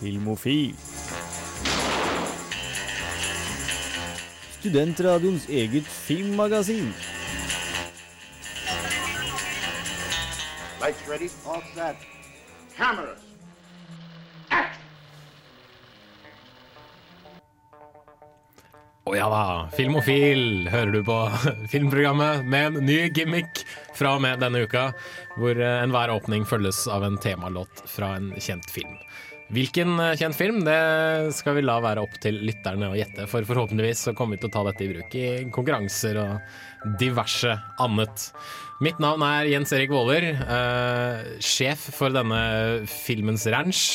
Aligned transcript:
Filmofil. 0.00 0.74
Studentradioens 4.58 5.48
eget 5.48 5.86
filmmagasin. 5.86 6.92
Lights 10.80 11.08
ready, 11.08 11.28
all 11.46 11.62
set. 11.74 11.96
Cameras. 12.76 13.18
Action! 14.50 14.88
Å 19.08 19.14
ja 19.16 19.28
da, 19.32 19.44
Filmofil 19.72 20.68
hører 20.68 20.90
du 20.92 20.98
på 21.06 21.16
filmprogrammet 21.72 22.44
med 22.44 22.66
en 22.66 22.84
ny 22.84 22.98
gimmick 23.16 23.62
fra 23.96 24.18
og 24.18 24.20
med 24.20 24.42
denne 24.42 24.66
uka, 24.68 24.90
hvor 25.38 25.56
eh, 25.56 25.78
enhver 25.80 26.12
åpning 26.12 26.44
følges 26.44 26.82
av 26.92 27.06
en 27.06 27.16
temalåt 27.22 27.86
fra 27.88 28.12
en 28.18 28.34
kjent 28.36 28.68
film. 28.68 28.98
Hvilken 29.54 29.94
eh, 29.96 30.14
kjent 30.20 30.36
film, 30.36 30.60
det 30.66 30.78
skal 31.36 31.56
vi 31.56 31.64
la 31.64 31.78
være 31.80 32.02
opp 32.04 32.18
til 32.20 32.36
lytterne 32.44 32.90
å 32.90 32.96
gjette, 32.98 33.24
for 33.30 33.46
forhåpentligvis 33.48 34.02
så 34.08 34.12
kommer 34.16 34.36
vi 34.36 34.42
til 34.42 34.50
å 34.50 34.56
ta 34.58 34.64
dette 34.66 34.84
i 34.84 34.90
bruk 34.90 35.14
i 35.16 35.28
konkurranser 35.54 36.20
og 36.20 36.90
diverse 37.00 37.54
annet. 37.80 38.26
Mitt 38.84 39.00
navn 39.02 39.24
er 39.24 39.48
Jens 39.48 39.72
Erik 39.72 39.94
Våler, 39.94 40.28
eh, 40.36 41.30
sjef 41.40 41.88
for 41.96 42.12
denne 42.12 42.84
filmens 42.92 43.48
ranch. 43.48 43.86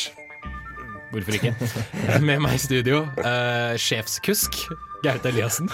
Hvorfor 1.13 1.37
ikke? 1.37 1.53
Med 2.27 2.41
meg 2.41 2.57
i 2.57 2.63
studio, 2.63 3.03
eh, 3.21 3.77
sjefskusk 3.77 4.57
Gaute 5.05 5.29
Eliassen. 5.29 5.69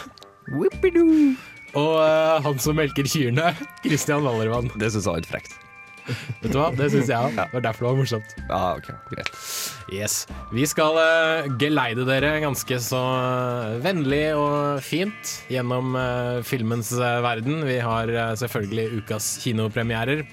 Og 1.77 1.95
eh, 2.03 2.35
han 2.43 2.59
som 2.59 2.75
melker 2.75 3.07
kyrne, 3.07 3.53
Christian 3.85 4.27
Wallervann. 4.27 4.71
Det 4.75 4.91
syns 4.91 5.05
jeg 5.05 5.13
var 5.13 5.23
litt 5.23 5.31
frekt. 5.31 5.68
Vet 6.41 6.53
du 6.53 6.57
hva, 6.57 6.69
det 6.75 6.89
syns 6.93 7.09
jeg 7.11 7.17
òg. 7.17 7.35
Det 7.37 7.47
var 7.53 7.65
derfor 7.65 7.85
det 7.85 7.89
var 7.89 7.99
morsomt. 7.99 8.35
Ja, 8.49 8.61
ok, 8.77 8.89
greit. 9.11 9.31
Yes. 9.93 10.15
Vi 10.53 10.65
skal 10.69 10.99
uh, 10.99 11.49
geleide 11.61 12.05
dere 12.07 12.35
ganske 12.43 12.77
så 12.83 12.99
eh, 13.17 13.79
vennlig 13.83 14.21
og 14.37 14.83
fint 14.85 15.33
gjennom 15.49 15.97
uh, 15.97 16.39
filmens 16.45 16.91
uh, 16.97 17.19
verden. 17.25 17.63
Vi 17.67 17.79
har 17.83 18.11
selvfølgelig 18.39 19.01
ukas 19.01 19.31
kinopremierer, 19.43 20.23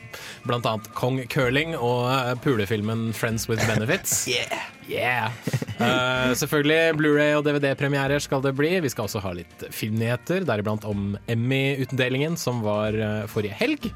blant 0.47 0.69
annet 0.69 0.91
Kong 0.97 1.23
Curling 1.33 1.77
og 1.77 2.09
pulefilmen 2.45 3.11
Friends 3.17 3.49
with 3.51 3.65
Benefits. 3.69 4.25
Yeah! 4.87 5.35
Eh, 5.77 6.33
selvfølgelig 6.39 6.95
Blu-ray 6.97 7.35
og 7.37 7.45
DVD-premierer 7.47 8.23
skal 8.23 8.43
det 8.45 8.55
bli. 8.57 8.71
Vi 8.85 8.91
skal 8.93 9.09
også 9.09 9.23
ha 9.25 9.33
litt 9.37 9.67
filmnyheter, 9.75 10.47
deriblant 10.47 10.87
om 10.89 11.17
Emmy-utdelingen 11.31 12.39
som 12.41 12.63
var 12.65 12.97
uh, 12.97 13.27
forrige 13.31 13.57
helg. 13.59 13.91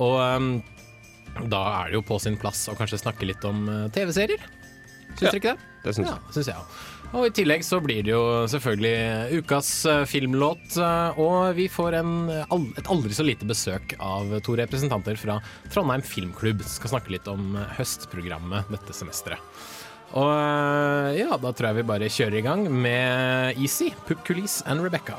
Og 0.00 0.16
eh, 0.24 0.48
da 1.48 1.60
er 1.80 1.90
det 1.90 1.98
jo 2.00 2.02
på 2.06 2.18
sin 2.22 2.36
plass 2.40 2.66
å 2.68 2.76
kanskje 2.78 2.98
snakke 3.00 3.28
litt 3.28 3.44
om 3.48 3.64
eh, 3.68 3.86
TV-serier. 3.94 4.42
Syns 5.10 5.20
dere 5.26 5.38
ikke 5.40 5.52
det? 5.56 5.68
Det 5.84 5.94
syns 5.96 6.06
Ja, 6.10 6.16
jeg. 6.20 6.34
syns 6.36 6.50
jeg. 6.52 6.64
Og 7.10 7.24
i 7.26 7.30
tillegg 7.34 7.64
så 7.66 7.80
blir 7.82 8.04
det 8.06 8.12
jo 8.12 8.20
selvfølgelig 8.52 9.40
ukas 9.40 9.70
eh, 9.90 10.04
filmlåt, 10.06 10.76
eh, 10.78 11.18
og 11.18 11.56
vi 11.56 11.66
får 11.72 11.96
en, 11.98 12.12
et 12.78 12.90
aldri 12.92 13.16
så 13.16 13.26
lite 13.26 13.48
besøk 13.50 13.96
av 13.98 14.36
to 14.46 14.54
representanter 14.60 15.18
fra 15.18 15.40
Trondheim 15.72 16.04
Filmklubb. 16.06 16.62
Skal 16.62 16.92
snakke 16.94 17.10
litt 17.16 17.26
om 17.32 17.56
høstprogrammet 17.78 18.70
dette 18.70 18.94
semesteret. 18.94 19.42
Og 20.10 20.30
ja, 21.14 21.36
da 21.38 21.52
tror 21.54 21.68
jeg 21.70 21.76
vi 21.80 21.86
bare 21.86 22.08
kjører 22.10 22.38
i 22.40 22.46
gang 22.46 22.64
med 22.70 23.58
Easy, 23.62 23.92
Pup 24.08 24.24
Kulis 24.26 24.60
and 24.66 24.82
Rebecca. 24.82 25.18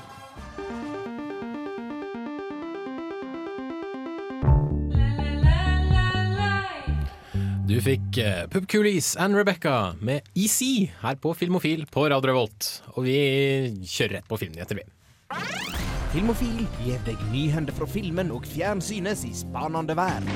Du 7.72 7.78
fikk 7.80 8.18
Pup 8.52 8.66
Coolies 8.68 9.14
and 9.16 9.38
Rebecca 9.38 9.94
med 10.04 10.26
Easy 10.36 10.90
her 11.00 11.16
på 11.16 11.32
Filmofil 11.40 11.86
på 11.88 12.04
Radio 12.12 12.28
Revolt. 12.28 12.68
Og 12.98 13.06
vi 13.06 13.16
kjører 13.88 14.18
rett 14.18 14.28
på 14.28 14.40
filmnyheter, 14.42 14.82
vi. 14.82 14.84
Filmofil 16.12 16.66
gir 16.82 17.00
deg 17.06 17.22
nyhender 17.32 17.72
fra 17.78 17.88
filmen 17.88 18.34
og 18.36 18.44
fjernsynets 18.52 19.24
i 19.24 19.32
spanende 19.40 19.96
verden. 19.96 20.28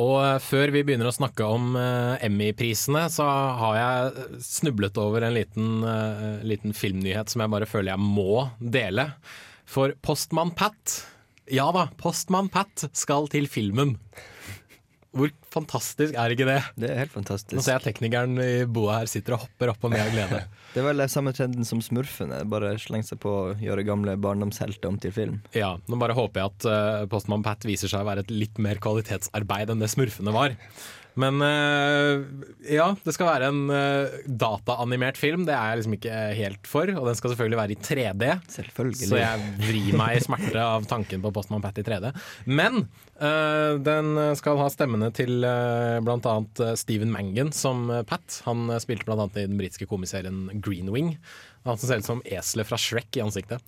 Og 0.00 0.16
eh, 0.22 0.40
før 0.40 0.72
vi 0.72 0.86
begynner 0.88 1.12
å 1.12 1.16
snakke 1.20 1.44
om 1.44 1.76
eh, 1.76 2.24
Emmy-prisene, 2.24 3.04
så 3.12 3.28
har 3.60 3.80
jeg 3.82 4.44
snublet 4.48 4.96
over 5.02 5.28
en 5.28 5.36
liten, 5.36 5.74
eh, 5.84 6.40
liten 6.40 6.72
filmnyhet 6.72 7.28
som 7.28 7.44
jeg 7.44 7.52
bare 7.52 7.68
føler 7.68 7.92
jeg 7.92 8.00
må 8.16 8.46
dele. 8.58 9.10
For 9.68 9.92
Postmann 10.00 10.56
Pat 10.56 11.02
Ja 11.52 11.66
da, 11.76 11.88
Postmann 12.00 12.48
Pat 12.52 12.86
skal 12.96 13.28
til 13.32 13.48
filmen. 13.50 13.98
Hvor 15.14 15.30
fantastisk 15.52 16.16
er 16.18 16.32
ikke 16.34 16.46
det? 16.48 16.56
Det 16.80 16.88
er 16.90 17.04
helt 17.04 17.12
fantastisk 17.14 17.54
Nå 17.54 17.62
ser 17.62 17.76
jeg 17.76 17.84
teknikeren 17.84 18.34
i 18.42 18.64
boa 18.66 18.96
her 18.98 19.10
sitter 19.10 19.36
og 19.36 19.44
hopper 19.44 19.70
opp 19.70 19.84
og 19.86 19.92
ned 19.94 20.02
av 20.02 20.10
glede. 20.10 20.40
Det 20.74 20.82
er 20.82 20.88
vel 20.88 21.04
samme 21.06 21.30
trenden 21.36 21.68
som 21.68 21.78
smurfene. 21.84 22.40
Bare 22.50 22.72
slenge 22.82 23.06
seg 23.06 23.20
på 23.22 23.30
å 23.30 23.52
gjøre 23.60 23.84
gamle 23.86 24.16
barndomshelter 24.18 24.90
om 24.90 24.98
til 24.98 25.14
film. 25.14 25.36
Ja, 25.54 25.76
nå 25.86 26.00
bare 26.00 26.16
håper 26.18 26.40
jeg 26.40 26.50
at 26.50 26.66
uh, 26.66 27.04
Postmann 27.12 27.44
Pat 27.46 27.62
viser 27.68 27.92
seg 27.92 28.02
å 28.02 28.08
være 28.08 28.24
et 28.24 28.34
litt 28.34 28.58
mer 28.58 28.82
kvalitetsarbeid 28.82 29.70
enn 29.70 29.84
det 29.84 29.92
smurfene 29.92 30.34
var. 30.34 30.56
Men 31.20 31.38
eh, 31.46 32.24
ja, 32.74 32.88
det 33.04 33.14
skal 33.14 33.28
være 33.28 33.50
en 33.52 33.62
uh, 33.70 34.14
dataanimert 34.26 35.18
film. 35.20 35.44
Det 35.46 35.54
er 35.54 35.70
jeg 35.70 35.80
liksom 35.80 35.96
ikke 35.98 36.20
helt 36.40 36.70
for. 36.70 36.90
Og 36.98 37.08
den 37.08 37.18
skal 37.18 37.34
selvfølgelig 37.34 37.60
være 37.60 37.76
i 37.76 37.80
3D. 37.88 38.30
Selvfølgelig. 38.56 39.10
Så 39.12 39.20
jeg 39.20 39.48
vrir 39.62 39.98
meg 40.00 40.18
i 40.18 40.24
smerte 40.24 40.64
av 40.64 40.88
tanken 40.90 41.22
på 41.24 41.32
Postman 41.34 41.62
Pat 41.64 41.78
i 41.78 41.86
3D. 41.86 42.10
Men 42.50 42.86
eh, 43.14 43.78
den 43.84 44.18
skal 44.38 44.58
ha 44.60 44.70
stemmene 44.72 45.12
til 45.14 45.46
uh, 45.46 46.02
bl.a. 46.04 46.34
Stephen 46.76 47.12
Mangan 47.14 47.52
som 47.52 47.90
eh, 47.90 48.02
Pat. 48.02 48.42
Han 48.44 48.70
eh, 48.70 48.80
spilte 48.82 49.06
bl.a. 49.08 49.28
i 49.34 49.46
den 49.46 49.58
britiske 49.58 49.86
komiserien 49.90 50.48
Green 50.54 50.90
Wing. 50.92 51.14
Han 51.64 51.78
som 51.78 51.88
ser 51.88 52.02
ut 52.02 52.08
som 52.08 52.24
eselet 52.24 52.68
fra 52.68 52.78
Shrek 52.80 53.16
i 53.16 53.24
ansiktet. 53.24 53.62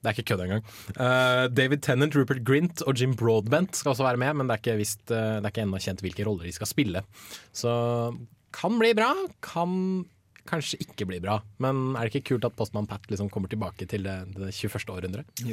Det 0.00 0.08
er 0.08 0.16
ikke 0.16 0.30
kødd 0.32 0.42
engang. 0.46 0.62
Uh, 0.96 1.44
David 1.52 1.82
Tennant, 1.84 2.14
Rupert 2.16 2.40
Grint 2.48 2.80
og 2.88 2.96
Jim 2.96 3.12
Broadbent 3.20 3.76
skal 3.76 3.92
også 3.92 4.06
være 4.06 4.20
med, 4.22 4.32
men 4.38 4.48
det 4.48 4.56
er 4.56 4.62
ikke, 4.62 4.78
vist, 4.80 5.02
uh, 5.12 5.36
det 5.36 5.44
er 5.44 5.52
ikke 5.52 5.64
ennå 5.66 5.80
kjent 5.84 6.00
hvilke 6.04 6.24
roller 6.24 6.48
de 6.48 6.54
skal 6.56 6.70
spille. 6.70 7.02
Så 7.52 7.70
kan 8.56 8.78
bli 8.80 8.94
bra, 8.96 9.10
kan 9.44 9.74
kanskje 10.48 10.80
ikke 10.86 11.04
bli 11.10 11.20
bra. 11.20 11.36
Men 11.60 11.92
er 11.92 12.08
det 12.08 12.14
ikke 12.14 12.32
kult 12.32 12.48
at 12.48 12.56
Postmann 12.56 12.88
Pat 12.88 13.04
liksom 13.12 13.28
kommer 13.32 13.52
tilbake 13.52 13.84
til 13.90 14.08
det, 14.08 14.16
det 14.38 14.54
21. 14.56 14.88
århundret? 14.88 15.44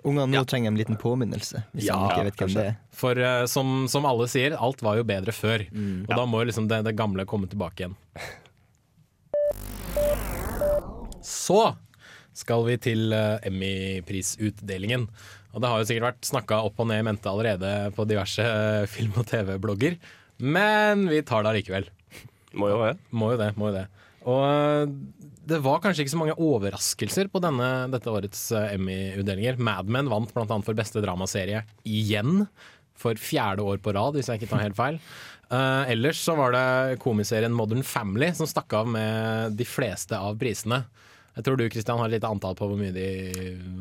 Ungene 0.00 0.26
nå 0.32 0.42
trenger 0.48 0.72
en 0.72 0.80
liten 0.80 0.98
påminnelse, 0.98 1.62
hvis 1.76 1.86
Ja, 1.86 2.00
er. 2.18 2.74
For 2.96 3.14
uh, 3.14 3.44
som, 3.46 3.84
som 3.92 4.08
alle 4.08 4.26
sier, 4.32 4.58
alt 4.58 4.82
var 4.82 4.98
jo 4.98 5.06
bedre 5.06 5.30
før. 5.36 5.62
Og 5.70 6.10
da 6.10 6.26
må 6.26 6.42
liksom 6.42 6.66
det, 6.72 6.82
det 6.88 6.98
gamle 6.98 7.22
komme 7.28 7.46
tilbake 7.52 7.86
igjen. 7.86 7.94
Så 11.20 11.62
skal 12.36 12.64
vi 12.66 12.76
til 12.80 13.14
uh, 13.14 13.38
Emmy-prisutdelingen. 13.46 15.06
Og 15.50 15.62
det 15.62 15.70
har 15.70 15.80
jo 15.80 15.86
sikkert 15.88 16.08
vært 16.12 16.28
snakka 16.28 16.60
opp 16.66 16.82
og 16.82 16.90
ned 16.90 17.02
i 17.02 17.06
mente 17.06 17.30
allerede 17.30 17.70
på 17.96 18.06
diverse 18.06 18.44
eh, 18.44 18.84
film- 18.90 19.16
og 19.18 19.26
TV-blogger. 19.26 19.96
Men 20.38 21.08
vi 21.10 21.24
tar 21.26 21.42
det 21.42 21.50
allikevel. 21.50 21.88
Må 22.54 22.68
jo 22.70 22.76
det. 22.84 22.92
Må 23.10 23.32
jo 23.32 23.40
det. 23.40 23.48
må 23.58 23.70
jo 23.70 23.74
det 23.74 23.82
Og 24.30 24.44
øh, 24.46 24.92
det 25.50 25.58
var 25.64 25.82
kanskje 25.82 26.04
ikke 26.04 26.12
så 26.14 26.20
mange 26.20 26.38
overraskelser 26.38 27.32
på 27.32 27.42
denne, 27.42 27.70
dette 27.90 28.12
årets 28.12 28.44
Emmy-utdelinger. 28.60 29.58
Mad 29.58 29.90
Men 29.90 30.10
vant 30.12 30.30
bl.a. 30.30 30.46
for 30.46 30.78
beste 30.78 31.02
dramaserie 31.02 31.64
igjen. 31.82 32.46
For 33.00 33.18
fjerde 33.18 33.66
år 33.66 33.82
på 33.82 33.94
rad, 33.96 34.14
hvis 34.14 34.30
jeg 34.30 34.38
ikke 34.38 34.52
tar 34.52 34.64
helt 34.68 34.78
feil. 34.78 35.02
Uh, 35.50 35.82
ellers 35.90 36.20
så 36.22 36.36
var 36.38 36.54
det 36.54 37.00
komiserien 37.02 37.50
Modern 37.50 37.82
Family 37.82 38.28
som 38.38 38.46
stakk 38.46 38.70
av 38.78 38.86
med 38.86 39.56
de 39.58 39.66
fleste 39.66 40.14
av 40.14 40.38
prisene. 40.38 40.84
Jeg 41.36 41.46
tror 41.46 41.60
du 41.60 41.68
Kristian, 41.70 42.00
har 42.00 42.10
et 42.10 42.18
lite 42.18 42.30
antall 42.30 42.56
på 42.58 42.66
hvor 42.68 42.78
mye 42.78 42.94
de 42.94 43.06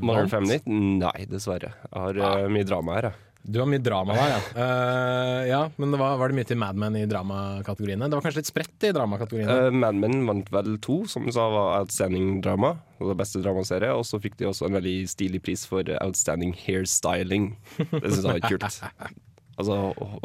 vant. 0.03 0.29
Family? 0.31 0.59
Nei, 0.69 1.25
dessverre. 1.29 1.73
Jeg 1.89 1.95
har 1.95 2.21
eh, 2.43 2.45
mye 2.53 2.67
drama 2.67 2.99
her, 2.99 3.09
jeg. 3.09 3.25
Du 3.49 3.61
har 3.61 3.67
mye 3.71 3.81
drama 3.81 4.15
der, 4.17 4.33
ja. 4.33 4.39
Uh, 4.51 5.41
ja 5.47 5.59
men 5.79 5.93
det 5.93 5.99
var, 6.01 6.17
var 6.19 6.29
det 6.29 6.37
mye 6.37 6.47
til 6.49 6.59
Mad 6.59 6.77
Men 6.77 6.97
i 6.99 7.05
dramakategoriene? 7.09 8.09
Det 8.11 8.17
var 8.17 8.25
kanskje 8.25 8.43
litt 8.43 8.51
spredt 8.51 8.85
i 8.85 8.91
dramakategoriene? 8.95 9.69
Uh, 9.69 9.77
Mad 9.83 9.97
Men 10.01 10.25
vant 10.27 10.51
vel 10.53 10.75
to, 10.83 11.01
som 11.09 11.25
du 11.25 11.31
sa 11.33 11.47
var 11.53 11.79
outstanding 11.79 12.41
drama. 12.45 12.75
Og 12.99 13.13
det 13.13 13.17
beste 13.21 13.41
dramaserie. 13.43 13.93
Og 13.95 14.03
så 14.07 14.19
fikk 14.21 14.35
de 14.41 14.49
også 14.49 14.67
en 14.67 14.75
veldig 14.77 14.97
stilig 15.09 15.41
pris 15.45 15.63
for 15.69 15.87
outstanding 16.03 16.51
hairstyling. 16.65 17.53
Det 17.79 18.03
syns 18.03 18.21
jeg 18.25 18.35
var 18.35 18.45
kult. 18.47 18.69
Altså, 19.59 19.75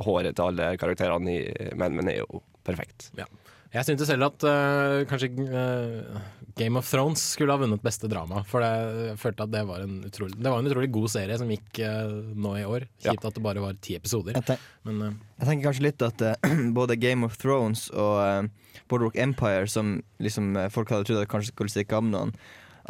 håret 0.06 0.36
til 0.38 0.44
alle 0.44 0.66
karakterene 0.78 1.32
i 1.32 1.70
Mad 1.74 1.90
Men 1.96 2.06
er 2.12 2.20
jo 2.20 2.38
perfekt. 2.62 3.08
Ja. 3.18 3.26
Jeg 3.74 3.86
syntes 3.88 4.06
selv 4.06 4.28
at 4.28 4.44
uh, 4.46 5.00
kanskje 5.10 5.28
uh, 5.50 6.18
Game 6.54 6.78
of 6.78 6.86
Thrones 6.86 7.18
skulle 7.34 7.50
ha 7.50 7.58
vunnet 7.58 7.82
beste 7.82 8.06
drama. 8.10 8.44
For 8.46 8.62
det, 8.62 8.68
jeg 9.10 9.16
følte 9.18 9.46
at 9.48 9.50
det 9.50 9.62
var 9.66 9.82
en 9.82 9.96
utrolig 10.06 10.36
Det 10.38 10.52
var 10.52 10.60
en 10.62 10.68
utrolig 10.70 10.90
god 10.94 11.10
serie 11.10 11.38
som 11.40 11.50
gikk 11.50 11.80
uh, 11.82 12.12
nå 12.38 12.52
i 12.60 12.64
år. 12.70 12.86
Ja. 13.02 13.10
Kjipt 13.16 13.26
at 13.26 13.34
det 13.34 13.42
bare 13.42 13.64
var 13.64 13.74
ti 13.82 13.96
episoder. 13.98 14.36
Jeg, 14.38 14.46
tenk, 14.52 14.68
Men 14.86 15.00
jeg 15.08 15.48
tenker 15.48 15.66
kanskje 15.72 15.86
litt 15.88 16.04
at 16.06 16.22
både 16.78 16.96
Game 17.02 17.26
of 17.26 17.34
Thrones 17.42 17.88
og 17.90 18.14
uh, 18.22 18.78
Boardwalk 18.90 19.18
Empire, 19.18 19.66
som 19.70 19.96
liksom 20.22 20.54
folk 20.74 20.94
hadde 20.94 21.08
trodd 21.10 21.24
at 21.24 21.30
kanskje 21.34 21.50
skulle 21.54 21.72
stikke 21.74 21.98
av 21.98 22.06
noen 22.06 22.32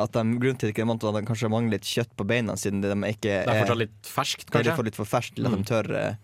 At 0.01 0.13
de, 0.17 0.23
Grunnen 0.43 0.59
til 0.59 0.67
at 0.69 0.73
de 0.73 0.75
ikke 0.75 0.87
vant, 0.89 1.05
var 1.07 1.15
at 1.17 1.23
de 1.23 1.29
kanskje 1.29 1.51
mangler 1.53 1.77
litt 1.79 1.87
kjøtt 1.89 2.13
på 2.19 2.25
beina, 2.29 2.57
siden 2.61 2.81
de 2.85 2.91
ikke 3.09 3.31
er, 3.31 3.45
det 3.47 3.53
er 3.53 3.61
fortsatt 3.63 3.81
litt 3.87 4.09
ferskt, 4.11 4.49
kanskje? 4.51 4.73
Det 4.73 4.83
er 4.83 4.89
litt 4.91 4.99
for, 4.99 5.09
ferskt 5.09 5.37
til 5.39 5.47
at 5.49 5.55
Mm. 5.55 5.61
de 5.63 5.69
tør 5.71 5.91
eh, 6.01 6.17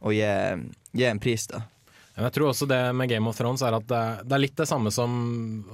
å 0.00 0.14
gi, 0.14 0.30
gi 0.96 1.04
en 1.10 1.20
pris, 1.20 1.44
da. 1.52 1.60
Jeg 2.20 2.34
tror 2.36 2.50
også 2.50 2.68
det 2.68 2.78
med 2.96 3.08
Game 3.08 3.28
of 3.30 3.38
Thrones 3.38 3.62
er 3.64 3.76
at 3.76 3.86
det, 3.88 4.34
er 4.34 4.42
litt 4.42 4.56
det 4.58 4.68
samme 4.68 4.92
som 4.92 5.12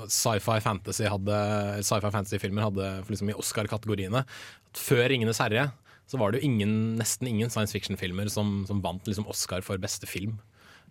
sci-fi 0.07 0.61
fantasy 0.63 1.09
hadde 1.11 1.39
Sci-fi 1.83 2.13
fantasy-filmer 2.15 2.69
hadde 2.69 2.91
liksom 3.11 3.33
i 3.33 3.37
Oscar-kategoriene. 3.37 4.23
Før 4.77 5.07
'Ringenes 5.09 5.43
herre' 5.43 5.71
så 6.07 6.21
var 6.21 6.31
det 6.31 6.41
jo 6.41 6.47
ingen, 6.47 6.95
nesten 7.01 7.27
ingen 7.27 7.51
science 7.51 7.75
fiction-filmer 7.75 8.31
som, 8.31 8.61
som 8.69 8.83
vant 8.85 9.09
liksom 9.09 9.27
Oscar 9.27 9.65
for 9.67 9.81
beste 9.83 10.07
film. 10.07 10.37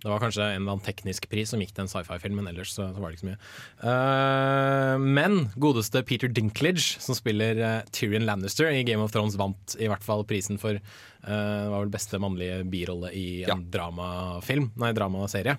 Det 0.06 0.12
var 0.12 0.22
kanskje 0.22 0.44
en 0.46 0.60
eller 0.60 0.76
annen 0.76 0.86
teknisk 0.86 1.24
pris 1.32 1.50
som 1.50 1.62
gikk 1.64 1.72
til 1.74 1.88
en 1.88 1.90
sci-fi-film, 1.90 2.36
men 2.38 2.52
ellers 2.52 2.76
så, 2.76 2.92
så 2.94 3.02
var 3.02 3.10
det 3.10 3.18
ikke 3.18 3.24
så 3.24 3.30
mye. 3.32 3.40
Uh, 3.82 5.02
men 5.02 5.40
godeste 5.58 6.04
Peter 6.06 6.30
Dinklage, 6.30 7.00
som 7.02 7.18
spiller 7.18 7.58
uh, 7.58 7.80
Tyrion 7.90 8.28
Lannister 8.30 8.70
i 8.70 8.84
Game 8.86 9.02
of 9.02 9.16
Thrones, 9.16 9.40
vant 9.42 9.74
i 9.82 9.90
hvert 9.90 10.06
fall 10.06 10.22
prisen 10.30 10.62
for 10.62 10.78
uh, 10.78 11.66
var 11.74 11.80
vel 11.80 11.96
beste 11.98 12.22
mannlige 12.22 12.62
birolle 12.70 13.10
i 13.18 13.26
en 13.50 13.66
dramafilm, 13.74 14.70
nei, 14.78 14.94
dramaserie. 14.94 15.58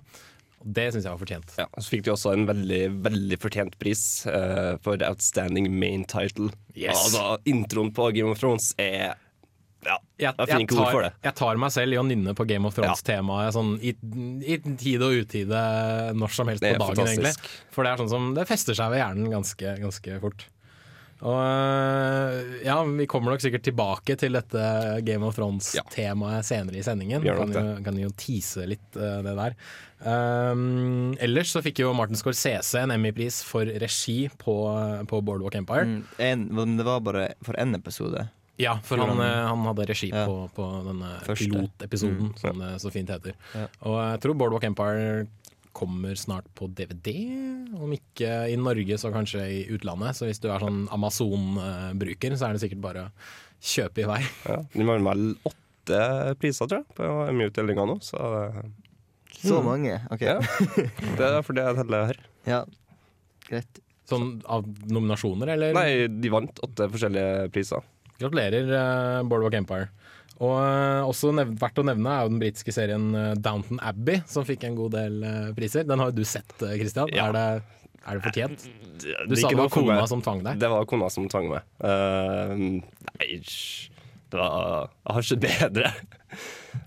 Det 0.63 0.87
syns 0.93 1.05
jeg 1.05 1.11
var 1.11 1.21
fortjent. 1.21 1.53
Ja, 1.59 1.67
så 1.75 1.91
fikk 1.91 2.07
de 2.07 2.15
også 2.15 2.33
en 2.35 2.47
veldig 2.47 2.81
veldig 3.03 3.43
fortjent 3.43 3.77
pris 3.83 4.01
uh, 4.31 4.79
for 4.83 5.03
Outstanding 5.11 5.69
Main 5.75 6.07
Title. 6.07 6.53
Yes. 6.75 7.03
Altså, 7.03 7.37
introen 7.51 7.91
på 7.95 8.13
Game 8.15 8.31
of 8.31 8.39
Thrones 8.39 8.73
er 8.79 9.19
Ja, 9.87 9.99
Jeg, 10.19 10.35
jeg 10.51 10.67
tar, 10.73 11.09
jeg 11.23 11.35
tar 11.39 11.61
meg 11.63 11.73
selv 11.75 11.95
i 11.95 12.01
å 12.01 12.05
nynne 12.07 12.35
på 12.37 12.47
Game 12.49 12.67
of 12.69 12.75
Thrones-temaet 12.77 13.55
sånn, 13.55 13.77
i, 13.79 13.95
i 14.43 14.59
tide 14.81 15.07
og 15.07 15.23
utide 15.23 15.63
når 16.17 16.35
som 16.35 16.51
helst 16.51 16.65
på 16.65 16.75
dagen, 16.75 16.99
dagen, 16.99 17.13
egentlig. 17.15 17.55
For 17.75 17.87
det 17.87 17.95
er 17.95 18.03
sånn 18.03 18.13
som 18.13 18.29
det 18.37 18.49
fester 18.51 18.79
seg 18.79 18.93
ved 18.95 19.03
hjernen 19.05 19.33
ganske, 19.33 19.79
ganske 19.85 20.21
fort. 20.25 20.49
Og 21.25 21.33
øh, 21.33 22.57
ja, 22.67 22.77
vi 22.85 23.07
kommer 23.09 23.33
nok 23.33 23.41
sikkert 23.41 23.65
tilbake 23.65 24.19
til 24.21 24.37
dette 24.37 24.65
Game 25.07 25.25
of 25.25 25.39
Thrones-temaet 25.39 26.45
senere 26.45 26.77
i 26.77 26.85
sendingen. 26.85 27.23
Vi 27.25 27.33
Kan 27.33 27.55
jo, 27.57 27.63
kan 27.87 28.01
jo 28.03 28.11
tease 28.21 28.67
litt 28.69 28.99
uh, 29.01 29.23
det 29.25 29.33
der. 29.39 29.57
Um, 29.97 31.15
ellers 31.25 31.55
så 31.55 31.63
fikk 31.65 31.81
jo 31.81 31.95
Martin 31.97 32.21
Scorsese 32.21 32.83
en 32.83 32.93
Emmy-pris 32.93 33.41
for 33.49 33.65
regi 33.81 34.27
på, 34.43 34.59
på 35.09 35.23
Boardwalk 35.25 35.57
Empire. 35.57 35.89
Mm, 35.89 36.03
en, 36.29 36.45
men 36.59 36.77
det 36.77 36.85
var 36.85 37.01
bare 37.07 37.31
for 37.47 37.57
én 37.63 37.73
episode. 37.79 38.27
Ja, 38.59 38.79
for 38.83 38.97
han, 39.03 39.19
eh, 39.21 39.43
han 39.51 39.65
hadde 39.69 39.85
regi 39.91 40.09
Ja. 40.09 40.25
på, 40.27 40.37
på 40.57 40.67
denne 40.87 41.11
Første. 41.27 41.45
pilotepisoden, 41.45 42.31
som 42.41 42.59
det 42.63 42.71
så 42.81 42.93
fint 42.95 43.11
heter. 43.13 43.35
Og 43.85 43.97
jeg 44.01 44.21
tror 44.25 44.35
Boardwalk 44.41 44.65
Empire 44.65 45.27
kommer 45.77 46.17
snart 46.17 46.47
på 46.57 46.71
DVD, 46.73 47.13
om 47.77 47.91
ikke 47.93 48.31
i 48.49 48.57
Norge, 48.57 48.97
så 48.97 49.11
kanskje 49.13 49.43
i 49.45 49.59
utlandet. 49.77 50.17
Så 50.17 50.25
hvis 50.25 50.41
du 50.41 50.49
er 50.49 50.63
sånn 50.65 50.87
Amazon-bruker, 50.89 52.33
så 52.41 52.49
er 52.49 52.57
det 52.57 52.63
sikkert 52.65 52.81
bare 52.81 53.03
å 53.11 53.13
kjøpe 53.61 54.05
i 54.05 54.09
vei. 54.09 54.23
Ja. 54.49 54.57
De 54.73 54.87
har 54.89 55.05
vel 55.05 55.27
åtte 55.45 56.01
priser, 56.41 56.67
tror 56.71 56.81
jeg, 56.81 56.97
på 56.97 57.11
MU-utdelinga 57.37 57.85
nå. 57.93 57.99
Så 58.01 58.17
Så 59.37 59.61
mange? 59.63 59.99
OK. 60.11 60.23
ja. 60.25 60.39
det 61.19 61.29
er 61.29 61.43
for 61.45 61.53
det 61.53 61.67
jeg 61.69 61.77
teller 61.83 62.09
her. 62.09 62.23
Ja, 62.49 62.63
greit. 63.51 63.83
Sånn 64.09 64.39
av 64.49 64.65
nominasjoner, 64.89 65.51
eller? 65.57 65.75
Nei, 65.77 66.07
de 66.09 66.31
vant 66.33 66.61
åtte 66.65 66.87
forskjellige 66.93 67.51
priser. 67.53 67.85
Gratulerer, 68.21 68.69
eh, 68.73 69.23
Boardwalk 69.29 69.55
Empire. 69.59 69.89
Og 70.37 70.53
eh, 70.61 71.03
også 71.09 71.33
nev 71.37 71.55
verdt 71.61 71.81
å 71.81 71.87
nevne 71.87 72.13
er 72.13 72.27
jo 72.27 72.33
den 72.33 72.43
britiske 72.43 72.75
serien 72.75 73.09
eh, 73.17 73.33
Downton 73.41 73.81
Abbey, 73.85 74.23
som 74.29 74.47
fikk 74.49 74.67
en 74.69 74.77
god 74.79 74.97
del 74.97 75.23
priser. 75.57 75.87
Den 75.89 76.03
har 76.03 76.13
jo 76.13 76.21
du 76.21 76.29
sett, 76.29 76.53
Christian. 76.61 77.13
Ja. 77.13 77.29
Er, 77.29 77.37
det, 77.37 77.95
er 78.03 78.19
det 78.19 78.27
fortjent? 78.27 78.67
Du 78.97 79.09
det 79.33 79.41
sa 79.41 79.53
det 79.53 79.61
var 79.61 79.73
kona 79.73 79.99
som 80.09 80.25
tvang 80.25 80.45
deg. 80.47 80.61
Det 80.63 80.73
var 80.73 80.89
kona 80.89 81.11
som 81.13 81.29
tvang 81.33 81.51
meg. 81.53 81.67
Uh, 81.81 82.55
nei, 82.57 83.41
det 84.33 84.41
var 84.41 84.89
Jeg 84.89 85.17
har 85.17 85.27
ikke 85.27 85.43
bedre. 85.45 85.93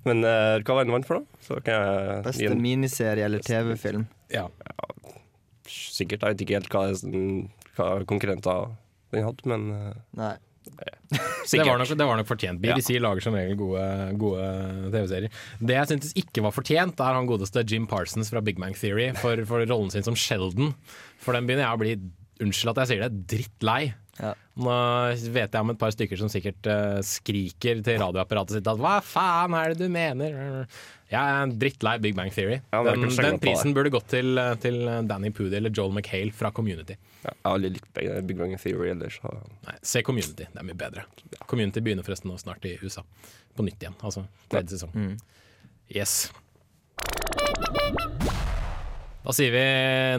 Men 0.05 0.25
uh, 0.25 0.57
hva 0.63 0.79
var 0.79 0.85
den 0.85 0.95
vant 0.97 1.07
for, 1.07 1.21
da? 1.21 1.41
Så 1.45 1.61
kan 1.65 1.75
jeg 1.75 1.93
gi 2.09 2.25
Beste 2.29 2.51
en, 2.51 2.61
miniserie 2.63 3.29
eller 3.29 3.45
TV-film. 3.45 4.05
Ja. 4.33 4.47
sikkert. 5.69 6.25
Jeg 6.25 6.35
vet 6.35 6.45
ikke 6.45 6.59
helt 6.59 6.73
hva, 6.73 6.85
hva 7.77 7.89
konkurrenter 8.09 8.71
den 9.13 9.25
hadde, 9.25 9.49
men 9.49 9.69
uh... 9.73 9.97
Nei. 10.17 10.35
Det 11.49 11.63
var, 11.65 11.79
nok, 11.81 11.89
det 11.97 12.05
var 12.05 12.19
nok 12.19 12.27
fortjent. 12.29 12.61
BBC 12.61 12.99
lager 13.01 13.23
som 13.25 13.33
regel 13.33 13.55
gode, 13.57 13.83
gode 14.21 14.43
TV-serier. 14.93 15.37
Det 15.57 15.77
jeg 15.77 15.89
syntes 15.89 16.11
ikke 16.21 16.43
var 16.45 16.53
fortjent, 16.53 17.01
er 17.01 17.17
han 17.17 17.29
godeste 17.29 17.63
Jim 17.65 17.87
Parsons 17.89 18.29
fra 18.29 18.43
Big 18.45 18.59
Bang 18.61 18.77
Theory 18.77 19.09
for, 19.17 19.41
for 19.49 19.65
rollen 19.65 19.89
sin 19.93 20.05
som 20.05 20.17
Sheldon. 20.19 20.75
For 21.23 21.33
den 21.33 21.49
begynner 21.49 21.65
jeg 21.65 21.79
å 21.79 21.81
bli, 21.81 21.95
unnskyld 22.45 22.73
at 22.75 22.83
jeg 22.83 22.91
sier 22.91 23.07
det, 23.07 23.23
drittlei. 23.33 23.81
Ja. 24.19 24.35
Nå 24.59 24.75
vet 25.33 25.53
jeg 25.55 25.63
om 25.63 25.73
et 25.73 25.79
par 25.79 25.93
stykker 25.95 26.19
som 26.19 26.29
sikkert 26.31 26.67
uh, 26.69 26.99
skriker 27.05 27.83
til 27.85 27.99
radioapparatet 28.01 28.59
sitt 28.59 28.67
at 28.69 28.79
'hva 28.79 28.97
faen 29.05 29.55
er 29.55 29.73
det 29.73 29.85
du 29.85 29.93
mener'? 29.93 30.65
Jeg 31.09 31.17
er 31.17 31.53
drittlei 31.61 31.95
Big 32.03 32.15
Bang 32.15 32.29
Theory. 32.29 32.59
Ja, 32.69 32.83
den, 32.85 33.07
den 33.09 33.39
prisen 33.41 33.73
burde 33.73 33.89
gått 33.89 34.11
til, 34.13 34.37
til 34.61 34.83
Danny 35.09 35.31
Pudi 35.33 35.57
eller 35.57 35.73
Joel 35.73 35.95
McHale 35.95 36.35
fra 36.35 36.51
Community. 36.53 36.99
Ja, 37.23 37.31
jeg 37.31 37.45
har 37.47 37.55
aldri 37.55 37.71
likt 37.79 37.89
Big 38.27 38.37
Bang 38.37 38.53
Theory 38.61 38.91
ellers. 38.91 39.17
Så. 39.17 39.33
Nei, 39.65 39.77
se 39.81 40.03
Community, 40.05 40.45
det 40.45 40.61
er 40.61 40.67
mye 40.67 40.77
bedre. 40.77 41.07
Community 41.47 41.81
begynner 41.81 42.05
forresten 42.05 42.29
nå 42.29 42.37
snart 42.37 42.67
i 42.69 42.75
USA. 42.83 43.01
På 43.57 43.65
nytt 43.65 43.81
igjen, 43.81 43.97
altså 44.05 44.27
tredje 44.51 44.77
sesong. 44.77 45.17
Yes. 45.89 46.29
Da 49.23 49.33
sier 49.35 49.51
vi 49.51 49.63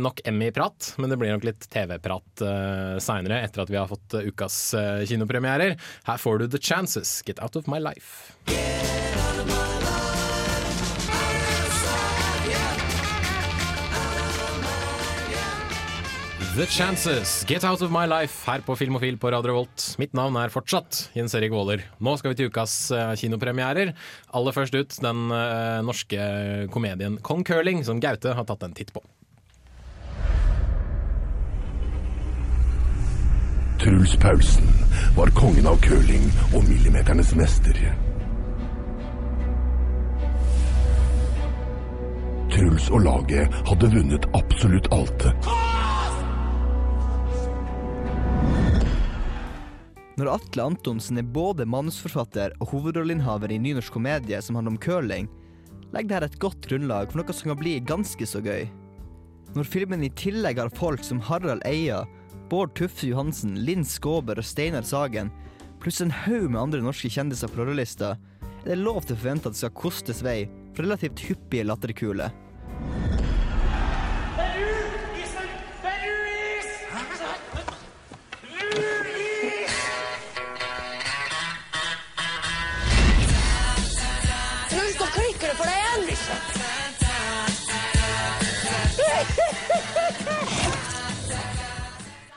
nok 0.02 0.20
Emmy-prat, 0.29 0.94
men 0.97 1.11
det 1.11 1.17
blir 1.17 1.32
nok 1.32 1.47
litt 1.49 1.64
TV-prat 1.73 2.43
uh, 2.44 2.99
seinere, 3.00 3.41
etter 3.47 3.64
at 3.64 3.73
vi 3.73 3.79
har 3.81 3.88
fått 3.88 4.19
eh, 4.19 4.29
ukas 4.29 4.58
uh, 4.76 5.00
kinopremierer. 5.08 5.79
Her 6.05 6.20
får 6.20 6.43
du 6.43 6.50
The 6.52 6.61
Chances, 6.61 7.23
Get 7.25 7.41
Out 7.41 7.56
of 7.56 7.70
My 7.70 7.81
Life. 7.81 8.37
The 16.56 16.67
Chances, 16.67 17.44
Get 17.47 17.64
Out 17.64 17.81
of 17.81 17.93
My 17.93 18.06
Life 18.11 18.43
her 18.50 18.61
på 18.67 18.75
Filmofil 18.76 19.14
på 19.23 19.31
Radio 19.31 19.52
Volt. 19.55 19.85
Mitt 20.02 20.11
navn 20.19 20.35
er 20.35 20.50
fortsatt 20.50 21.12
Jens 21.14 21.35
Erik 21.38 21.52
Waaler. 21.55 21.85
Nå 22.02 22.17
skal 22.19 22.32
vi 22.32 22.41
til 22.41 22.50
ukas 22.50 22.75
eh, 22.91 23.12
kinopremierer. 23.20 23.93
Aller 24.35 24.56
først 24.56 24.75
ut 24.75 24.97
den 24.99 25.31
eh, 25.31 25.79
norske 25.87 26.26
komedien 26.75 27.20
Kong 27.23 27.44
Curling, 27.47 27.85
som 27.87 28.02
Gaute 28.02 28.35
har 28.35 28.49
tatt 28.49 28.67
en 28.67 28.75
titt 28.75 28.91
på. 28.91 29.05
Truls 33.79 34.19
Paulsen 34.19 34.75
var 35.14 35.31
kongen 35.38 35.70
av 35.70 35.79
curling 35.87 36.26
og 36.50 36.67
millimeternes 36.67 37.31
mester. 37.38 37.79
Truls 42.51 42.91
og 42.91 43.06
laget 43.06 43.63
hadde 43.70 43.94
vunnet 43.94 44.27
absolutt 44.34 44.91
alt. 44.98 45.31
Når 50.20 50.34
Atle 50.34 50.65
Antonsen 50.69 51.17
er 51.17 51.29
både 51.32 51.65
manusforfatter 51.65 52.53
og 52.60 52.74
hovedrolleinnehaver 52.74 53.55
i 53.55 53.56
nynorsk 53.56 53.94
komedie 53.94 54.36
som 54.44 54.58
handler 54.58 54.74
om 54.74 54.81
curling, 54.84 55.31
legger 55.94 56.20
dette 56.20 56.36
et 56.36 56.43
godt 56.43 56.67
grunnlag 56.69 57.08
for 57.08 57.22
noe 57.22 57.36
som 57.39 57.48
kan 57.48 57.60
bli 57.62 57.79
ganske 57.89 58.29
så 58.29 58.43
gøy. 58.44 58.67
Når 59.56 59.70
filmen 59.72 60.05
i 60.05 60.12
tillegg 60.20 60.60
har 60.60 60.74
folk 60.77 61.00
som 61.06 61.22
Harald 61.24 61.65
Eia, 61.65 62.03
Bård 62.53 62.74
Tufte 62.77 63.08
Johansen, 63.08 63.56
Linn 63.65 63.86
Skåber 63.86 64.36
og 64.36 64.44
Steinar 64.44 64.84
Sagen, 64.84 65.32
pluss 65.81 66.03
en 66.05 66.12
haug 66.12 66.50
med 66.50 66.60
andre 66.67 66.82
norske 66.84 67.08
kjendiser 67.08 67.48
på 67.48 67.62
rollelista, 67.62 68.19
er 68.60 68.74
det 68.74 68.82
lov 68.82 69.00
til 69.06 69.17
å 69.17 69.22
forvente 69.22 69.48
at 69.48 69.56
det 69.56 69.62
skal 69.62 69.77
kostes 69.81 70.20
vei 70.27 70.43
for 70.74 70.84
relativt 70.84 71.24
hyppige 71.31 71.65
latterkuler. 71.65 72.36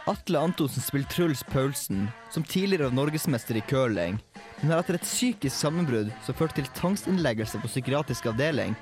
Atle 0.05 0.39
Antonsen 0.39 0.83
spiller 0.83 1.07
Truls 1.07 1.43
Paulsen, 1.43 2.07
som 2.31 2.43
tidligere 2.43 2.83
var 2.83 2.91
norgesmester 2.91 3.55
i 3.55 3.61
curling, 3.61 4.17
men 4.61 4.71
har 4.71 4.81
etter 4.81 4.97
et 4.97 5.05
psykisk 5.07 5.55
sammenbrudd 5.55 6.09
som 6.25 6.35
førte 6.35 6.57
til 6.59 6.67
tvangsinnleggelse 6.75 7.61
på 7.63 7.71
psykiatrisk 7.71 8.27
avdeling, 8.33 8.75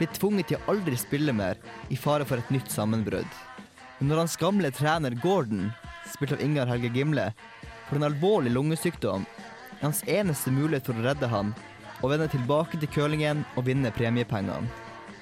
blitt 0.00 0.18
tvunget 0.18 0.50
til 0.50 0.58
å 0.58 0.74
aldri 0.74 0.98
spille 0.98 1.30
mer, 1.36 1.60
i 1.94 1.98
fare 1.98 2.26
for 2.26 2.42
et 2.42 2.50
nytt 2.50 2.74
sammenbrudd. 2.74 3.38
Men 4.00 4.10
når 4.10 4.24
hans 4.24 4.36
gamle 4.40 4.72
trener 4.74 5.14
Gordon, 5.22 5.70
spilt 6.10 6.34
av 6.34 6.42
Ingar 6.42 6.66
Helge 6.66 6.90
Gimle, 6.90 7.28
får 7.86 8.00
en 8.00 8.08
alvorlig 8.10 8.50
lungesykdom, 8.56 9.30
er 9.78 9.86
hans 9.86 10.02
eneste 10.10 10.50
mulighet 10.50 10.90
for 10.90 10.98
å 10.98 11.06
redde 11.06 11.30
ham 11.30 11.54
å 12.02 12.10
vende 12.10 12.26
tilbake 12.34 12.82
til 12.82 12.90
curlingen 12.90 13.46
og 13.54 13.68
vinne 13.70 13.94
premiepengene. 13.94 14.66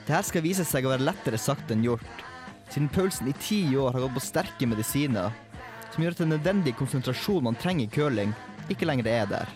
Dette 0.06 0.24
skal 0.32 0.48
vise 0.48 0.64
seg 0.64 0.88
å 0.88 0.96
være 0.96 1.10
lettere 1.12 1.36
sagt 1.38 1.68
enn 1.70 1.84
gjort, 1.84 2.24
siden 2.72 2.88
Paulsen 2.88 3.28
i 3.28 3.36
ti 3.36 3.76
år 3.76 3.92
har 3.92 4.06
gått 4.06 4.16
på 4.16 4.24
sterke 4.24 4.66
medisiner, 4.66 5.32
som 5.92 6.04
gjør 6.04 6.14
at 6.16 6.22
den 6.22 6.32
nødvendige 6.32 6.78
konsentrasjonen 6.78 7.50
man 7.50 7.58
trenger 7.60 7.84
i 7.84 7.92
curling, 7.92 8.32
ikke 8.72 8.88
lenger 8.88 9.10
er 9.12 9.26
der. 9.28 9.50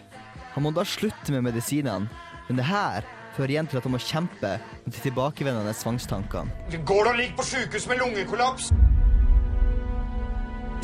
Han 0.54 0.66
må 0.66 0.72
da 0.76 0.84
slutte 0.84 1.32
med 1.32 1.46
medisinene, 1.48 2.10
men 2.48 2.60
det 2.60 2.66
her 2.68 3.06
fører 3.36 3.52
igjen 3.54 3.70
til 3.70 3.80
at 3.80 3.86
han 3.88 3.94
må 3.94 4.00
kjempe 4.00 4.52
med 4.84 4.92
de 4.92 5.00
tilbakevendende 5.04 5.72
tvangstankene. 5.80 6.52
Går 6.76 7.08
det 7.08 7.14
å 7.14 7.16
ligge 7.20 7.38
på 7.40 7.48
sykehus 7.48 7.88
med 7.90 8.00
lungekollaps? 8.02 8.70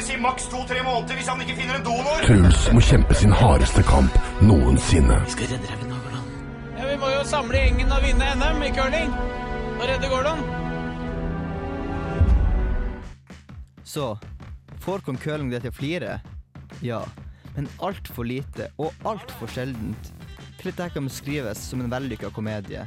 Si 0.02 0.16
maks 0.18 0.48
to-tre 0.50 0.80
måneder 0.82 1.18
hvis 1.18 1.28
han 1.28 1.40
ikke 1.44 1.58
finner 1.60 1.78
en 1.78 1.84
donor. 1.86 2.24
Truls 2.24 2.64
må 2.74 2.80
kjempe 2.82 3.16
sin 3.16 3.32
hardeste 3.36 3.84
kamp 3.86 4.16
noensinne. 4.40 5.20
Vi 5.28 5.36
skal 5.36 5.52
redde 5.52 5.78
Ja, 6.80 6.88
vi 6.88 6.96
må 6.98 7.12
jo 7.12 7.22
samle 7.28 7.60
gjengen 7.60 7.92
og 7.92 8.02
vinne 8.02 8.32
NM 8.40 8.66
i 8.66 8.72
curling. 8.74 9.14
Og 9.76 9.86
redde 9.86 10.10
Gordon. 10.10 10.61
Så 13.92 14.18
får 14.80 14.98
kong 15.04 15.18
Køling 15.20 15.50
det 15.52 15.58
til 15.66 15.72
å 15.72 15.76
flire? 15.76 16.12
Ja, 16.80 17.02
men 17.52 17.66
altfor 17.84 18.24
lite 18.24 18.70
og 18.80 18.96
altfor 19.04 19.50
sjeldent 19.52 20.08
til 20.56 20.70
at 20.70 20.78
dette 20.78 20.86
kan 20.94 21.04
beskrives 21.10 21.60
som 21.60 21.82
en 21.84 21.92
vellykka 21.92 22.30
komedie. 22.32 22.86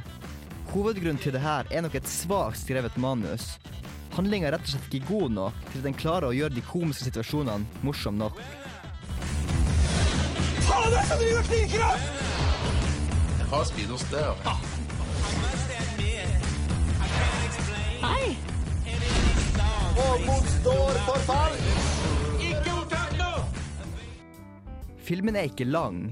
Hovedgrunnen 0.72 1.22
til 1.22 1.36
det 1.36 1.44
her 1.44 1.70
er 1.70 1.86
nok 1.86 1.94
et 1.94 2.10
svakt 2.10 2.58
skrevet 2.64 2.98
manus. 2.98 3.52
Handlinga 4.16 4.50
er 4.50 4.56
rett 4.56 4.66
og 4.66 4.72
slett 4.74 4.98
ikke 4.98 5.12
god 5.12 5.36
nok 5.36 5.64
til 5.68 5.78
at 5.78 5.86
den 5.86 6.00
klarer 6.02 6.26
å 6.32 6.34
gjøre 6.34 6.58
de 6.58 6.66
komiske 6.66 7.06
situasjonene 7.06 7.86
morsomme 7.86 8.24
nok. 8.24 8.42
Faen, 10.66 10.90
det 10.90 10.98
er 10.98 11.06
som 11.12 11.22
driver 11.22 11.38
og 13.46 13.94
hos 13.94 14.10
det, 14.10 14.26
Hei! 14.48 14.65
Hovmod 20.16 20.46
står 20.48 20.94
for 21.04 21.24
fall! 21.28 21.56
Filmen 25.04 25.36
er 25.36 25.50
ikke 25.50 25.66
lang. 25.68 26.06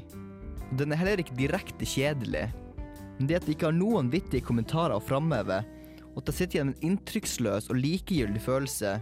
Den 0.77 0.93
er 0.93 1.01
heller 1.01 1.23
ikke 1.23 1.37
direkte 1.39 1.87
kjedelig. 1.89 2.51
Men 3.17 3.31
det 3.31 3.39
at 3.39 3.47
de 3.47 3.55
ikke 3.55 3.71
har 3.71 3.77
noen 3.77 4.11
vittige 4.13 4.45
kommentarer 4.45 4.99
å 4.99 5.03
framheve, 5.03 5.63
og 6.11 6.19
at 6.21 6.29
det 6.29 6.35
sitter 6.37 6.59
igjen 6.59 6.69
med 6.75 6.77
en 6.77 6.91
inntrykksløs 6.91 7.71
og 7.73 7.81
likegyldig 7.81 8.43
følelse, 8.45 8.93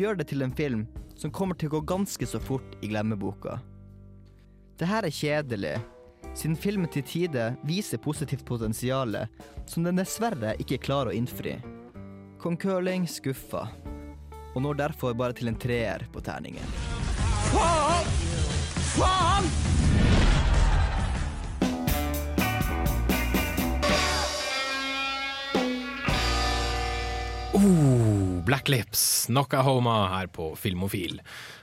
gjør 0.00 0.16
det 0.22 0.30
til 0.32 0.46
en 0.46 0.56
film 0.56 0.86
som 1.20 1.34
kommer 1.36 1.58
til 1.60 1.68
å 1.68 1.76
gå 1.76 1.82
ganske 1.92 2.30
så 2.30 2.40
fort 2.40 2.78
i 2.80 2.88
glemmeboka. 2.88 3.58
Det 4.80 4.88
her 4.88 5.04
er 5.04 5.18
kjedelig, 5.20 5.74
siden 6.32 6.56
filmen 6.56 6.88
til 6.88 7.04
tider 7.04 7.60
viser 7.68 8.00
positivt 8.00 8.48
potensial 8.48 9.20
som 9.68 9.84
den 9.84 10.00
dessverre 10.00 10.56
ikke 10.64 10.80
klarer 10.88 11.12
å 11.12 11.20
innfri. 11.20 11.58
Kong 12.40 12.56
Curling 12.56 13.04
skuffa, 13.04 13.66
og 14.54 14.62
når 14.64 14.80
derfor 14.84 15.16
bare 15.18 15.36
til 15.36 15.50
en 15.50 15.58
treer 15.60 16.06
på 16.12 16.22
terningen. 16.24 16.76
Faen! 17.50 18.14
Faen! 18.96 19.50
Oh, 27.60 28.40
Black 28.46 28.68
Lips, 28.68 29.28
Nockahoma 29.28 30.08
her 30.08 30.26
på 30.32 30.54
Filmofil. 30.56 31.20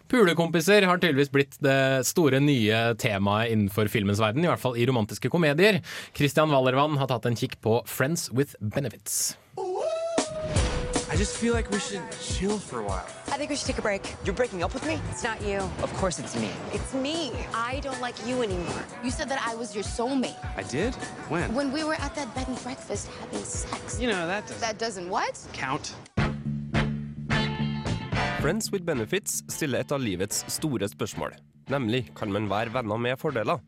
Pulekompiser 0.07 0.85
har 0.87 0.99
tydeligvis 1.01 1.31
blitt 1.33 1.57
det 1.63 2.05
store 2.07 2.39
nye 2.43 2.93
temaet 3.01 3.51
innenfor 3.55 3.89
filmens 3.91 4.21
verden, 4.23 4.45
i 4.45 4.51
hvert 4.51 4.61
fall 4.61 4.77
i 4.79 4.85
romantiske 4.87 5.31
komedier. 5.33 5.81
Christian 6.15 6.53
Wallervann 6.53 6.99
har 7.01 7.09
tatt 7.11 7.27
en 7.27 7.39
kikk 7.39 7.57
på 7.65 7.81
Friends 7.89 8.29
with 8.31 8.55
Benefits. 8.61 9.35
I 9.57 9.66
just 11.17 11.37
feel 11.37 11.53
like 11.53 11.69
we 11.71 11.79
should 11.79 12.01
chill 12.21 12.57
for 12.59 12.79
a 12.79 12.83
while. 12.83 13.05
I 13.27 13.37
think 13.37 13.49
we 13.49 13.55
should 13.55 13.67
take 13.67 13.79
a 13.79 13.81
break. 13.81 14.03
You're 14.23 14.35
breaking 14.35 14.63
up 14.63 14.73
with 14.73 14.85
me? 14.85 14.99
It's 15.11 15.23
not 15.23 15.41
you. 15.41 15.57
Of 15.81 15.91
course 15.95 16.19
it's 16.19 16.35
me. 16.35 16.49
It's 16.73 16.93
me. 16.93 17.31
I 17.53 17.79
don't 17.81 17.99
like 18.01 18.15
you 18.27 18.41
anymore. 18.43 18.83
You 19.03 19.11
said 19.11 19.27
that 19.29 19.41
I 19.45 19.55
was 19.55 19.73
your 19.75 19.83
soulmate. 19.83 20.37
I 20.57 20.63
did? 20.63 20.93
When? 21.29 21.53
When 21.53 21.71
we 21.73 21.83
were 21.83 21.95
at 21.95 22.13
that 22.15 22.33
bed 22.35 22.47
and 22.47 22.61
breakfast 22.63 23.09
having 23.19 23.43
sex. 23.45 23.99
You 23.99 24.07
know, 24.07 24.27
that 24.27 24.45
doesn't 24.47 24.61
That 24.61 24.77
doesn't 24.77 25.09
what? 25.09 25.35
count. 25.53 25.93
Friends 28.41 28.71
with 28.71 28.85
benefits 28.85 29.43
stiller 29.49 29.79
et 29.81 29.91
av 29.91 29.99
livets 29.99 30.43
store 30.53 30.87
spørsmål. 30.87 31.33
Nemlig 31.69 32.11
kan 32.15 32.31
man 32.31 32.45
være 32.49 32.71
venner 32.73 32.97
med 32.97 33.17
fordeler? 33.19 33.59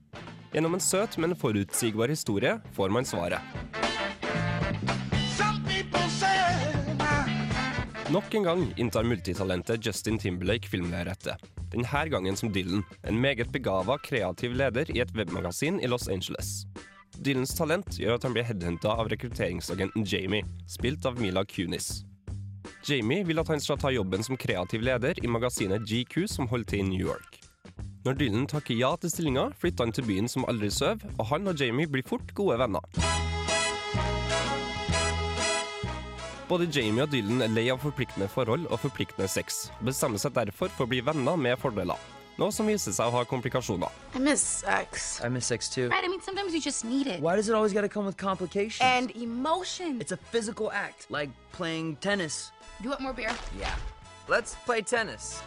Gjennom 0.54 0.74
en 0.78 0.80
søt, 0.82 1.18
men 1.18 1.36
forutsigbar 1.36 2.08
historie 2.10 2.60
får 2.78 2.90
man 2.94 3.06
svaret. 3.06 3.42
Nok 8.10 8.34
en 8.34 8.44
gang 8.44 8.62
inntar 8.78 9.04
multitalentet 9.04 9.86
Justin 9.86 10.18
Timberlake 10.18 10.70
filmlerretet. 10.70 11.38
Denne 11.70 12.06
gangen 12.10 12.36
som 12.36 12.50
Dylan, 12.50 12.82
en 13.04 13.20
meget 13.22 13.52
begava, 13.54 14.00
kreativ 14.02 14.56
leder 14.58 14.90
i 14.90 15.04
et 15.04 15.12
webmagasin 15.14 15.78
i 15.80 15.88
Los 15.88 16.08
Angeles. 16.10 16.66
Dylans 17.22 17.54
talent 17.54 18.00
gjør 18.02 18.18
at 18.18 18.26
han 18.26 18.34
blir 18.34 18.48
headhunta 18.48 18.96
av 18.98 19.12
rekrutteringsagenten 19.14 20.08
Jamie, 20.10 20.42
spilt 20.66 21.06
av 21.06 21.22
Mila 21.22 21.46
Kunis. 21.46 22.02
Jamie 22.88 23.28
vil 23.28 23.44
at 23.44 23.54
han 23.54 23.62
skal 23.62 23.78
ta 23.78 23.94
jobben 23.94 24.26
som 24.26 24.42
kreativ 24.42 24.82
leder 24.82 25.22
i 25.22 25.30
magasinet 25.30 25.86
GQ 25.86 26.26
som 26.34 26.50
holder 26.50 26.72
til 26.74 26.82
i 26.82 26.90
New 26.90 27.06
York. 27.12 27.44
Når 28.08 28.18
Dylan 28.18 28.50
takker 28.50 28.74
ja 28.74 28.96
til 28.98 29.14
stillinga, 29.14 29.52
flytter 29.62 29.86
han 29.86 29.94
til 29.94 30.10
byen 30.10 30.32
som 30.32 30.50
aldri 30.50 30.74
sover, 30.74 31.06
og 31.20 31.28
han 31.30 31.46
og 31.46 31.62
Jamie 31.62 31.86
blir 31.86 32.10
fort 32.10 32.34
gode 32.34 32.58
venner. 32.58 32.82
Både 36.50 36.66
Jamie 36.66 37.04
og 37.04 37.12
Dylan 37.14 37.44
er 37.46 37.52
lei 37.54 37.68
av 37.70 37.78
forpliktende 37.78 38.26
forhold 38.32 38.64
og 38.74 38.80
forpliktende 38.82 39.28
sex, 39.30 39.68
og 39.78 39.92
bestemmer 39.92 40.18
seg 40.18 40.34
derfor 40.34 40.72
for 40.74 40.88
å 40.88 40.90
bli 40.90 41.04
venner 41.06 41.38
med 41.38 41.60
fordeler. 41.62 42.00
Noe 42.42 42.50
som 42.56 42.66
viser 42.66 42.96
seg 42.96 43.06
å 43.06 43.14
ha 43.14 43.22
komplikasjoner. 43.30 43.94
I 44.18 44.22
miss 44.24 44.42
sex. 44.64 45.20
I 45.22 45.30
miss 45.30 45.46
sex 45.46 45.70
too. 45.70 45.90
Right, 45.92 46.04
I 46.04 46.08
mean, 46.08 46.22
sometimes 46.26 46.56
you 46.56 46.62
just 46.62 46.86
need 46.86 47.06
it. 47.06 47.22
Why 47.22 47.36
does 47.36 47.50
it 47.50 47.54
always 47.54 47.74
gotta 47.74 47.90
come 47.90 48.08
with 48.08 48.18
complications? 48.18 48.82
And 48.82 49.12
emotion. 49.16 50.02
it's 50.02 50.12
a 50.12 50.18
physical 50.18 50.72
act, 50.72 51.06
like 51.12 51.30
playing 51.52 51.98
tennis. 51.98 52.52
Do 52.80 52.86
you 52.86 52.90
want 52.90 53.02
more 53.02 53.14
beer? 53.14 53.36
Yeah. 53.60 53.76
Let's 54.28 54.56
play 54.66 54.82
tennis. 54.82 55.44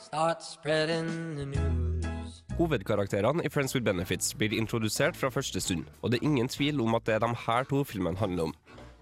Start 0.00 0.42
spreading 0.42 1.36
the 1.36 1.46
news. 1.46 2.42
Hovedkarakterene 2.58 3.42
i 3.42 3.48
Friends 3.48 3.74
with 3.74 3.84
Benefits 3.84 4.34
blir 4.34 4.52
introdusert 4.54 5.16
fra 5.16 5.28
første 5.28 5.60
stund, 5.60 5.88
og 6.02 6.12
det 6.12 6.20
er 6.20 6.26
ingen 6.28 6.48
tvil 6.48 6.80
om 6.80 6.94
at 6.94 7.06
det 7.06 7.14
er 7.14 7.24
de 7.24 7.34
her 7.46 7.64
to 7.66 7.82
filmene 7.84 8.18
handler 8.18 8.52
om. 8.52 8.54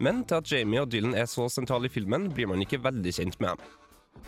Men 0.03 0.25
til 0.27 0.41
at 0.41 0.51
Jamie 0.51 0.83
og 0.83 0.91
Dylan 0.91 1.15
er 1.15 1.29
så 1.31 1.47
sentrale 1.53 1.87
i 1.87 1.93
filmen, 1.93 2.27
blir 2.35 2.49
man 2.51 2.63
ikke 2.65 2.83
veldig 2.83 3.13
kjent 3.15 3.39
med 3.43 3.55
dem. 3.55 3.79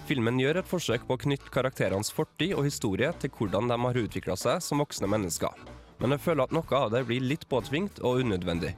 Filmen 0.08 0.38
gjør 0.40 0.60
et 0.60 0.68
forsøk 0.70 1.04
på 1.08 1.16
å 1.16 1.22
knytte 1.26 1.52
karakterenes 1.52 2.12
fortid 2.14 2.54
og 2.54 2.66
historie 2.68 3.10
til 3.20 3.32
hvordan 3.34 3.68
de 3.70 3.78
har 3.82 4.00
utvikla 4.04 4.36
seg 4.38 4.62
som 4.64 4.80
voksne 4.82 5.10
mennesker, 5.10 5.52
men 6.00 6.14
jeg 6.14 6.24
føler 6.24 6.46
at 6.46 6.54
noe 6.54 6.78
av 6.78 6.92
det 6.94 7.04
blir 7.08 7.24
litt 7.24 7.46
påtvingt 7.50 8.00
og 8.04 8.22
unødvendig. 8.24 8.74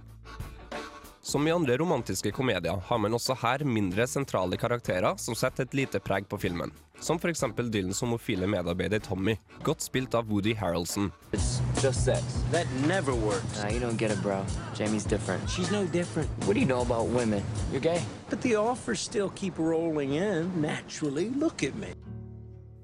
Som 1.27 1.49
i 1.49 1.53
andre 1.53 1.77
romantiske 1.77 2.31
komedier 2.31 2.77
har 2.87 2.99
man 3.03 3.15
også 3.17 3.35
her 3.41 3.65
mindre 3.67 4.05
sentrale 4.07 4.55
karakterer 4.57 5.17
som 5.19 5.35
setter 5.35 5.67
et 5.67 5.73
lite 5.75 5.99
preg 5.99 6.29
på 6.31 6.39
filmen. 6.39 6.71
Som 7.03 7.19
f.eks. 7.19 7.43
Dylans 7.59 7.99
homofile 8.05 8.47
medarbeider 8.47 9.03
Tommy, 9.03 9.35
godt 9.67 9.83
spilt 9.83 10.15
av 10.15 10.31
Woody 10.31 10.55
Harrelson. 10.55 11.11
It's 11.33 11.59
just 11.83 12.05
sex. 12.05 12.23
That 12.53 12.71
never 12.87 13.11
works. 13.11 13.59
Nah, 13.59 13.73
you 13.75 13.81
don't 13.81 13.99
get 13.99 14.13
it, 14.15 14.23
bro. 14.23 14.39
Jamie's 14.79 15.03
different. 15.03 15.51
She's 15.51 15.73
no 15.73 15.83
different. 15.91 16.31
What 16.47 16.55
do 16.55 16.61
you 16.61 16.69
know 16.69 16.83
about 16.83 17.11
women? 17.11 17.43
You're 17.73 17.83
gay? 17.83 18.05
But 18.31 18.41
the 18.43 18.55
offers 18.55 19.01
still 19.01 19.33
keep 19.35 19.59
rolling 19.59 20.15
in 20.15 20.63
naturally. 20.63 21.31
Look 21.31 21.65
at 21.65 21.75
me. 21.75 21.91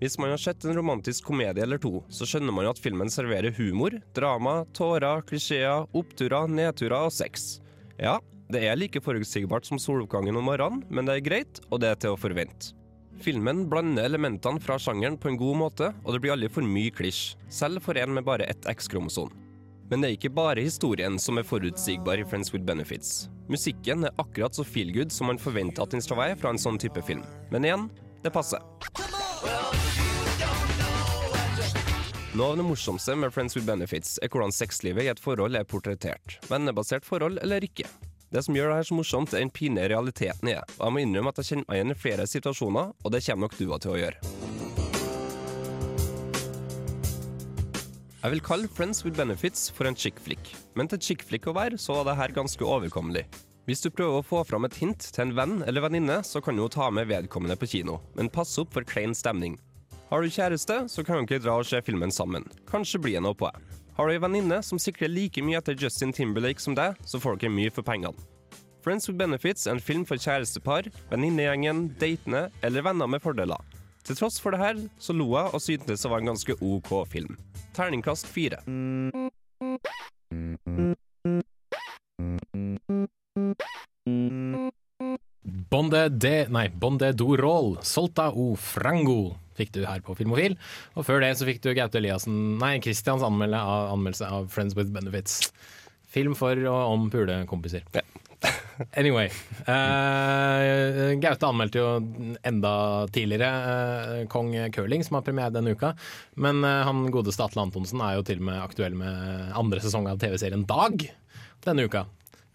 Hvis 0.01 0.19
man 0.19 0.31
har 0.31 0.37
sett 0.37 0.65
en 0.65 0.75
romantisk 0.75 1.25
komedie 1.25 1.63
eller 1.63 1.79
to, 1.79 2.03
så 2.11 2.27
skjønner 2.27 2.51
man 2.51 2.67
at 2.67 2.83
filmen 2.83 3.07
serverer 3.07 3.55
humor, 3.55 4.01
drama, 4.19 4.65
tårer, 4.75 5.23
klisjeer, 5.31 5.87
oppturer, 5.95 6.51
nedturer 6.51 7.07
og 7.07 7.15
sex. 7.15 7.61
Ja, 8.03 8.19
det 8.51 8.63
er 8.67 8.79
like 8.79 9.01
forutsigbart 9.01 9.69
som 9.69 9.79
soloppgangen 9.81 10.37
om 10.37 10.49
morgenen, 10.49 10.83
men 10.91 11.07
det 11.07 11.19
er 11.19 11.27
greit, 11.27 11.61
og 11.71 11.83
det 11.83 11.93
er 11.93 12.01
til 12.03 12.17
å 12.17 12.21
forvente. 12.21 12.73
Filmen 13.23 13.67
blander 13.71 14.09
elementene 14.09 14.61
fra 14.61 14.79
sjangeren 14.81 15.19
på 15.21 15.31
en 15.31 15.39
god 15.39 15.59
måte, 15.61 15.93
og 16.03 16.15
det 16.15 16.23
blir 16.25 16.35
aldri 16.35 16.51
for 16.51 16.67
mye 16.67 16.91
klisj, 16.91 17.37
selv 17.53 17.85
for 17.85 17.99
en 18.01 18.17
med 18.17 18.27
bare 18.27 18.49
ett 18.51 18.67
X-kromosom. 18.67 19.31
Men 19.93 20.03
det 20.03 20.09
er 20.09 20.17
ikke 20.17 20.33
bare 20.33 20.65
historien 20.65 21.19
som 21.21 21.39
er 21.39 21.47
forutsigbar 21.47 22.19
i 22.19 22.25
Friends 22.25 22.53
with 22.55 22.65
Benefits. 22.65 23.29
Musikken 23.53 24.07
er 24.09 24.15
akkurat 24.23 24.57
så 24.57 24.65
feelgood 24.65 25.13
som 25.13 25.29
man 25.29 25.41
forventer 25.41 25.85
at 25.85 25.93
den 25.93 26.03
skal 26.03 26.19
være 26.23 26.39
fra 26.41 26.55
en 26.55 26.61
sånn 26.61 26.81
type 26.81 27.03
film. 27.05 27.23
Men 27.53 27.69
igjen, 27.69 27.91
det 28.25 28.33
passer. 28.33 28.63
Noe 32.33 32.55
av 32.55 32.57
det 32.57 32.65
morsomste 32.65 33.13
med 33.21 33.35
Friends 33.35 33.59
with 33.59 33.69
Benefits 33.69 34.17
er 34.25 34.33
hvordan 34.33 34.55
sexlivet 34.57 35.05
i 35.05 35.13
et 35.13 35.21
forhold 35.21 35.59
er 35.59 35.69
portrettert. 35.69 36.39
Vennebasert 36.49 37.05
forhold 37.05 37.37
eller 37.45 37.61
ikke. 37.69 37.85
Det 38.33 38.41
som 38.47 38.57
gjør 38.57 38.71
det 38.71 38.77
her 38.79 38.87
så 38.89 38.97
morsomt, 38.97 39.35
er 39.37 39.43
den 39.43 39.53
pinlige 39.53 39.91
realiteten 39.93 40.49
i 40.49 40.55
det. 40.55 40.62
Og 40.79 40.87
jeg 40.87 40.95
må 40.95 41.01
innrømme 41.03 41.33
at 41.35 41.41
jeg 41.43 41.51
kjenner 41.51 41.67
meg 41.69 41.77
igjen 41.79 41.93
i 41.93 41.97
flere 42.01 42.25
situasjoner, 42.31 42.95
og 42.97 43.12
det 43.12 43.21
kommer 43.27 43.45
nok 43.45 43.57
du 43.59 43.65
til 43.69 43.93
å 43.93 43.99
gjøre. 44.01 44.31
Jeg 48.23 48.33
vil 48.33 48.45
kalle 48.47 48.71
Friends 48.73 49.03
with 49.05 49.19
Benefits 49.19 49.67
for 49.75 49.85
en 49.85 49.99
chick 49.99 50.21
flick, 50.23 50.55
men 50.79 50.89
til 50.89 51.03
chick 51.03 51.27
flick 51.29 51.51
å 51.51 51.57
være, 51.59 51.77
så 51.77 51.99
var 51.99 52.09
det 52.09 52.17
her 52.23 52.37
ganske 52.39 52.65
overkommelig. 52.65 53.27
Hvis 53.69 53.85
du 53.85 53.91
prøver 53.93 54.23
å 54.23 54.25
få 54.25 54.41
fram 54.49 54.65
et 54.65 54.81
hint 54.81 55.11
til 55.12 55.27
en 55.27 55.37
venn 55.37 55.59
eller 55.67 55.85
venninne, 55.85 56.23
så 56.25 56.41
kan 56.41 56.57
du 56.57 56.65
jo 56.65 56.73
ta 56.73 56.89
med 56.89 57.11
vedkommende 57.12 57.59
på 57.61 57.69
kino, 57.75 58.01
men 58.17 58.33
pass 58.33 58.57
opp 58.62 58.73
for 58.73 58.87
klein 58.89 59.12
stemning. 59.12 59.59
Har 60.09 60.25
du 60.25 60.33
kjæreste, 60.33 60.87
så 60.89 61.05
kan 61.05 61.21
du 61.21 61.29
ikke 61.29 61.45
dra 61.45 61.61
og 61.61 61.69
se 61.69 61.85
filmen 61.85 62.15
sammen. 62.15 62.49
Kanskje 62.71 63.03
blir 63.03 63.21
det 63.21 63.27
noe 63.29 63.37
på 63.37 63.53
det. 63.53 63.82
Har 63.93 64.09
du 64.09 64.15
ei 64.15 64.21
venninne 64.23 64.63
som 64.65 64.79
sikrer 64.81 65.11
like 65.13 65.43
mye 65.45 65.59
etter 65.61 65.77
Justin 65.77 66.15
Timberlake 66.17 66.63
som 66.65 66.73
deg, 66.77 66.97
så 67.05 67.21
får 67.21 67.37
dere 67.43 67.53
mye 67.53 67.73
for 67.75 67.85
pengene. 67.85 68.17
Friends 68.83 69.07
with 69.07 69.19
Benefits 69.21 69.67
er 69.69 69.77
en 69.77 69.83
film 69.85 70.07
for 70.09 70.19
kjærestepar, 70.19 70.89
venninnegjengen, 71.11 71.91
datene 72.01 72.47
eller 72.65 72.83
venner 72.89 73.07
med 73.07 73.23
fordeler. 73.23 73.61
Til 74.03 74.17
tross 74.19 74.41
for 74.43 74.57
det 74.57 74.63
her, 74.63 74.81
så 74.99 75.15
lo 75.15 75.29
jeg 75.37 75.53
og 75.53 75.63
syntes 75.63 76.03
det 76.03 76.11
var 76.11 76.25
en 76.25 76.33
ganske 76.33 76.57
OK 76.59 76.91
film. 77.13 77.37
Terningkast 77.77 78.27
fire. 78.27 78.65
Bonde 85.73 86.03
de, 86.17 86.35
nei, 86.53 86.67
Bonde 86.69 87.13
do 87.13 87.37
Roll, 87.37 87.77
Solta 87.87 88.33
o 88.33 88.55
Frango 88.57 89.37
fikk 89.59 89.75
du 89.76 89.82
her 89.87 90.02
på 90.04 90.16
Filmofil. 90.18 90.56
Og 90.97 91.06
før 91.09 91.23
det 91.25 91.35
så 91.38 91.49
fikk 91.49 91.62
du 91.64 91.73
Gaute 91.76 92.00
Eliassen, 92.00 92.59
nei, 92.62 92.76
Christians 92.85 93.25
av, 93.25 93.32
anmeldelse 93.32 94.28
av 94.28 94.50
Friends 94.52 94.76
with 94.78 94.92
Benefits. 94.94 95.52
Film 96.12 96.37
for 96.37 96.59
og 96.68 96.97
om 96.97 97.09
pulekompiser. 97.12 97.87
Anyway. 98.99 99.28
Uh, 99.68 101.12
Gaute 101.23 101.47
anmeldte 101.47 101.78
jo 101.78 101.90
enda 102.42 102.73
tidligere 103.14 103.50
uh, 103.62 104.14
Kong 104.32 104.50
Curling, 104.75 105.04
som 105.06 105.18
har 105.18 105.26
premiere 105.26 105.54
denne 105.54 105.76
uka. 105.76 105.92
Men 106.35 106.64
uh, 106.64 106.82
han 106.88 107.04
godeste 107.14 107.44
Atle 107.44 107.62
Antonsen 107.62 108.02
er 108.02 108.16
jo 108.16 108.25
til 108.26 108.42
og 108.42 108.49
med 108.49 108.59
aktuell 108.64 108.97
med 108.99 109.52
andre 109.59 109.82
sesong 109.85 110.09
av 110.11 110.18
TV-serien 110.23 110.66
Dag 110.66 111.06
denne 111.62 111.87
uka. 111.87 112.06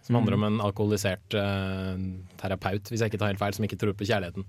Som 0.07 0.15
handler 0.15 0.37
om 0.37 0.43
en 0.47 0.61
alkoholisert 0.63 1.35
uh, 1.35 1.97
terapeut, 2.39 2.87
hvis 2.87 3.01
jeg 3.03 3.11
ikke 3.11 3.19
tar 3.19 3.33
helt 3.33 3.41
feil, 3.41 3.55
som 3.57 3.65
ikke 3.67 3.79
tror 3.81 3.95
på 3.99 4.07
kjærligheten. 4.07 4.45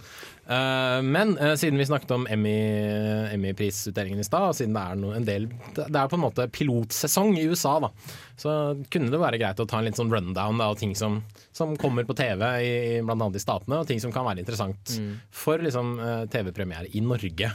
Uh, 0.47 1.01
men 1.03 1.33
uh, 1.41 1.57
siden 1.59 1.81
vi 1.81 1.87
snakket 1.89 2.13
om 2.15 2.29
Emmy- 2.31 3.33
Emmy-prisutdelingen 3.35 4.23
i 4.23 4.27
stad, 4.27 4.53
og 4.53 4.55
siden 4.55 4.77
det 4.77 4.85
er, 4.85 5.01
no, 5.03 5.11
en 5.19 5.27
del, 5.27 5.49
det 5.75 5.89
er 5.91 6.13
på 6.13 6.15
en 6.15 6.23
måte 6.23 6.47
pilotsesong 6.55 7.35
i 7.41 7.49
USA, 7.51 7.75
da, 7.83 7.91
så 8.39 8.55
kunne 8.93 9.11
det 9.11 9.19
være 9.19 9.41
greit 9.43 9.59
å 9.59 9.67
ta 9.67 9.81
en 9.81 9.89
litt 9.89 9.99
sånn 9.99 10.15
rundown 10.15 10.63
da, 10.63 10.69
av 10.71 10.79
ting 10.79 10.95
som, 10.99 11.25
som 11.51 11.75
kommer 11.81 12.07
på 12.07 12.15
TV, 12.19 12.45
i, 12.63 12.75
blant 13.03 13.19
annet 13.19 13.41
i 13.41 13.43
Statene, 13.43 13.81
og 13.83 13.91
ting 13.91 13.99
som 14.05 14.15
kan 14.15 14.29
være 14.29 14.45
interessant 14.45 14.95
for 15.35 15.59
liksom, 15.65 15.97
TV-premiere 16.31 16.93
i 16.95 17.03
Norge. 17.03 17.51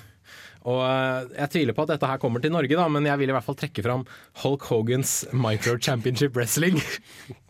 Og 0.67 0.79
Jeg 1.35 1.51
tviler 1.51 1.75
på 1.75 1.83
at 1.83 1.95
dette 1.95 2.07
her 2.07 2.19
kommer 2.19 2.43
til 2.43 2.51
Norge, 2.51 2.75
da, 2.75 2.89
men 2.91 3.07
jeg 3.07 3.19
vil 3.19 3.31
i 3.31 3.35
hvert 3.35 3.47
fall 3.47 3.57
trekke 3.59 3.83
fram 3.83 4.05
Hulk 4.43 4.67
Hogans 4.71 5.15
Micro 5.35 5.75
Championship 5.79 6.35
Wrestling. 6.35 6.79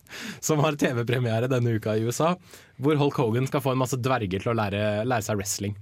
Som 0.43 0.63
har 0.65 0.77
TV-premiere 0.79 1.50
denne 1.51 1.77
uka 1.77 1.96
i 1.98 2.05
USA. 2.08 2.34
Hvor 2.82 3.00
Hulk 3.00 3.22
Hogan 3.22 3.50
skal 3.50 3.63
få 3.63 3.74
en 3.74 3.82
masse 3.84 4.00
dverger 4.00 4.43
til 4.43 4.53
å 4.53 4.58
lære, 4.58 4.84
lære 5.08 5.25
seg 5.25 5.39
wrestling. 5.39 5.77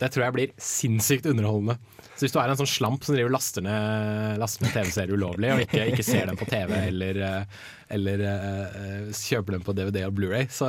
Det 0.00 0.08
tror 0.08 0.24
jeg 0.24 0.32
blir 0.36 0.52
sinnssykt 0.64 1.26
underholdende. 1.28 1.76
Så 2.16 2.24
hvis 2.24 2.32
du 2.32 2.38
er 2.40 2.52
en 2.52 2.56
sånn 2.56 2.68
slamp 2.68 3.04
som 3.04 3.16
driver 3.16 3.32
laster 3.32 3.64
ned, 3.64 4.40
TV-serier 4.72 5.12
ulovlig, 5.12 5.50
og 5.52 5.62
ikke, 5.66 5.86
ikke 5.92 6.06
ser 6.06 6.30
dem 6.30 6.40
på 6.40 6.48
TV 6.48 6.72
eller, 6.86 7.20
eh, 7.26 7.58
eller 7.96 8.24
uh, 8.24 9.10
kjøper 9.12 9.56
dem 9.56 9.66
på 9.66 9.74
DVD 9.76 10.02
og 10.08 10.16
Blu-ray, 10.16 10.48
så 10.52 10.68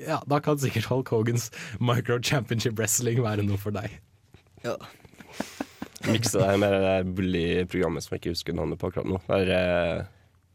ja, 0.00 0.22
da 0.28 0.40
kan 0.44 0.60
sikkert 0.60 0.88
Hulk 0.88 1.12
Hogans 1.12 1.50
Micro 1.80 2.16
Championship 2.20 2.76
Wrestling 2.80 3.20
være 3.24 3.44
noe 3.44 3.60
for 3.60 3.76
deg. 3.76 3.98
Ja. 4.64 4.76
Mikse 6.06 6.40
det 6.40 6.58
med 6.62 6.76
det 6.80 6.96
bully-programmet 7.16 8.04
som 8.04 8.14
jeg 8.14 8.22
ikke 8.22 8.36
husker 8.36 8.56
navnet 8.56 8.80
på 8.80 8.88
akkurat 8.90 9.08
nå. 9.10 9.20
Der, 9.28 9.52
eh, 9.56 10.04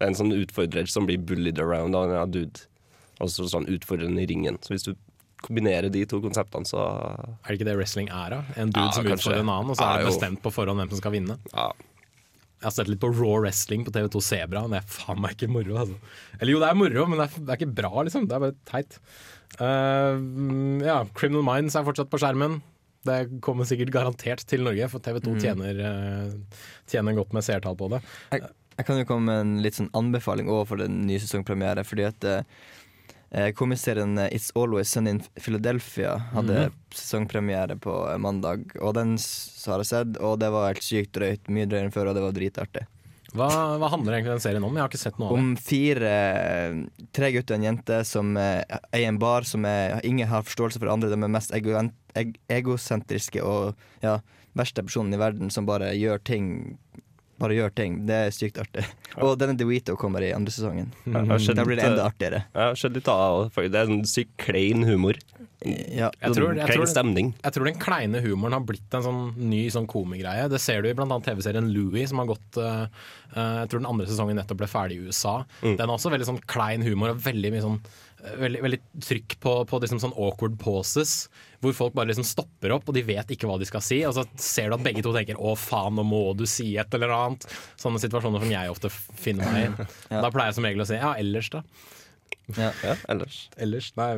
det 0.02 0.08
er 0.08 0.10
en 0.16 0.18
sånn 0.18 0.34
utfordrer 0.34 0.90
som 0.90 1.06
blir 1.06 1.22
bullied 1.22 1.60
around 1.62 1.94
av 1.96 2.10
en 2.10 2.32
dude. 2.34 2.64
Altså 3.22 3.46
sånn 3.46 3.68
utfordrende 3.70 4.24
i 4.24 4.26
ringen. 4.32 4.58
Så 4.66 4.74
hvis 4.74 4.88
du 4.88 4.96
kombinerer 5.46 5.92
de 5.94 6.02
to 6.10 6.18
konseptene, 6.22 6.66
så 6.66 6.82
Er 6.82 7.52
det 7.54 7.60
ikke 7.60 7.68
det 7.70 7.78
wrestling 7.78 8.10
er, 8.10 8.34
da? 8.34 8.40
En 8.58 8.74
dude 8.74 8.82
Ja, 8.88 8.92
som 8.98 9.06
kanskje. 9.06 9.20
utfordrer 9.30 9.44
en 9.46 9.50
annen, 9.54 9.70
og 9.70 9.78
så 9.78 9.86
er 9.92 10.02
det 10.02 10.10
bestemt 10.10 10.42
på 10.42 10.52
forhånd 10.54 10.82
hvem 10.82 10.90
som 10.90 11.02
skal 11.04 11.14
vinne. 11.16 11.38
Ja. 11.54 11.68
Jeg 12.62 12.68
har 12.68 12.74
sett 12.76 12.90
litt 12.90 13.00
på 13.02 13.10
Raw 13.14 13.40
Wrestling 13.42 13.86
på 13.86 13.92
TV2 13.94 14.22
Sebra, 14.22 14.64
og 14.66 14.70
det 14.74 14.82
er 14.82 14.90
faen 14.90 15.22
meg 15.22 15.34
ikke 15.38 15.50
moro. 15.50 15.78
Altså. 15.82 15.96
Eller 16.40 16.54
jo, 16.54 16.60
det 16.62 16.68
er 16.70 16.78
moro, 16.78 17.06
men 17.10 17.18
det 17.22 17.26
er, 17.30 17.46
det 17.46 17.54
er 17.56 17.62
ikke 17.62 17.76
bra, 17.78 17.94
liksom. 18.06 18.28
Det 18.30 18.36
er 18.38 18.44
bare 18.44 18.58
teit. 18.70 18.98
Uh, 19.62 20.82
ja, 20.86 21.00
Criminal 21.18 21.46
Minds 21.46 21.76
er 21.78 21.86
fortsatt 21.88 22.10
på 22.12 22.20
skjermen. 22.22 22.60
Det 23.06 23.18
kommer 23.42 23.66
sikkert 23.66 23.90
garantert 23.96 24.44
til 24.46 24.62
Norge, 24.66 24.88
for 24.94 25.02
TV2 25.02 25.34
Mm. 25.34 25.40
tjener, 25.42 25.80
eh, 25.82 26.34
tjener 26.88 27.16
godt 27.18 27.34
med 27.34 27.42
seertall 27.44 27.76
på 27.76 27.90
det. 27.90 28.02
Jeg, 28.32 28.44
jeg 28.78 28.86
kan 28.88 28.98
jo 29.02 29.06
komme 29.10 29.26
med 29.28 29.42
en 29.46 29.56
litt 29.64 29.76
sånn 29.78 29.90
anbefaling 29.98 30.48
overfor 30.50 30.76
for 30.78 30.84
den 30.86 31.02
nye 31.08 31.20
sesongpremiere. 31.22 31.84
Fordi 31.86 32.06
at 32.08 32.26
eh, 33.32 33.52
komiserien 33.56 34.18
eh, 34.18 34.30
It's 34.36 34.52
Always 34.56 34.90
Sunny 34.90 35.10
in 35.18 35.22
Philadelphia 35.40 36.18
hadde 36.34 36.68
Mhm. 36.70 36.74
sesongpremiere 36.94 37.78
på 37.80 37.94
eh, 38.12 38.18
mandag. 38.18 38.72
Og 38.82 38.94
den 38.96 39.18
har 39.66 39.78
jeg 39.84 39.92
sett, 39.92 40.18
og 40.20 40.40
det 40.40 40.50
var 40.52 40.72
helt 40.74 40.84
sykt 40.84 41.12
drøyt. 41.14 41.48
Mye 41.50 41.66
drøyere 41.68 41.86
enn 41.90 41.94
før, 41.96 42.10
og 42.10 42.16
det 42.16 42.24
var 42.24 42.32
dritartig. 42.34 42.88
Hva, 43.32 43.48
hva 43.80 43.88
handler 43.88 44.18
egentlig 44.18 44.34
den 44.34 44.42
serien 44.44 44.64
om? 44.68 44.74
Jeg 44.76 44.82
har 44.84 44.90
ikke 44.92 45.00
sett 45.00 45.20
noe 45.22 45.30
av 45.30 45.36
det. 45.38 45.40
Om 45.40 45.52
fire 45.56 46.16
Tre 47.16 47.30
gutter 47.32 47.56
og 47.56 47.60
en 47.62 47.68
jente 47.70 48.00
som 48.04 48.34
er 48.36 48.66
i 48.98 49.06
en 49.08 49.18
bar 49.22 49.48
som 49.48 49.64
er, 49.64 50.02
ingen 50.04 50.28
har 50.28 50.44
forståelse 50.44 50.82
for 50.82 50.92
andre. 50.92 51.08
De 51.08 51.16
er 51.16 51.32
mest 51.32 51.54
ego, 51.56 51.78
egosentriske 52.52 53.40
og 53.44 53.76
ja, 54.04 54.18
verste 54.58 54.84
personen 54.84 55.16
i 55.16 55.22
verden 55.22 55.50
som 55.54 55.66
bare 55.70 55.94
gjør 55.96 56.20
ting 56.28 56.50
Bare 57.42 57.58
gjør 57.58 57.74
ting. 57.74 58.02
Det 58.06 58.18
er 58.28 58.34
sykt 58.36 58.60
artig. 58.62 58.86
Og 59.18 59.34
denne 59.42 59.58
DeWito 59.58 59.96
kommer 60.00 60.22
i 60.22 60.32
andre 60.36 60.54
sesongen. 60.54 60.92
Mm. 61.08 61.32
Da 61.32 61.66
blir 61.66 61.80
det 61.80 61.88
enda 61.88 62.04
eh, 62.04 62.10
artigere. 62.12 62.44
Jeg 62.54 62.62
har 62.70 62.78
sett 62.78 62.98
litt 62.98 63.10
av 63.12 63.48
det. 63.50 63.70
Det 63.74 63.80
er 63.82 63.90
en 63.90 64.04
sykt 64.08 64.36
klein 64.42 64.86
humor. 64.86 65.18
Ja. 65.62 66.10
Jeg 66.18 66.34
tror, 66.34 66.56
jeg, 66.58 66.66
klein 66.66 66.90
stemning. 66.90 67.28
jeg 67.38 67.54
tror 67.54 67.68
den 67.70 67.78
kleine 67.82 68.22
humoren 68.24 68.56
har 68.58 68.64
blitt 68.66 68.96
en 68.98 69.04
sånn 69.06 69.22
ny 69.38 69.64
sånn 69.74 69.86
komigreie. 69.90 70.48
Det 70.50 70.62
ser 70.62 70.82
du 70.82 70.90
i 70.90 70.96
annet 70.96 71.28
TV-serien 71.28 71.70
Louie, 71.74 72.06
som 72.10 72.22
har 72.22 72.32
gått 72.32 72.58
eh, 72.62 72.86
eh, 73.36 73.58
Jeg 73.62 73.70
tror 73.70 73.84
den 73.84 73.90
andre 73.92 74.10
sesongen 74.10 74.38
nettopp 74.42 74.62
ble 74.62 74.70
ferdig 74.70 74.98
i 74.98 75.10
USA. 75.10 75.40
Mm. 75.62 75.76
Den 75.76 75.86
har 75.88 75.98
også 75.98 76.14
veldig 76.14 76.30
sånn 76.32 76.42
klein 76.50 76.86
humor 76.86 77.14
og 77.14 77.22
veldig 77.22 77.54
mye 77.54 77.66
sånn 77.66 77.78
eh, 77.78 78.11
Veldig, 78.22 78.60
veldig 78.62 78.80
trykk 79.02 79.36
på, 79.42 79.54
på 79.66 79.80
liksom 79.82 80.02
sånn 80.04 80.14
awkward 80.14 80.60
pauses, 80.62 81.26
hvor 81.64 81.74
folk 81.74 81.96
bare 81.98 82.12
liksom 82.12 82.28
stopper 82.28 82.74
opp 82.76 82.90
og 82.90 82.98
de 82.98 83.02
vet 83.08 83.34
ikke 83.34 83.50
hva 83.50 83.58
de 83.62 83.66
skal 83.70 83.84
si. 83.86 84.02
Og 84.06 84.14
så 84.18 84.26
ser 84.38 84.70
du 84.70 84.78
at 84.78 84.86
begge 84.86 85.02
to 85.06 85.14
tenker 85.16 85.40
'å 85.40 85.56
faen, 85.58 85.98
nå 85.98 86.06
må 86.06 86.22
du 86.38 86.46
si 86.50 86.76
et 86.78 86.94
eller 86.98 87.16
annet'. 87.16 87.48
Sånne 87.82 88.02
situasjoner 88.04 88.44
som 88.44 88.54
jeg 88.54 88.74
ofte 88.74 88.94
finner 88.94 89.50
meg 89.50 89.66
i. 89.66 89.90
Ja. 90.12 90.22
Da 90.22 90.30
pleier 90.30 90.52
jeg 90.52 90.60
som 90.60 90.70
regel 90.70 90.86
å 90.86 90.90
si 90.90 91.00
'ja, 91.00 91.16
ellers', 91.18 91.50
da. 91.50 91.64
Ja. 92.58 92.72
Ja, 92.88 92.96
ellers. 93.10 93.50
Ellers, 93.58 93.92
nei, 93.98 94.10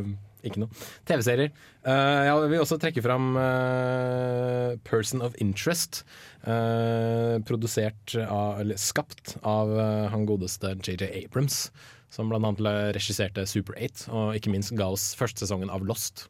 ikke 0.44 0.64
noe. 0.64 0.84
TV-serier. 1.08 1.54
Uh, 1.86 2.24
jeg 2.28 2.52
vil 2.52 2.64
også 2.64 2.78
trekke 2.82 3.04
fram 3.04 3.36
uh, 3.40 4.76
Person 4.88 5.24
of 5.24 5.36
Interest. 5.44 6.04
Uh, 6.44 7.40
produsert 7.48 8.16
av, 8.26 8.60
eller 8.60 8.80
skapt 8.80 9.38
av 9.48 9.72
eh, 9.80 10.08
han 10.12 10.26
godeste 10.28 10.74
JJ 10.84 11.08
Abrams. 11.24 11.70
Som 12.14 12.30
annet 12.30 12.62
regisserte 12.94 13.48
Super 13.50 13.74
8, 13.82 14.06
og 14.14 14.36
ikke 14.38 14.52
minst 14.54 14.76
ga 14.78 14.86
oss 14.94 15.16
første 15.18 15.48
sesongen 15.48 15.72
av 15.74 15.82
Lost. 15.90 16.28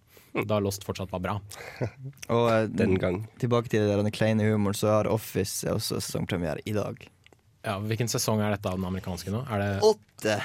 Da 0.47 0.57
Lost 0.63 0.85
fortsatt 0.87 1.11
var 1.13 1.19
bra. 1.21 1.33
Og 2.33 2.47
eh, 2.49 2.69
Den 2.71 2.95
gang. 3.01 3.19
tilbake 3.41 3.69
til 3.69 3.85
den 3.91 4.07
kleine 4.15 4.47
humoren, 4.47 4.73
så 4.79 4.87
har 4.95 5.09
Office 5.11 5.67
også 5.69 5.99
sesongpremiere 5.99 6.63
i 6.65 6.73
dag. 6.73 7.03
Ja, 7.67 7.77
hvilken 7.83 8.09
sesong 8.11 8.41
er 8.43 8.55
dette 8.55 8.71
av 8.71 8.79
den 8.79 8.87
amerikanske 8.87 9.31
nå? 9.31 9.43
Er 9.51 9.61
det 9.61 9.69
Åtte! 9.85 10.39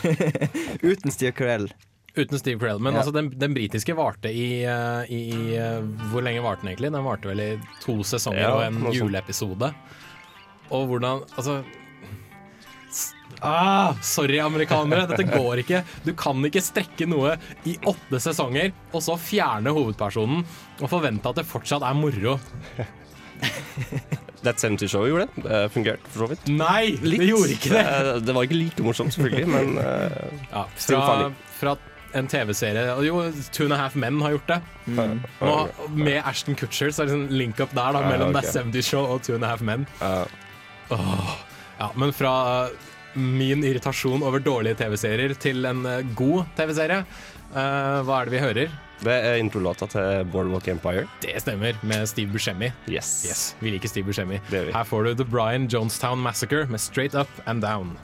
Uten 0.82 1.10
Steve 1.14 1.32
Carell. 1.36 1.68
Uten 2.16 2.38
Steve 2.40 2.58
Carell. 2.62 2.80
Men 2.82 2.94
Ja. 2.94 3.02
altså, 3.02 3.12
den, 3.14 3.28
den 3.38 3.54
britiske 3.54 3.94
varte 3.94 4.32
i, 4.32 4.62
eh, 4.64 5.02
i, 5.12 5.20
i 5.30 5.56
eh, 5.58 5.82
Hvor 6.10 6.22
lenge 6.26 6.42
varte 6.42 6.64
den 6.64 6.72
egentlig? 6.72 6.90
Den 6.94 7.04
varte 7.06 7.30
vel 7.30 7.40
i 7.44 7.50
to 7.84 8.00
sesonger 8.02 8.40
Ja, 8.42 8.54
og 8.56 8.64
en 8.66 8.80
juleepisode. 8.94 9.72
Og 10.70 10.86
hvordan 10.90 11.22
Altså 11.36 11.60
Ah, 13.40 13.94
sorry, 14.04 14.38
amerikanere. 14.42 15.06
Dette 15.10 15.26
går 15.30 15.62
ikke. 15.62 15.82
Du 16.04 16.12
kan 16.18 16.42
ikke 16.46 16.62
strekke 16.64 17.08
noe 17.08 17.36
i 17.68 17.76
åtte 17.88 18.20
sesonger 18.22 18.72
og 18.92 19.04
så 19.04 19.16
fjerne 19.20 19.72
hovedpersonen 19.76 20.42
og 20.80 20.88
forvente 20.92 21.30
at 21.30 21.40
det 21.40 21.46
fortsatt 21.48 21.86
er 21.86 21.96
moro. 21.96 22.38
That 24.44 24.60
70 24.60 24.88
Show 24.88 25.04
gjorde 25.08 25.26
det. 25.34 25.44
Det 25.44 25.60
fungerte 25.72 26.10
for 26.12 26.24
så 26.24 26.30
vidt. 26.32 26.48
Nei, 26.52 26.96
det 27.00 27.20
gjorde 27.28 27.54
ikke 27.56 27.72
det! 27.74 27.84
Eh, 27.84 28.10
Det 28.24 28.34
var 28.36 28.48
ikke 28.48 28.56
like 28.58 28.84
morsomt, 28.84 29.12
selvfølgelig, 29.16 29.48
men 29.48 29.78
uh, 29.80 30.44
Ja, 30.52 30.64
fra, 30.80 31.30
fra 31.60 31.74
en 32.16 32.26
TV-serie 32.26 32.96
Jo, 33.06 33.20
Two 33.52 33.66
and 33.68 33.76
a 33.76 33.76
Half 33.76 33.94
Men 34.00 34.20
har 34.24 34.34
gjort 34.34 34.48
det. 34.48 34.60
Mm. 34.86 35.20
Nå, 35.40 35.56
med 35.94 36.22
Ashton 36.24 36.56
Kutcher 36.58 36.90
så 36.92 37.04
er 37.04 37.10
det 37.10 37.16
sånn 37.16 37.28
link 37.32 37.60
up 37.60 37.74
der 37.76 37.94
da, 37.94 38.00
mellom 38.02 38.32
mellom 38.32 38.36
okay. 38.40 38.48
That 38.50 38.72
70 38.72 38.88
Show 38.88 39.04
og 39.14 39.22
Two 39.26 39.36
and 39.36 39.46
a 39.46 39.52
Half 39.52 39.64
Men. 39.66 39.86
Uh. 40.00 40.24
Åh, 40.96 41.34
ja, 41.78 41.90
men 42.00 42.12
fra 42.16 42.32
min 43.14 43.64
irritasjon 43.66 44.22
over 44.26 44.42
dårlige 44.42 44.78
TV-serier 44.82 45.34
til 45.40 45.66
en 45.68 45.84
eh, 45.88 46.06
god 46.18 46.50
TV-serie, 46.58 47.04
Uh, 47.50 47.98
hva 48.06 48.20
er 48.20 48.28
det 48.28 48.32
vi 48.36 48.40
hører? 48.44 48.74
Det 49.02 49.14
er 49.26 49.40
introlåta 49.40 49.88
til 49.90 50.20
Boardwalk 50.30 50.68
Empire. 50.70 51.08
Det 51.18 51.32
stemmer, 51.42 51.74
med 51.82 52.06
Steve 52.06 52.30
Buscemi. 52.30 52.68
Yes. 52.86 53.08
Yes, 53.26 53.40
vi 53.58 53.72
liker 53.74 53.90
Steve 53.90 54.06
Buscemi. 54.06 54.38
Her 54.52 54.86
får 54.86 55.08
du 55.08 55.14
The 55.18 55.26
Brian 55.26 55.66
Jonestown 55.66 56.22
Massacre 56.22 56.68
med 56.70 56.78
Straight 56.78 57.16
Up 57.18 57.26
and 57.50 57.66
Down. 57.66 57.96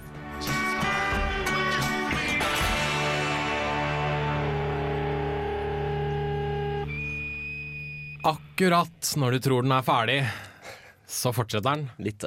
Akkurat 8.26 9.12
når 9.14 9.36
du 9.36 9.44
tror 9.46 9.62
den 9.62 9.76
er 9.76 9.86
ferdig, 9.86 10.18
så 11.06 11.30
fortsetter 11.30 11.70
den. 11.70 11.86
Litt. 12.02 12.26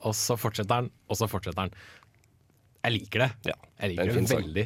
og 0.00 0.16
så 0.16 0.36
fortsetter 0.40 0.80
den, 0.80 0.90
og 1.08 1.20
så 1.20 1.28
fortsetter 1.28 1.66
den. 1.66 1.76
Jeg 2.84 2.98
liker 2.98 3.24
det. 3.24 3.30
Ja, 3.50 3.58
Jeg 3.80 3.84
er 3.84 3.92
liker 3.94 4.10
det 4.12 4.36
veldig, 4.36 4.64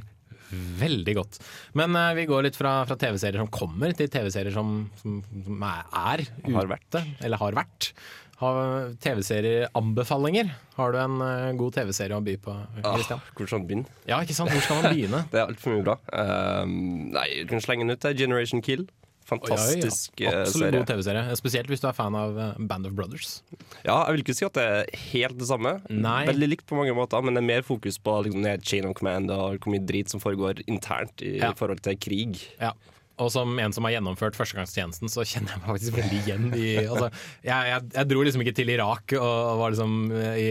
veldig 0.81 1.15
godt. 1.19 1.41
Men 1.79 1.95
uh, 1.97 2.13
vi 2.19 2.25
går 2.29 2.49
litt 2.49 2.59
fra, 2.59 2.81
fra 2.89 2.97
TV-serier 2.99 3.41
som 3.43 3.51
kommer, 3.53 3.93
til 3.97 4.11
TV-serier 4.11 4.55
som, 4.55 4.81
som, 5.03 5.21
som 5.47 5.69
er, 5.69 6.25
ute, 6.25 6.55
Har 6.57 6.71
vært. 6.71 6.99
eller 7.23 7.43
har 7.45 7.59
vært. 7.61 7.93
Har 8.39 8.93
TV-serieanbefalinger. 9.03 10.51
Har 10.77 10.93
du 10.95 10.99
en 11.03 11.17
uh, 11.23 11.49
god 11.59 11.75
TV-serie 11.79 12.19
å 12.19 12.23
by 12.23 12.37
på, 12.43 12.55
Christian? 12.85 13.19
Ah, 13.23 13.33
hvor 13.35 13.51
skal 13.51 13.63
man 13.63 13.67
begynne? 13.71 13.97
Ja, 14.07 14.21
ikke 14.23 14.37
sant? 14.37 14.53
Hvor 14.55 14.63
skal 14.63 14.83
man 14.83 14.95
begynne? 14.95 15.25
Det 15.33 15.41
er 15.41 15.49
altfor 15.49 15.75
mye 15.75 15.87
bra. 15.89 15.97
Um, 16.15 17.11
nei, 17.17 17.27
du 17.43 17.51
kan 17.55 17.65
slenge 17.65 17.87
den 17.87 17.97
ut. 17.99 18.09
Generation 18.19 18.63
Kill. 18.63 18.87
Fantastisk 19.29 20.13
Oi, 20.19 20.25
ja. 20.25 20.31
eh, 20.33 20.41
Absolutt 20.47 20.65
serie. 20.73 20.81
god 20.81 20.91
TV-serie. 20.93 21.37
Spesielt 21.39 21.69
hvis 21.73 21.83
du 21.85 21.89
er 21.91 21.97
fan 21.97 22.17
av 22.19 22.39
eh, 22.41 22.53
Band 22.71 22.89
of 22.89 22.95
Brothers. 22.99 23.43
Ja, 23.85 23.99
jeg 24.09 24.17
vil 24.17 24.25
ikke 24.25 24.37
si 24.39 24.47
at 24.49 24.57
det 24.59 24.65
er 24.65 24.93
helt 25.13 25.39
det 25.41 25.49
samme. 25.51 25.75
Nei. 25.93 26.23
Veldig 26.31 26.49
likt 26.55 26.67
på 26.71 26.79
mange 26.81 26.95
måter, 26.97 27.23
men 27.25 27.37
det 27.37 27.43
er 27.45 27.49
mer 27.53 27.67
fokus 27.67 27.99
på 28.01 28.17
liksom, 28.27 28.47
chain 28.65 28.89
of 28.89 28.97
command 28.99 29.31
og 29.35 29.59
hvor 29.61 29.75
mye 29.75 29.85
drit 29.89 30.09
som 30.13 30.23
foregår 30.23 30.65
internt 30.67 31.21
i 31.25 31.37
Ja. 31.43 31.53
forhold 31.59 31.83
til 31.85 31.99
krig. 32.01 32.41
Ja. 32.61 32.73
Og 33.19 33.31
som 33.35 33.51
en 33.59 33.73
som 33.75 33.85
har 33.89 33.97
gjennomført 33.97 34.37
førstegangstjenesten, 34.39 35.11
så 35.11 35.25
kjenner 35.27 35.55
jeg 35.57 35.63
meg 35.63 35.69
faktisk 35.73 35.97
veldig 36.01 36.19
igjen 36.23 36.49
i 36.55 36.69
altså, 36.87 37.09
jeg, 37.43 37.71
jeg, 37.73 37.87
jeg 37.97 38.09
dro 38.13 38.23
liksom 38.27 38.45
ikke 38.45 38.55
til 38.61 38.71
Irak 38.75 39.15
og 39.19 39.59
var 39.63 39.75
liksom 39.75 39.97
i 40.39 40.49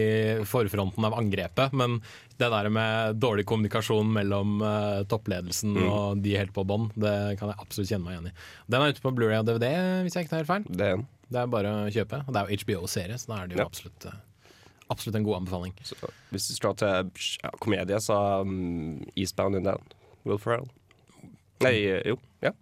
forfronten 0.48 1.06
av 1.08 1.16
angrepet, 1.16 1.72
men 1.72 1.98
det 2.38 2.50
der 2.52 2.68
med 2.70 3.16
dårlig 3.18 3.42
kommunikasjon 3.50 4.12
mellom 4.14 4.60
uh, 4.62 5.00
toppledelsen 5.10 5.72
Mm. 5.78 5.88
og 5.90 6.20
de 6.22 6.36
helt 6.38 6.52
på 6.54 6.62
bånn, 6.68 6.86
det 6.94 7.14
kan 7.40 7.50
jeg 7.50 7.58
absolutt 7.60 7.90
kjenne 7.90 8.04
meg 8.06 8.14
igjen 8.16 8.28
i. 8.30 8.34
Den 8.70 8.84
er 8.84 8.92
ute 8.94 9.02
på 9.04 9.10
Blu-ray 9.16 9.40
og 9.42 9.48
DVD, 9.48 9.66
hvis 10.06 10.14
jeg 10.16 10.24
ikke 10.26 10.32
tar 10.36 10.42
helt 10.44 10.50
feil. 10.52 10.68
Det 10.78 10.86
er. 10.94 11.02
Det 11.28 11.40
er 11.42 11.50
bare 11.52 11.72
å 11.82 11.90
kjøpe. 11.92 12.20
Og 12.24 12.32
det 12.32 12.40
er 12.40 12.48
jo 12.52 12.60
HBO-serie, 12.62 13.18
så 13.20 13.32
da 13.32 13.40
er 13.42 13.50
det 13.50 13.58
jo 13.58 13.60
Ja. 13.64 13.66
absolutt, 13.68 14.06
eh, 14.12 14.54
absolutt 14.88 15.18
en 15.18 15.26
god 15.26 15.36
anbefaling. 15.42 15.74
Så, 15.84 15.98
hvis 16.32 16.46
du 16.48 16.54
skal 16.56 16.74
til 16.80 17.10
ja, 17.42 17.50
komedie, 17.60 17.98
så 18.00 18.16
um, 18.46 19.02
Eastbound 19.16 19.58
and 19.60 19.68
Down. 19.68 19.82
Will 20.24 20.38
Ferrell. 20.40 20.68
Nei, 21.66 21.74
eh, 21.88 22.02
jo. 22.12 22.18
Ja. 22.44 22.54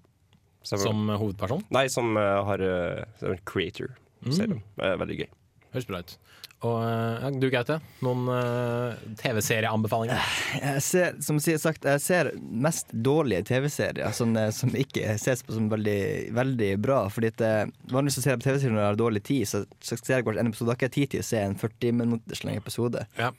Stemmer. 0.66 0.85
Som 0.88 1.11
hovedperson. 1.12 1.66
Nei, 1.74 1.87
som 1.92 2.16
eh, 2.18 2.37
har 2.48 2.62
uh, 2.64 3.02
som 3.20 3.37
creator. 3.48 3.94
Mm. 4.26 4.56
det 4.56 4.88
er 4.88 5.00
veldig 5.02 5.18
gøy. 5.20 5.28
Høres 5.76 5.88
bra 5.90 6.00
ut. 6.02 6.16
Og 6.64 6.76
eh, 6.80 7.16
ja, 7.20 7.30
du 7.37 7.46
Gaute, 7.52 7.76
noen 8.04 8.28
uh, 8.32 8.94
TV-serieanbefalinger? 9.20 10.30
Jeg 10.56 10.85
ser, 10.87 11.18
som 11.24 11.38
sier 11.42 11.61
sagt, 11.61 11.85
jeg 11.85 12.00
ser 12.00 12.30
mest 12.40 12.88
dårlige 12.90 13.44
TV-serier 13.50 14.14
som, 14.16 14.32
som 14.56 14.72
ikke 14.72 15.18
ses 15.20 15.44
på 15.44 15.52
som 15.52 15.68
veldig, 15.72 16.32
veldig 16.37 16.70
bra. 16.80 17.02
Fordi 17.12 17.32
at 17.35 17.44
eh, 17.44 17.74
Vanligvis 17.92 18.18
så 18.18 18.24
ser 18.24 18.35
jeg 18.35 18.40
på 18.40 18.48
TV-serier 18.48 18.74
når 18.74 18.82
jeg 18.82 18.92
har 18.94 19.02
dårlig 19.02 19.22
tid, 19.28 19.50
så, 19.50 19.62
så 19.85 20.00
ser 20.00 20.16
jeg 20.16 20.28
kanskje 20.28 20.46
en 20.46 20.52
episode. 20.52 20.68
Da 20.70 20.72
har 20.72 20.80
ikke 20.80 20.88
jeg 20.88 20.96
tid 20.96 21.12
til 21.12 21.24
å 21.24 21.28
se 21.28 21.44
en 21.44 21.59
40 21.61 22.00
minutters 22.00 22.42
lang 22.48 22.59
episode. 22.62 23.04
Ja. 23.20 23.30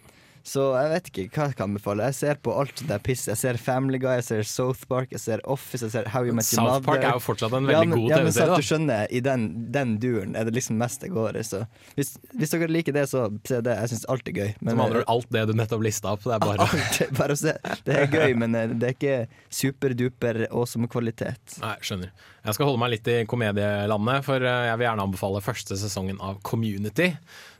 Så 0.47 0.63
jeg 0.79 0.89
vet 0.93 1.07
ikke 1.11 1.23
hva 1.35 1.45
jeg 1.49 1.55
kan 1.59 1.65
anbefale. 1.67 2.05
Jeg 2.07 2.15
ser 2.15 2.37
på 2.39 2.53
alt 2.55 2.79
det 2.87 2.93
er 2.95 3.01
piss. 3.03 3.25
Jeg 3.27 3.35
ser 3.35 3.57
Family 3.59 3.99
Guy, 3.99 4.13
jeg 4.21 4.23
ser 4.29 4.45
South 4.47 4.85
Park, 4.87 5.09
jeg 5.11 5.19
ser 5.19 5.41
Office, 5.43 5.81
jeg 5.83 5.91
ser 5.91 6.07
How 6.13 6.23
You 6.23 6.31
Met 6.37 6.47
Your 6.53 6.69
South 6.71 6.85
Park 6.85 7.03
er 7.03 7.17
jo 7.17 7.23
fortsatt 7.25 7.51
en 7.57 7.67
Ja, 7.67 7.81
veldig 7.81 7.89
men- 7.91 7.99
god 7.99 8.09
ja, 8.13 8.19
men 8.23 8.31
så 8.31 8.39
TV-serie. 8.39 8.53
at. 8.53 8.61
Du 8.63 8.67
skjønner, 8.69 9.11
i 9.11 9.19
den, 9.25 9.43
den 9.75 9.91
duren 9.99 10.37
er 10.39 10.47
det 10.47 10.53
liksom 10.55 10.77
mest 10.79 11.01
det 11.03 11.09
går 11.11 11.35
i. 11.35 11.43
Så 11.43 11.65
hvis, 11.97 12.13
hvis 12.39 12.55
dere 12.55 12.69
liker 12.71 12.95
det, 12.95 13.03
så 13.11 13.25
se 13.43 13.59
det. 13.61 13.75
Jeg 13.81 13.91
syns 13.91 14.05
alt 14.15 14.31
er 14.31 14.37
gøy. 14.39 14.53
Som 14.63 14.79
andre 14.85 15.03
alt 15.07 15.29
det 15.35 15.43
du 15.49 15.53
nettopp 15.59 15.83
lista 15.83 16.13
opp. 16.15 16.23
Det 16.23 16.37
er 16.37 16.39
bare 16.45 16.69
Alt 16.77 17.01
bare 17.19 17.35
å 17.35 17.41
se. 17.43 17.53
Det 17.83 17.99
er 17.99 18.07
gøy, 18.07 18.37
men 18.39 18.55
eh, 18.55 18.67
det 18.71 18.87
er 18.93 18.95
ikke 18.95 19.17
superduper 19.51 20.45
awesome 20.51 20.87
kvalitet. 20.87 21.57
Nei, 21.61 21.75
skjønner. 21.83 22.11
Jeg 22.47 22.55
skal 22.55 22.69
holde 22.69 22.79
meg 22.79 22.93
litt 22.95 23.07
i 23.11 23.17
komedielandet, 23.27 24.23
for 24.23 24.39
eh, 24.39 24.63
jeg 24.69 24.79
vil 24.79 24.87
gjerne 24.87 25.05
anbefale 25.09 25.43
første 25.43 25.75
sesongen 25.79 26.21
av 26.23 26.39
Community. 26.47 27.11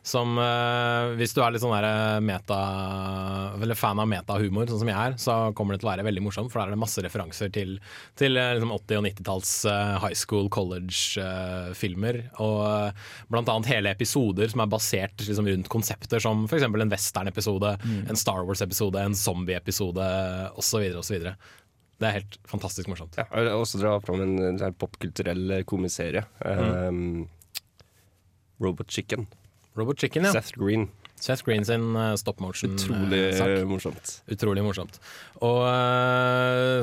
Som 0.08 0.38
uh, 0.39 1.12
hvis 1.20 1.34
du 1.36 1.41
er 1.43 1.52
litt 1.52 1.60
sånn 1.60 1.74
der 1.76 1.86
eh, 1.88 2.20
meta 2.24 2.58
Eller 3.60 3.76
fan 3.76 4.00
av 4.00 4.08
metahumor, 4.08 4.70
sånn 4.70 4.80
som 4.80 4.91
jeg 4.91 4.96
er, 4.96 5.15
så 5.20 5.36
kommer 5.58 5.76
det 5.76 5.82
til 5.82 5.89
å 5.89 5.91
være 5.91 6.06
veldig 6.08 6.24
morsomt, 6.24 6.52
for 6.54 6.62
der 6.62 6.72
er 6.72 6.78
det 6.78 6.80
masse 6.80 7.04
referanser 7.04 7.52
til, 7.54 7.76
til 8.20 8.39
eh, 8.39 8.54
liksom 8.56 8.72
80- 8.78 9.02
og 9.02 9.08
90-talls 9.10 9.54
uh, 9.67 9.98
high 10.04 10.15
school, 10.15 10.48
college-filmer. 10.54 12.22
og 12.43 12.60
eh, 12.70 13.08
blant 13.34 13.52
annet 13.52 13.72
hele 13.74 13.91
episoder 13.91 14.52
som 14.54 14.63
er 14.63 14.72
basert 14.72 15.26
liksom, 15.26 15.50
rundt 15.52 15.72
konsepter 15.74 16.24
som 16.24 16.46
f.eks. 16.48 16.67
en 16.67 16.93
western-episode, 16.93 17.74
en 17.98 18.20
Star 18.20 18.46
Wars-episode, 18.48 19.02
en 19.02 19.17
zombie-episode 19.17 20.06
osv. 20.56 20.86
osv. 21.02 21.26
Det 21.98 22.08
er 22.08 22.20
helt 22.20 22.38
fantastisk 22.48 22.91
morsomt. 22.91 23.17
Ja, 23.20 23.26
jeg 23.34 23.50
vil 23.50 23.58
også 23.58 23.82
dra 23.82 23.98
fram 24.04 24.24
en, 24.24 24.38
en 24.54 24.62
sånn 24.62 24.78
popkulturell 24.80 25.58
komiserie. 25.67 26.24
komiserie. 26.39 26.88
Um, 26.88 27.28
Robot 28.63 28.93
Chicken. 28.93 29.28
Robot 29.77 29.99
Chicken, 30.01 30.25
ja. 30.27 30.31
Seth 30.35 30.53
Green. 30.57 30.87
Seth 31.19 31.41
Green 31.45 31.63
sin 31.65 31.95
uh, 31.97 32.15
stop 32.19 32.37
Utrolig 32.37 33.23
motion-sak. 33.33 33.67
morsomt. 33.69 34.11
Utrolig 34.29 34.63
morsomt. 34.65 34.99
Og 35.41 35.63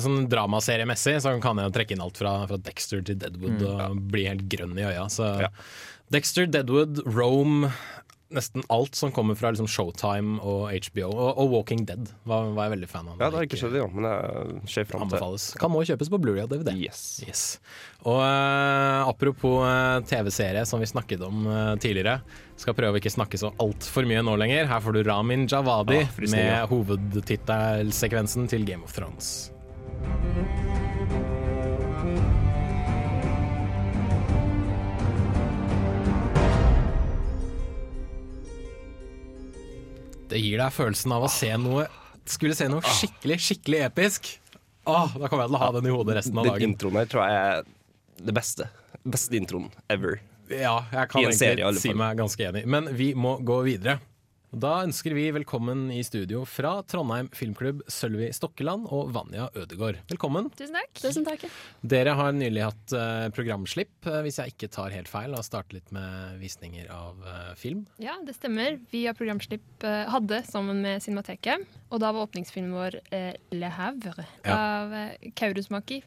sånn 0.03 0.25
dramaseriemessig 0.31 1.21
så 1.23 1.37
kan 1.43 1.61
jeg 1.63 1.75
trekke 1.77 1.95
inn 1.97 2.03
alt 2.05 2.19
fra, 2.19 2.33
fra 2.51 2.59
Dexter 2.59 3.03
til 3.07 3.19
Deadwood 3.23 3.61
Mm. 3.63 3.67
og 3.93 4.01
bli 4.11 4.25
helt 4.27 4.49
grønn 4.51 4.75
i 4.79 4.83
øya. 4.89 5.07
Så 5.11 5.29
Ja. 5.47 5.49
Dexter, 6.11 6.47
Deadwood, 6.47 7.01
Rome 7.07 7.73
Nesten 8.35 8.65
alt 8.73 8.99
som 8.99 9.13
kommer 9.15 9.39
fra 9.39 9.53
liksom, 9.55 9.69
Showtime 9.71 10.39
og 10.43 10.69
HBO. 10.89 11.09
Og, 11.11 11.41
og 11.43 11.53
Walking 11.55 11.85
Dead 11.89 12.09
var, 12.29 12.51
var 12.57 12.69
jeg 12.69 12.77
veldig 12.77 12.91
fan 12.91 13.11
av. 13.13 13.19
Ja, 13.19 13.31
det 13.31 13.41
har 13.41 13.49
ikke 13.49 13.61
skjedd, 13.61 13.79
ja, 13.81 13.89
men 13.91 14.09
jeg 14.11 14.73
ser 14.77 14.89
fram 14.91 15.09
til 15.11 15.59
Kan 15.61 15.73
må 15.75 15.85
kjøpes 15.87 16.11
på 16.13 16.21
Blu-ray 16.23 16.47
og 16.47 16.53
DVD. 16.53 16.75
Yes. 16.85 17.45
Og 18.05 18.21
uh, 18.21 19.09
apropos 19.09 19.63
uh, 19.65 20.01
TV-serie 20.09 20.65
som 20.69 20.83
vi 20.83 20.91
snakket 20.91 21.25
om 21.25 21.47
uh, 21.49 21.75
tidligere. 21.81 22.21
Skal 22.61 22.77
prøve 22.79 22.99
å 22.99 23.03
ikke 23.03 23.15
snakke 23.15 23.41
så 23.41 23.51
altfor 23.63 24.07
mye 24.09 24.23
nå 24.27 24.37
lenger. 24.41 24.69
Her 24.71 24.83
får 24.85 24.99
du 24.99 25.03
Ramin 25.07 25.49
Javadi 25.51 26.05
Ah, 26.05 26.09
med 26.31 26.67
hovedtittelsekvensen 26.69 28.49
til 28.49 28.65
Game 28.65 28.85
of 28.85 28.93
Thrones. 28.93 29.51
Det 40.35 40.41
gir 40.43 40.59
deg 40.59 40.75
følelsen 40.75 41.13
av 41.15 41.27
å 41.29 41.31
se 41.31 41.53
noe 41.63 41.87
Skulle 42.27 42.57
se 42.59 42.67
noe 42.73 42.83
skikkelig, 42.83 43.37
skikkelig 43.45 43.83
episk. 43.87 44.31
Åh, 44.89 45.13
da 45.21 45.29
kommer 45.29 45.45
jeg 45.45 45.53
til 45.53 45.59
å 45.59 45.61
ha 45.63 45.69
den 45.77 45.87
i 45.87 45.93
hodet 45.93 46.17
resten 46.19 46.39
av 46.41 46.47
Den 46.49 46.55
dagen. 46.57 46.73
introen 46.73 46.97
her 46.99 47.11
tror 47.13 47.23
jeg 47.29 47.43
er 47.45 47.69
det 48.25 48.35
beste. 48.37 48.67
Beste 49.05 49.37
introen 49.37 49.69
ever. 49.93 50.19
Ja, 50.49 50.75
jeg 50.93 51.11
kan 51.13 51.21
egentlig 51.23 51.39
serie, 51.41 51.71
si 51.81 51.93
meg 51.97 52.19
ganske 52.21 52.49
enig. 52.49 52.65
Men 52.69 52.89
vi 52.97 53.11
må 53.17 53.37
gå 53.45 53.59
videre. 53.69 53.99
Da 54.55 54.71
ønsker 54.85 55.11
vi 55.17 55.25
velkommen 55.35 55.89
i 55.91 55.99
studio 56.07 56.45
fra 56.47 56.77
Trondheim 56.87 57.27
Filmklubb 57.35 57.81
Sølvi 57.91 58.29
Stokkeland 58.37 58.87
og 58.95 59.09
Vanja 59.17 59.49
Ødegård. 59.59 59.99
Velkommen. 60.13 60.47
Tusen 60.55 60.77
takk. 60.79 60.93
Tusen 61.01 61.27
takk. 61.27 61.43
Dere 61.83 62.15
har 62.15 62.31
nylig 62.37 62.63
hatt 62.63 62.95
eh, 62.95 63.27
programslipp, 63.35 63.91
eh, 64.07 64.21
hvis 64.23 64.39
jeg 64.39 64.55
ikke 64.55 64.71
tar 64.77 64.95
helt 64.95 65.11
feil, 65.11 65.35
og 65.35 65.43
startet 65.47 65.81
litt 65.81 65.91
med 65.97 66.39
visninger 66.39 66.87
av 66.95 67.19
eh, 67.27 67.51
film. 67.59 67.83
Ja, 67.99 68.15
det 68.23 68.37
stemmer. 68.39 68.79
Vi 68.95 69.03
har 69.09 69.19
programslipp 69.19 69.83
hadde 69.85 70.45
sammen 70.47 70.85
med 70.87 71.03
Cinemateket. 71.03 71.67
Og 71.91 71.99
da 72.05 72.15
var 72.15 72.29
åpningsfilmen 72.29 72.79
vår 72.79 73.01
Le 73.59 73.75
Havre 73.75 74.29
Ja. 74.47 74.55
av 74.55 74.95
Kaurusmaki. 75.37 76.03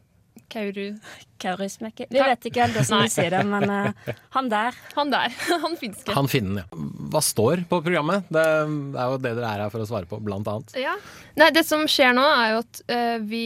Kauru... 0.50 0.92
Kaurusmaki. 1.38 2.08
Vi 2.10 2.18
vet 2.18 2.46
ikke 2.48 2.64
helt 2.64 2.76
hvordan 2.76 3.04
vi 3.04 3.10
sier 3.12 3.34
det, 3.36 3.42
men 3.46 3.70
uh, 3.70 4.14
han 4.34 4.48
der. 4.50 4.78
Han 4.96 5.12
der. 5.12 5.34
han 5.64 5.76
finske. 5.78 6.14
Han 6.16 6.30
finnen, 6.30 6.60
ja. 6.62 6.80
Hva 7.12 7.22
står 7.24 7.62
på 7.70 7.80
programmet? 7.84 8.26
Det 8.32 8.42
er 8.42 9.12
jo 9.12 9.20
det 9.22 9.34
dere 9.38 9.52
er 9.52 9.64
her 9.64 9.72
for 9.72 9.84
å 9.84 9.88
svare 9.88 10.10
på, 10.10 10.18
blant 10.24 10.48
annet. 10.50 10.74
Ja. 10.78 10.96
Nei, 11.38 11.50
det 11.54 11.62
som 11.68 11.86
skjer 11.90 12.16
nå, 12.18 12.24
er 12.26 12.54
jo 12.56 12.62
at 12.64 12.82
uh, 12.90 13.18
vi, 13.28 13.44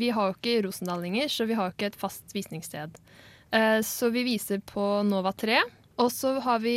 vi 0.00 0.10
har 0.14 0.30
jo 0.30 0.38
ikke 0.38 0.58
Rosendal 0.66 1.04
lenger, 1.06 1.30
så 1.32 1.46
vi 1.48 1.58
har 1.58 1.70
jo 1.70 1.76
ikke 1.76 1.92
et 1.92 2.00
fast 2.00 2.34
visningssted. 2.36 2.98
Uh, 3.54 3.78
så 3.86 4.10
vi 4.14 4.26
viser 4.26 4.62
på 4.66 4.88
Nova 5.06 5.34
3, 5.36 5.62
og 6.02 6.10
så 6.14 6.36
har 6.42 6.60
vi 6.64 6.76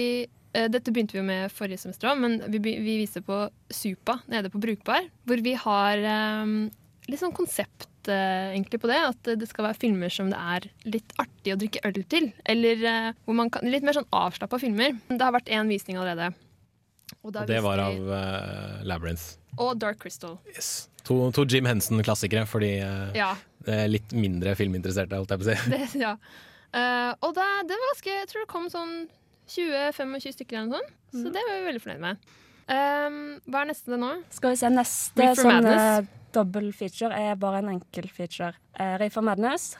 dette 0.53 0.91
begynte 0.93 1.15
vi 1.15 1.23
med 1.25 1.49
forrige 1.49 1.81
semester 1.81 2.11
òg, 2.11 2.19
men 2.21 2.35
vi, 2.53 2.59
vi 2.61 2.99
viser 2.99 3.23
på 3.25 3.39
Supa 3.73 4.19
nede 4.29 4.51
på 4.53 4.61
Brukbar, 4.61 5.07
hvor 5.25 5.41
vi 5.41 5.55
har 5.57 6.03
um, 6.45 6.67
litt 7.09 7.23
sånn 7.23 7.33
konsept 7.33 7.87
eh, 8.11 8.53
egentlig 8.53 8.79
på 8.83 8.89
det. 8.91 8.99
At 9.11 9.29
det 9.39 9.49
skal 9.49 9.67
være 9.69 9.79
filmer 9.79 10.13
som 10.13 10.31
det 10.31 10.39
er 10.39 10.67
litt 10.95 11.13
artig 11.21 11.55
å 11.55 11.59
drikke 11.61 11.83
øl 11.89 11.99
til. 12.11 12.31
Eller 12.49 12.87
eh, 12.89 13.09
hvor 13.25 13.37
man 13.37 13.51
kan, 13.53 13.67
litt 13.69 13.85
mer 13.85 13.97
sånn 13.97 14.09
avslappa 14.13 14.59
filmer. 14.61 14.97
Det 15.09 15.21
har 15.21 15.35
vært 15.35 15.51
én 15.53 15.71
visning 15.71 15.99
allerede. 16.01 16.31
Og, 17.21 17.29
Og 17.31 17.43
det 17.47 17.59
var 17.63 17.81
av 17.83 18.13
eh, 18.19 18.79
Labyrinth. 18.89 19.37
Og 19.61 19.75
Dark 19.79 20.01
Crystal. 20.01 20.39
To, 21.05 21.27
to 21.35 21.45
Jim 21.45 21.67
Henson-klassikere 21.69 22.47
for 22.49 22.63
de 22.63 22.77
uh, 22.81 23.11
Ja. 23.17 23.33
litt 23.91 24.15
mindre 24.15 24.55
filminteresserte, 24.57 25.19
holdt 25.19 25.35
jeg 25.35 25.43
på 25.43 25.45
å 25.45 25.51
si. 25.51 25.57
Det, 25.75 25.83
ja. 26.01 26.15
Eh, 26.73 27.11
og 27.21 27.35
det, 27.37 27.49
det 27.69 27.75
var 27.77 27.89
ganske 27.91 28.13
Jeg 28.15 28.29
tror 28.31 28.45
det 28.45 28.49
kom 28.49 28.69
sånn 28.73 28.93
20-25 29.53 30.37
stykker 30.39 30.57
eller 30.57 30.71
noe 30.71 30.79
sånt. 30.81 30.99
Så 31.13 31.33
det 31.35 31.43
var 31.45 31.59
vi 31.59 31.67
veldig 31.67 31.83
fornøyd 31.83 32.01
med. 32.01 32.31
Um, 32.63 33.17
hva 33.51 33.61
er 33.61 33.69
neste 33.69 33.97
nå? 33.99 34.11
Skal 34.33 34.53
vi 34.53 34.59
se, 34.61 34.69
neste 34.71 35.19
Reefer 35.19 35.41
sånn 35.43 35.51
Madness. 35.51 36.11
Eh, 36.33 36.41
dobbel 36.41 36.69
feature 36.75 37.13
er 37.15 37.35
bare 37.39 37.61
en 37.63 37.69
enkel 37.77 38.09
feature. 38.09 38.53
Uh, 38.79 39.21
Madness. 39.21 39.75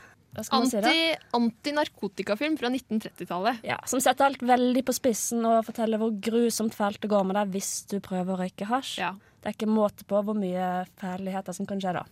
man 0.52 0.70
si 0.70 0.78
det? 0.82 0.90
Anti- 0.90 1.18
Antinarkotikafilm 1.38 2.58
fra 2.58 2.70
1930-tallet. 2.70 3.64
Ja, 3.64 3.78
som 3.86 4.02
setter 4.02 4.26
alt 4.26 4.42
veldig 4.42 4.86
på 4.86 4.94
spissen 4.96 5.46
og 5.46 5.66
forteller 5.66 6.02
hvor 6.02 6.14
grusomt 6.20 6.74
fælt 6.74 7.02
det 7.02 7.10
går 7.12 7.24
med 7.30 7.36
deg 7.38 7.54
hvis 7.54 7.86
du 7.92 8.00
prøver 8.00 8.34
å 8.34 8.42
røyke 8.42 8.66
hasj. 8.70 8.98
Det 9.44 9.52
er 9.52 9.58
ikke 9.58 9.70
måte 9.70 10.06
på 10.08 10.22
hvor 10.24 10.38
mye 10.38 10.86
fæligheter 11.02 11.54
som 11.54 11.66
kan 11.70 11.82
skje 11.82 11.94
da. 12.00 12.04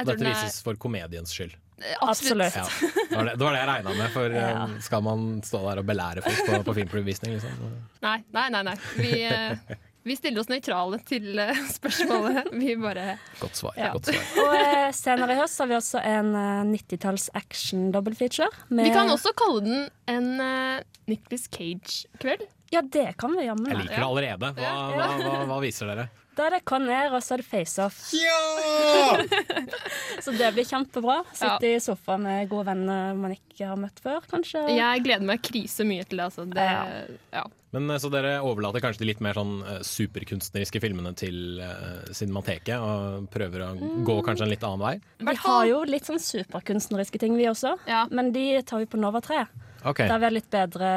Dette 0.00 0.16
vises 0.24 0.62
for 0.64 0.74
komediens 0.80 1.32
skyld. 1.32 1.56
Absolutt. 2.04 2.56
Ja, 2.56 2.64
det 3.08 3.16
var 3.16 3.24
det, 3.24 3.34
det 3.38 3.44
var 3.44 3.54
det 3.54 3.60
jeg 3.60 3.68
regna 3.70 3.92
med, 3.96 4.10
for 4.12 4.34
Ja. 4.36 4.48
eh, 4.66 4.74
skal 4.84 5.02
man 5.04 5.40
stå 5.46 5.60
der 5.64 5.80
og 5.80 5.86
belære 5.88 6.24
folk 6.24 6.40
på, 6.46 6.58
på 6.68 6.74
filmprevvisning? 6.80 7.38
Liksom? 7.38 7.70
Nei, 8.04 8.18
nei, 8.36 8.48
nei. 8.52 8.62
nei. 8.68 8.74
Vi, 8.98 9.22
eh, 9.24 9.56
vi 10.02 10.16
stiller 10.16 10.40
oss 10.40 10.48
nøytrale 10.50 11.00
til 11.08 11.38
eh, 11.38 11.58
spørsmålet. 11.78 12.48
Vi 12.56 12.76
bare 12.80 13.18
Godt 13.40 13.58
svar. 13.60 13.74
Ja. 13.76 13.90
Godt 13.96 14.08
svar. 14.12 14.30
Og 14.44 14.54
eh, 14.60 14.86
senere 14.96 15.36
i 15.36 15.40
høst 15.40 15.60
har 15.60 15.68
vi 15.70 15.76
også 15.76 16.04
en 16.12 16.30
eh, 16.38 16.62
90-talls 16.72 17.28
action 17.38 17.90
dobbeltfeature. 17.94 18.48
Vi 18.70 18.88
kan 18.94 19.12
også 19.12 19.34
kalle 19.38 19.64
den 19.66 19.84
en 20.10 20.30
Nicholas 21.10 21.48
Cage-kveld. 21.52 22.46
Ja, 22.70 22.84
det 22.86 23.16
kan 23.18 23.34
vi 23.34 23.44
jammen. 23.48 23.66
Jeg 23.66 23.82
liker 23.82 23.98
det 23.98 24.06
allerede. 24.06 24.50
Hva, 24.54 24.74
hva, 24.94 25.06
hva, 25.18 25.44
hva 25.50 25.60
viser 25.64 25.90
dere? 25.90 26.08
Da 26.40 26.46
er 26.48 26.54
det 26.56 26.78
ned, 26.80 27.12
og 27.12 27.20
så 27.20 27.34
er 27.36 27.42
det 27.42 27.48
Face-Off. 27.50 27.96
Ja! 28.16 29.18
så 30.24 30.32
det 30.32 30.46
blir 30.56 30.64
kjempebra. 30.64 31.18
Sitte 31.36 31.68
i 31.68 31.80
sofaen 31.84 32.24
med 32.24 32.48
gode 32.48 32.70
venner 32.70 33.12
man 33.18 33.34
ikke 33.34 33.68
har 33.68 33.76
møtt 33.76 34.00
før, 34.00 34.24
kanskje. 34.30 34.62
Jeg 34.72 35.02
gleder 35.04 35.26
meg 35.28 35.42
krise 35.44 35.84
mye 35.84 36.06
til 36.08 36.22
det. 36.22 36.30
Altså. 36.30 36.46
det 36.48 36.64
ja. 37.36 37.44
Men 37.76 37.92
eh, 37.92 38.00
Så 38.00 38.08
dere 38.08 38.38
overlater 38.40 38.80
kanskje 38.80 39.04
de 39.04 39.10
litt 39.10 39.20
mer 39.20 39.36
sånn 39.36 39.58
eh, 39.60 39.82
superkunstneriske 39.84 40.80
filmene 40.80 41.12
til 41.18 41.60
uh, 41.60 42.08
Cinemateket, 42.08 42.80
og 42.80 43.28
prøver 43.34 43.66
å 43.66 43.70
gå 44.08 44.16
kanskje 44.24 44.48
en 44.48 44.54
litt 44.54 44.64
annen 44.64 44.80
vei? 44.86 44.94
Vi 45.20 45.36
har 45.44 45.68
jo 45.68 45.82
litt 45.84 46.08
sånn 46.08 46.22
superkunstneriske 46.24 47.20
ting, 47.20 47.36
vi 47.36 47.50
også. 47.52 47.76
Men 48.16 48.32
de 48.32 48.46
tar 48.64 48.80
vi 48.80 48.88
på 48.88 49.00
Nova 49.02 49.20
3. 49.28 49.44
Okay. 49.92 50.08
Der 50.08 50.16
vi 50.16 50.30
har 50.30 50.34
litt 50.40 50.50
bedre 50.52 50.94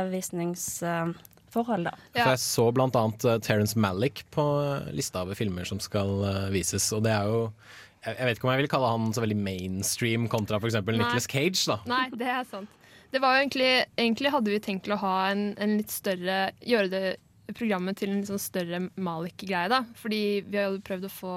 visningsforhold, 1.54 1.86
da. 1.86 1.94
For 2.14 2.34
jeg 2.34 2.42
så 2.42 2.68
blant 2.74 2.96
annet 2.96 3.26
uh, 3.26 3.40
Terence 3.40 3.78
Malick 3.78 4.26
på 4.32 4.44
eh, 4.64 4.92
lista 4.94 5.24
over 5.24 5.36
filmer 5.36 5.66
som 5.66 5.80
skal 5.80 6.24
eh, 6.26 6.52
vises, 6.54 6.92
og 6.94 7.04
det 7.04 7.14
er 7.14 7.26
jo 7.30 7.52
jeg, 8.04 8.20
vet 8.20 8.38
ikke 8.38 8.48
om 8.48 8.52
jeg 8.52 8.64
vil 8.64 8.72
kalle 8.72 8.88
han 8.92 9.14
så 9.16 9.22
veldig 9.24 9.38
mainstream 9.40 10.28
kontra 10.28 10.60
f.eks. 10.60 10.76
Nicholas 10.84 11.28
Cage. 11.30 11.64
da 11.70 11.80
Nei, 11.88 12.10
det 12.12 12.28
er 12.28 12.44
sant. 12.50 12.70
Det 13.14 13.22
var 13.22 13.38
jo 13.38 13.44
egentlig, 13.46 13.86
egentlig 13.96 14.34
hadde 14.34 14.52
vi 14.52 14.60
tenkt 14.60 14.90
å 14.92 14.98
ha 15.00 15.30
en, 15.30 15.54
en 15.62 15.78
litt 15.78 15.94
større 15.94 16.50
Gjøre 16.66 16.90
det 16.90 17.04
programmet 17.54 18.00
til 18.00 18.10
en 18.10 18.20
litt 18.20 18.32
sånn 18.32 18.42
større 18.42 18.82
Malik-greie, 18.98 19.70
da. 19.72 19.84
Fordi 20.00 20.42
vi 20.44 20.60
hadde 20.60 20.84
prøvd 20.84 21.08
å 21.08 21.14
få 21.14 21.34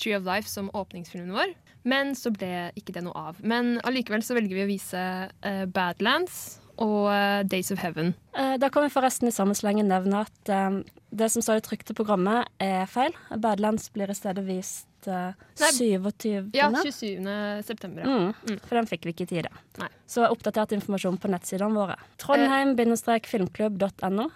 Tree 0.00 0.16
of 0.18 0.26
Life 0.26 0.50
som 0.50 0.68
åpningsfilmen 0.76 1.32
vår. 1.32 1.54
Men 1.88 2.12
så 2.18 2.32
ble 2.34 2.68
ikke 2.76 2.92
det 2.96 3.06
noe 3.06 3.16
av. 3.30 3.40
Men 3.40 3.78
allikevel 3.88 4.24
så 4.26 4.36
velger 4.36 4.58
vi 4.58 4.66
å 4.66 4.72
vise 4.72 5.04
uh, 5.30 5.64
Badlands 5.72 6.59
og 6.80 7.10
eh, 7.12 7.42
Days 7.48 7.70
of 7.74 7.78
Heaven. 7.84 8.14
Eh, 8.36 8.56
Da 8.60 8.68
kan 8.72 8.82
vi 8.86 8.90
forresten 8.92 9.28
i 9.28 9.32
samme 9.34 9.54
slengen 9.58 9.88
nevne 9.90 10.16
at 10.24 10.48
eh, 10.48 10.70
det 11.10 11.28
som 11.32 11.42
står 11.44 11.56
i 11.60 11.64
trykte 11.66 11.94
programmet, 11.96 12.46
er 12.62 12.86
feil. 12.90 13.12
Badlands 13.36 13.90
blir 13.94 14.10
i 14.10 14.14
stedet 14.16 14.44
vist 14.46 14.86
eh, 15.10 15.32
27. 15.60 16.50
Ja, 16.56 16.70
27. 16.72 17.26
september. 17.66 18.02
Ja. 18.06 18.08
Mm, 18.08 18.32
for 18.64 18.74
den 18.78 18.86
fikk 18.90 19.04
vi 19.06 19.10
ikke 19.14 19.26
i 19.28 19.32
tide. 19.36 19.50
Nei. 19.80 19.90
Så 20.10 20.18
oppdatert 20.28 20.72
informasjon 20.76 21.18
på 21.20 21.28
nettsidene 21.32 21.74
våre. 21.76 21.96
Trondheim-filmklubb.no. 22.22 24.26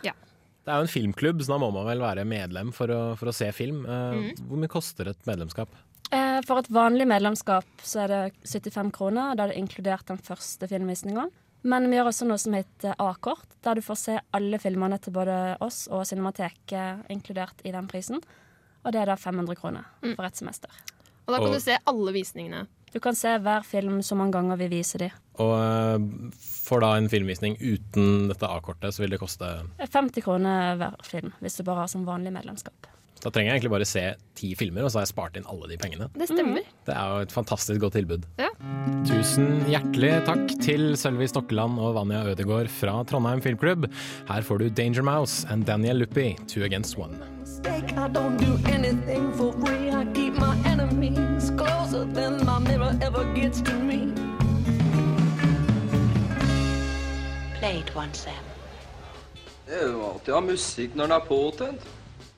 Det 0.65 0.73
er 0.73 0.79
jo 0.81 0.85
en 0.87 0.89
filmklubb, 0.89 1.43
så 1.45 1.53
da 1.53 1.59
må 1.61 1.69
man 1.75 1.85
vel 1.85 2.01
være 2.01 2.23
medlem 2.29 2.71
for 2.73 2.89
å, 2.89 3.01
for 3.21 3.29
å 3.29 3.35
se 3.37 3.51
film. 3.53 3.83
Uh, 3.85 4.17
mm. 4.17 4.31
Hvor 4.49 4.57
mye 4.63 4.73
koster 4.73 5.05
et 5.13 5.21
medlemskap? 5.29 5.69
Eh, 6.15 6.39
For 6.47 6.59
et 6.61 6.69
vanlig 6.73 7.07
medlemskap 7.11 7.67
så 7.85 8.01
er 8.05 8.09
det 8.13 8.21
75 8.49 8.91
kroner. 8.95 9.35
Da 9.37 9.43
er 9.45 9.49
det 9.53 9.59
inkludert 9.61 10.07
den 10.09 10.21
første 10.25 10.69
filmvisninga. 10.71 11.25
Men 11.65 11.87
vi 11.89 11.97
gjør 11.97 12.11
også 12.11 12.27
noe 12.29 12.41
som 12.41 12.53
heter 12.59 12.95
A-kort, 13.01 13.47
der 13.65 13.79
du 13.79 13.81
får 13.85 13.97
se 14.01 14.17
alle 14.37 14.59
filmene 14.61 14.99
til 15.01 15.15
både 15.17 15.57
oss 15.65 15.87
og 15.89 16.05
Cinemateket 16.09 17.07
inkludert 17.13 17.63
i 17.65 17.73
den 17.73 17.89
prisen. 17.89 18.21
Og 18.85 18.93
det 18.93 19.01
er 19.01 19.09
da 19.09 19.17
500 19.17 19.57
kroner 19.57 19.87
for 20.15 20.27
et 20.29 20.37
semester. 20.37 20.69
Og 21.25 21.33
da 21.33 21.39
kan 21.41 21.49
Og- 21.49 21.55
du 21.57 21.61
se 21.65 21.79
alle 21.89 22.13
visningene. 22.13 22.67
Du 22.93 23.01
kan 23.01 23.15
se 23.17 23.29
hver 23.43 23.65
film 23.65 24.03
så 24.03 24.15
mange 24.15 24.33
ganger 24.37 24.57
vi 24.61 24.69
viser 24.69 24.99
de. 24.99 25.09
Og 25.43 25.55
eh, 25.59 26.31
for 26.39 26.81
da 26.85 26.93
en 26.97 27.09
filmvisning 27.09 27.57
uten 27.59 28.29
dette 28.29 28.47
A-kortet, 28.47 28.93
så 28.95 29.01
vil 29.03 29.11
det 29.11 29.19
koste 29.19 29.49
50 29.81 30.23
kroner 30.23 30.77
hver 30.79 30.95
film, 31.03 31.33
hvis 31.41 31.57
du 31.57 31.65
bare 31.65 31.81
har 31.81 31.89
som 31.89 32.05
vanlig 32.07 32.31
medlemskap. 32.33 32.87
Da 33.25 33.31
trenger 33.33 33.55
jeg 33.55 33.63
egentlig 33.63 33.73
bare 33.73 33.87
se 33.89 34.03
ti 34.37 34.51
filmer, 34.59 34.85
og 34.85 34.91
så 34.93 35.01
har 35.01 35.07
jeg 35.07 35.15
spart 35.15 35.39
inn 35.41 35.47
alle 35.49 35.69
de 35.71 35.79
pengene. 35.81 36.11
Det 36.13 36.27
stemmer. 36.29 36.67
Det 36.85 36.93
er 36.93 37.13
jo 37.15 37.25
et 37.25 37.33
fantastisk 37.33 37.81
godt 37.81 37.97
tilbud. 37.97 38.27
Ja. 38.37 38.51
Tusen 39.09 39.63
hjertelig 39.65 40.11
takk 40.29 40.53
til 40.61 40.93
Sølvi 41.01 41.31
Stokkeland 41.33 41.81
og 41.81 41.97
Vanja 41.97 42.21
Ødegård 42.35 42.69
fra 42.69 42.99
Trondheim 43.09 43.41
Filmklubb. 43.45 43.89
Her 44.29 44.45
får 44.45 44.61
du 44.61 44.69
Danger 44.69 45.09
Mouse 45.09 45.49
and 45.49 45.65
Daniel 45.65 46.05
Luppi, 46.05 46.35
Two 46.47 46.69
Against 46.69 46.99
One. 47.01 47.17
I 47.65 48.09
don't 48.13 48.37
do 48.37 48.59
anything 48.71 49.33
for 49.33 49.53
free. 49.53 49.89
I 49.89 50.05
keep 50.13 50.35
my 50.35 50.55
enemies 50.69 51.51
closer 51.57 52.05
than 52.05 52.45
my 52.45 52.59
mirror 52.59 52.93
ever 53.01 53.25
gets 53.33 53.63
to 53.63 53.73
me. 53.73 54.13
Play 57.59 57.83
once, 57.97 58.19
Sam. 58.19 58.45
Det 59.65 59.81
er 59.81 59.93
jo 59.95 60.03
alltid 60.11 60.35
å 60.35 60.37
ha 60.37 60.45
musikk 60.45 60.97
når 60.99 61.09
den 61.09 61.17
er 61.17 61.29
påtent. 61.29 61.93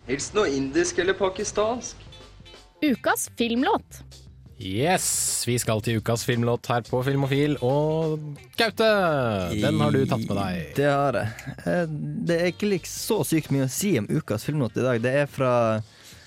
Helst 0.07 0.35
noe 0.37 0.51
indisk 0.55 0.99
eller 1.03 1.17
pakistansk. 1.19 1.97
Ukas 2.85 3.29
filmlåt. 3.39 4.03
Yes, 4.57 5.43
vi 5.45 5.59
skal 5.61 5.83
til 5.85 5.99
ukas 6.01 6.23
filmlåt 6.25 6.69
her 6.71 6.85
på 6.87 7.03
Filmofil. 7.05 7.59
Og 7.67 8.15
Gaute, 8.57 8.87
den 9.53 9.81
har 9.83 9.93
du 9.93 9.99
tatt 10.09 10.23
med 10.25 10.39
deg. 10.39 10.63
Det 10.79 10.87
har 10.89 11.19
jeg. 11.19 11.57
Eh, 11.67 11.83
Det 12.31 12.39
er 12.41 12.47
ikke 12.55 12.71
like 12.71 12.89
så 12.89 13.19
sykt 13.29 13.51
mye 13.53 13.67
å 13.67 13.73
si 13.73 13.97
om 14.01 14.07
ukas 14.09 14.47
filmlåt 14.49 14.79
i 14.81 14.87
dag. 14.87 15.03
Det 15.05 15.13
er 15.25 15.27
fra 15.29 15.53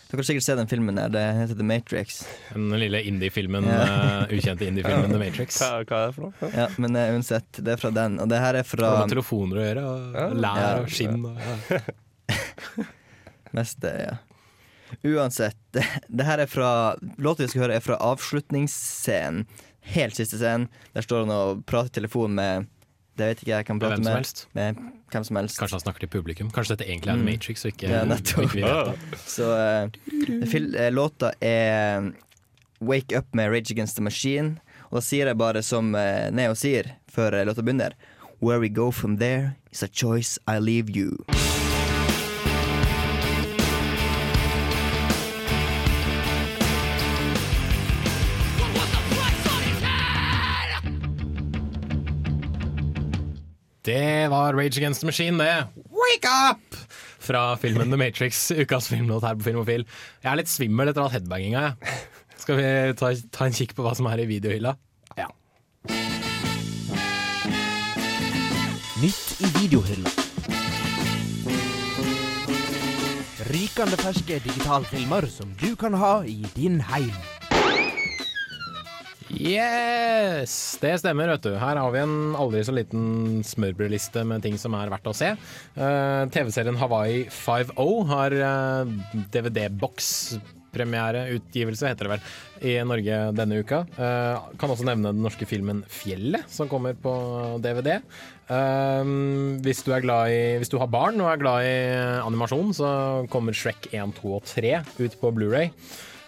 Dere 0.09 0.23
har 0.23 0.25
sikkert 0.25 0.41
sett 0.45 0.57
den 0.57 0.69
filmen 0.69 0.95
der. 0.97 1.09
Det 1.13 1.21
heter 1.37 1.57
The 1.59 1.65
Matrix. 1.69 2.23
Den 2.53 2.71
lille 2.81 2.97
indie-filmen, 3.05 3.65
Ja. 3.69 3.81
eh, 4.25 4.31
ukjente 4.39 4.65
indie-filmen 4.65 5.11
The 5.13 5.19
Matrix. 5.21 5.59
Hva, 5.61 5.83
hva 5.85 5.99
er 6.01 6.07
det 6.07 6.15
for 6.15 6.21
noe? 6.31 6.49
Ja, 6.57 6.67
men 6.81 6.95
eh, 6.97 7.11
uansett, 7.13 7.51
det 7.61 7.75
er 7.75 7.77
fra 7.77 7.91
den. 7.93 8.19
Og 8.19 8.27
det 8.29 8.39
her 8.41 8.55
er 8.57 8.63
fra 8.65 8.89
Har 8.89 9.03
med 9.05 9.13
telefoner 9.13 9.57
å 9.61 9.65
gjøre, 9.67 9.83
og 9.85 10.37
lær 10.41 10.61
Ja. 10.63 10.71
og 10.81 10.89
skinn. 10.89 11.25
Og, 11.29 11.37
ja. 11.69 11.79
Mest 13.55 13.81
det, 13.81 13.93
ja. 14.07 14.17
Uansett, 15.05 15.57
det, 15.71 15.83
det 16.09 16.25
her 16.25 16.41
er 16.41 16.49
fra 16.49 16.69
Låta 17.21 17.43
vi 17.43 17.49
skal 17.51 17.61
høre, 17.67 17.75
er 17.77 17.83
fra 17.85 17.97
avslutningsscenen. 18.01 19.45
Helt 19.93 20.17
siste 20.17 20.37
scenen. 20.37 20.67
Der 20.93 21.05
står 21.05 21.23
han 21.25 21.33
og 21.33 21.61
prater 21.69 21.89
i 21.93 21.97
telefon 22.01 22.33
med 22.37 22.65
Det 23.17 23.27
vet 23.29 23.41
ikke 23.43 23.51
jeg 23.53 23.65
kan 23.67 23.79
prate 23.81 23.99
med. 24.03 24.31
Med 24.55 24.79
hvem 25.11 25.23
som 25.27 25.35
helst. 25.39 25.57
Kanskje 25.59 25.75
han 25.79 25.83
snakker 25.83 26.05
til 26.05 26.11
publikum. 26.13 26.49
Kanskje 26.55 26.75
dette 26.77 26.87
egentlig 26.89 27.11
er 27.11 27.17
Mm. 27.19 27.25
Matrix, 27.25 27.65
og 27.65 27.71
ikke, 27.73 27.89
Ja, 27.89 28.03
nettopp. 28.05 28.55
ikke. 28.55 29.17
Så 29.27 29.49
uh, 29.49 30.45
fil, 30.47 30.69
eh, 30.75 30.91
låta 30.93 31.31
er 31.41 32.11
Wake 32.79 33.17
Up 33.17 33.33
med 33.35 33.51
Rage 33.51 33.71
Against 33.73 33.95
the 33.97 34.03
Machine. 34.03 34.59
Og 34.89 34.99
da 35.01 35.01
sier 35.01 35.27
jeg 35.27 35.37
bare 35.37 35.61
som 35.63 35.93
uh, 35.95 36.29
Neo 36.31 36.55
sier 36.55 36.93
før 37.11 37.33
eh, 37.41 37.45
låta 37.45 37.61
begynner. 37.65 37.93
Where 38.39 38.59
we 38.59 38.69
go 38.69 38.91
from 38.91 39.17
there 39.17 39.55
is 39.71 39.83
a 39.83 39.87
choice 39.87 40.39
I 40.47 40.59
leave 40.59 40.89
you. 40.95 41.17
Det 53.89 54.29
var 54.29 54.53
Rage 54.53 54.77
Against 54.77 55.01
the 55.01 55.07
Machine, 55.07 55.43
det. 55.43 55.67
Wake 55.75 56.29
up! 56.51 56.75
Fra 57.19 57.57
filmen 57.57 57.89
The 57.89 57.97
Matrix, 57.97 58.51
ukas 58.51 58.87
filmlåt 58.87 59.23
her 59.25 59.33
på 59.35 59.47
Filmofil. 59.47 59.85
Jeg 60.21 60.29
er 60.29 60.37
litt 60.37 60.51
svimmel 60.51 60.91
etter 60.91 61.01
all 61.01 61.09
headbanginga. 61.09 61.71
Skal 62.37 62.59
vi 62.59 62.67
ta, 62.99 63.09
ta 63.33 63.47
en 63.47 63.57
kikk 63.57 63.73
på 63.73 63.81
hva 63.81 63.95
som 63.97 64.05
er 64.11 64.21
i 64.21 64.27
videohylla? 64.29 64.75
Ja. 65.17 65.25
Nytt 69.01 69.41
i 69.41 69.49
videohylla. 69.57 70.13
Rykende 73.49 73.97
ferske 74.05 74.37
digitalfilmer 74.45 75.25
som 75.33 75.57
du 75.57 75.73
kan 75.73 75.97
ha 75.97 76.19
i 76.29 76.43
din 76.53 76.77
heim. 76.93 77.38
Yes! 79.29 80.77
Det 80.81 80.95
stemmer, 81.03 81.29
vet 81.29 81.43
du. 81.45 81.51
Her 81.61 81.77
har 81.77 81.91
vi 81.93 82.01
en 82.01 82.35
aldri 82.39 82.63
så 82.65 82.73
liten 82.73 83.43
smørbrødliste 83.45 84.23
med 84.25 84.41
ting 84.45 84.57
som 84.57 84.73
er 84.77 84.89
verdt 84.89 85.09
å 85.09 85.15
se. 85.15 85.35
Eh, 85.77 86.21
TV-serien 86.33 86.79
Hawaii 86.79 87.27
5.0 87.29 88.07
har 88.09 88.35
uh, 88.41 88.95
DVD-boks 89.29 90.09
premiereutgivelse, 90.73 91.89
heter 91.89 92.05
det 92.05 92.11
vel, 92.11 92.25
i 92.69 92.73
Norge 92.85 93.21
denne 93.37 93.61
uka. 93.61 93.83
Uh, 93.97 94.49
kan 94.61 94.73
også 94.73 94.85
nevne 94.87 95.13
den 95.13 95.23
norske 95.25 95.47
filmen 95.49 95.83
'Fjellet', 95.89 96.49
som 96.49 96.69
kommer 96.69 96.97
på 96.97 97.13
DVD. 97.61 98.01
Uh, 98.49 99.05
hvis, 99.65 99.85
du 99.85 99.93
i, 99.93 100.57
hvis 100.57 100.73
du 100.73 100.77
har 100.81 100.89
barn 100.89 101.21
og 101.21 101.31
er 101.31 101.41
glad 101.41 101.69
i 101.69 101.79
animasjon, 102.25 102.73
så 102.73 102.91
kommer 103.29 103.53
Shrek 103.53 103.91
1, 103.93 104.17
2 104.21 104.37
og 104.37 104.45
3 104.45 104.77
ut 105.05 105.19
på 105.21 105.33
Blu-ray. 105.37 105.73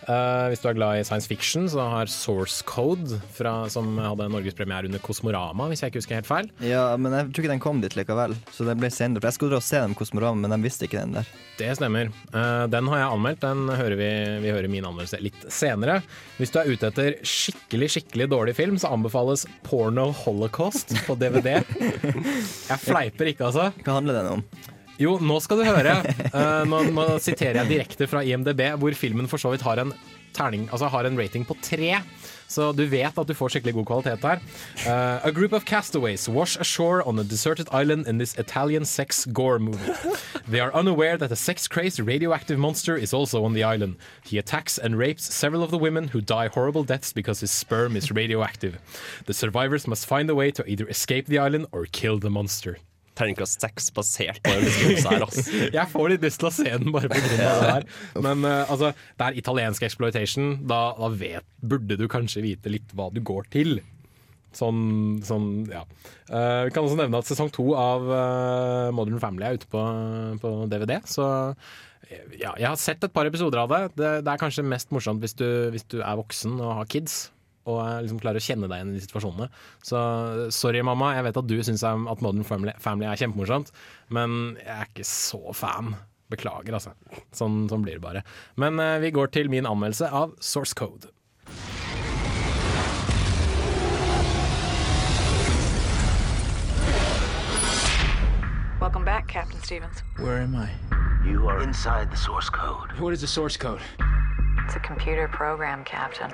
Eh, 0.10 0.46
hvis 0.50 0.62
du 0.64 0.68
er 0.72 0.78
glad 0.78 1.00
i 1.00 1.04
science 1.06 1.30
fiction, 1.30 1.68
så 1.70 1.84
har 1.92 2.10
Source 2.10 2.64
Code, 2.68 3.20
fra, 3.36 3.54
som 3.70 3.94
hadde 4.02 4.30
norgespremiere 4.34 4.90
under 4.90 5.02
Kosmorama, 5.04 5.68
hvis 5.70 5.84
jeg 5.84 5.92
ikke 5.92 6.02
husker 6.02 6.18
helt 6.18 6.30
feil. 6.30 6.50
Ja, 6.66 6.86
men 6.98 7.14
jeg 7.14 7.30
tror 7.30 7.46
ikke 7.46 7.54
den 7.54 7.64
kom 7.64 7.84
dit 7.84 7.98
likevel. 7.98 8.34
Så 8.56 8.66
den 8.68 8.82
ble 8.82 8.90
senere. 8.94 9.24
Jeg 9.30 9.38
skulle 9.38 9.54
dra 9.54 9.62
og 9.62 9.68
se 9.68 9.84
den 9.84 9.98
Kosmorama, 9.98 10.42
men 10.42 10.56
de 10.56 10.62
visste 10.66 10.88
ikke 10.90 11.04
den 11.04 11.20
der. 11.20 11.30
Det 11.60 11.70
stemmer. 11.78 12.10
Uh, 12.34 12.66
den 12.72 12.90
har 12.90 13.04
jeg 13.04 13.14
anmeldt. 13.18 13.44
Den 13.46 13.70
hører 13.70 13.98
vi, 14.00 14.12
vi 14.42 14.54
hører 14.56 14.72
min 14.72 14.88
anmeldelse 14.90 15.22
litt 15.22 15.46
senere. 15.54 16.00
Hvis 16.40 16.54
du 16.54 16.62
er 16.62 16.72
ute 16.72 16.90
etter 16.90 17.20
skikkelig 17.22 17.92
skikkelig 17.98 18.30
dårlig 18.32 18.58
film, 18.58 18.82
så 18.82 18.94
anbefales 18.96 19.46
Porno 19.68 20.10
Holocaust 20.24 20.96
på 21.06 21.18
DVD. 21.22 21.60
Jeg 22.72 22.82
fleiper 22.82 23.34
ikke, 23.34 23.52
altså. 23.52 23.70
Hva 23.86 24.00
handler 24.00 24.22
den 24.22 24.36
om? 24.40 24.46
Jo, 25.02 25.18
nå 25.18 25.40
skal 25.42 25.62
du 25.62 25.66
høre. 25.66 25.98
Uh, 26.30 26.62
nå, 26.70 26.84
nå 26.94 27.06
siterer 27.24 27.64
jeg 27.64 27.72
direkte 27.72 28.08
fra 28.10 28.22
IMDb, 28.22 28.68
hvor 28.78 28.94
filmen 28.98 29.30
for 29.32 29.42
så 29.42 29.54
vidt 29.54 29.66
har 29.66 29.82
en 29.82 29.96
terning, 30.36 30.68
altså 30.72 30.88
har 30.88 31.08
en 31.08 31.18
rating 31.20 31.46
på 31.48 31.58
tre. 31.64 31.98
Så 32.52 32.72
du 32.76 32.84
vet 32.86 33.18
at 33.18 33.28
du 33.28 33.34
får 33.34 33.54
skikkelig 33.54 33.74
god 33.78 33.86
kvalitet 33.88 34.26
her. 34.28 34.42
Uh, 34.86 35.24
a 35.24 35.32
group 35.32 35.54
of 35.54 35.66
castaways 35.66 36.28
wash 36.30 36.60
ashore 36.60 37.02
on 37.08 37.20
a 37.20 37.24
deserted 37.24 37.68
island 37.72 38.08
in 38.08 38.18
this 38.18 38.36
Italian 38.38 38.86
sex 38.86 39.26
gore 39.26 39.60
movie. 39.60 39.94
They 40.48 40.60
are 40.60 40.74
unaware 40.74 41.18
that 41.18 41.32
a 41.32 41.36
sex-crazed 41.36 42.00
radioactive 42.00 42.60
monster 42.60 42.98
is 42.98 43.14
also 43.14 43.46
on 43.46 43.54
the 43.54 43.64
island. 43.64 43.96
He 44.24 44.38
attacks 44.38 44.78
and 44.78 44.98
rapes 44.98 45.34
several 45.34 45.64
of 45.64 45.72
the 45.72 45.78
women 45.78 46.10
who 46.10 46.20
die 46.20 46.48
horrible 46.48 46.84
deaths 46.84 47.14
because 47.14 47.40
his 47.40 47.52
sperm 47.52 47.96
is 47.96 48.12
radioactive. 48.12 48.78
The 49.26 49.34
survivors 49.34 49.88
must 49.88 50.06
find 50.06 50.30
a 50.30 50.36
way 50.36 50.52
to 50.52 50.66
either 50.68 50.88
escape 50.90 51.28
the 51.28 51.40
island 51.40 51.68
or 51.72 51.86
kill 51.86 52.20
the 52.20 52.30
monster. 52.30 52.78
Terningkast 53.22 53.62
seks 53.62 53.92
basert 53.94 54.42
på 54.42 54.56
den 54.56 54.66
beskrivelsen 54.66 55.14
her, 55.14 55.26
altså. 55.28 55.46
Jeg 55.78 55.88
får 55.94 56.12
litt 56.16 56.26
lyst 56.26 56.42
til 56.42 56.50
å 56.50 56.54
se 56.56 56.68
den 56.68 56.92
bare 56.96 57.12
pga. 57.12 57.22
det 57.30 57.72
her. 57.76 57.88
Men 58.18 58.46
uh, 58.48 58.66
altså, 58.66 58.92
det 59.20 59.28
er 59.28 59.40
italiensk 59.44 59.86
exploitation. 59.86 60.56
Da, 60.70 60.82
da 60.98 61.12
vet, 61.14 61.46
burde 61.62 62.00
du 62.00 62.08
kanskje 62.12 62.46
vite 62.46 62.74
litt 62.74 62.96
hva 62.98 63.12
du 63.14 63.22
går 63.26 63.50
til. 63.54 63.80
Sånn, 64.58 65.22
sånn 65.24 65.52
ja. 65.72 65.86
Uh, 66.28 66.68
Vi 66.68 66.74
kan 66.76 66.84
også 66.84 66.98
nevne 67.00 67.22
at 67.22 67.30
sesong 67.30 67.54
to 67.56 67.70
av 67.78 68.10
uh, 68.10 68.90
Modern 68.96 69.22
Family 69.24 69.48
er 69.48 69.62
ute 69.62 69.70
på, 69.72 69.84
på 70.42 70.56
DVD. 70.72 70.98
Så 71.08 71.28
ja, 72.36 72.52
jeg 72.58 72.68
har 72.68 72.80
sett 72.80 73.04
et 73.06 73.14
par 73.14 73.30
episoder 73.30 73.62
av 73.62 73.72
det. 73.72 73.84
Det, 74.00 74.10
det 74.26 74.34
er 74.34 74.42
kanskje 74.42 74.68
mest 74.68 74.92
morsomt 74.92 75.24
hvis 75.24 75.38
du, 75.40 75.48
hvis 75.72 75.88
du 75.94 76.02
er 76.02 76.18
voksen 76.20 76.58
og 76.60 76.82
har 76.82 76.90
kids. 76.92 77.30
Og 77.70 77.82
eh, 77.84 77.98
liksom 78.06 78.22
klarer 78.22 78.42
å 78.42 78.46
kjenne 78.46 78.70
deg 78.70 78.80
igjen 78.80 78.94
i 78.94 78.98
de 78.98 79.04
situasjonene. 79.06 79.50
Så 79.86 80.00
sorry, 80.56 80.82
mamma. 80.86 81.14
Jeg 81.18 81.28
vet 81.30 81.42
at 81.42 81.50
du 81.50 81.58
syns 81.62 81.84
at 81.88 82.24
Modern 82.24 82.48
Family, 82.48 82.74
Family 82.82 83.10
er 83.10 83.20
kjempemorsomt, 83.22 83.74
men 84.14 84.56
jeg 84.62 84.74
er 84.78 84.90
ikke 84.90 85.08
så 85.08 85.56
fan. 85.58 85.96
Beklager, 86.32 86.78
altså. 86.78 86.94
Sånn, 87.36 87.66
sånn 87.68 87.84
blir 87.84 87.98
det 88.00 88.06
bare. 88.06 88.22
Men 88.62 88.80
eh, 88.80 89.00
vi 89.04 89.12
går 89.12 89.34
til 89.36 89.52
min 89.52 89.68
anmeldelse 89.68 90.08
av 90.16 90.38
Source 90.40 90.78
Code. 90.78 91.12
Welcome 98.80 99.06
back, 99.06 99.28
Captain 99.28 99.62
Stevens. 99.62 100.02
Where 100.18 100.40
am 100.40 100.56
I? 100.56 100.72
You 101.24 101.48
are 101.50 101.62
inside 101.62 102.10
the 102.10 102.18
source 102.18 102.50
code. 102.50 102.92
What 103.00 103.14
is 103.14 103.22
the 103.22 103.28
source 103.28 103.56
code? 103.56 103.82
It's 104.66 104.76
a 104.76 104.80
computer 104.80 105.28
program, 105.28 105.84
Captain. 105.84 106.32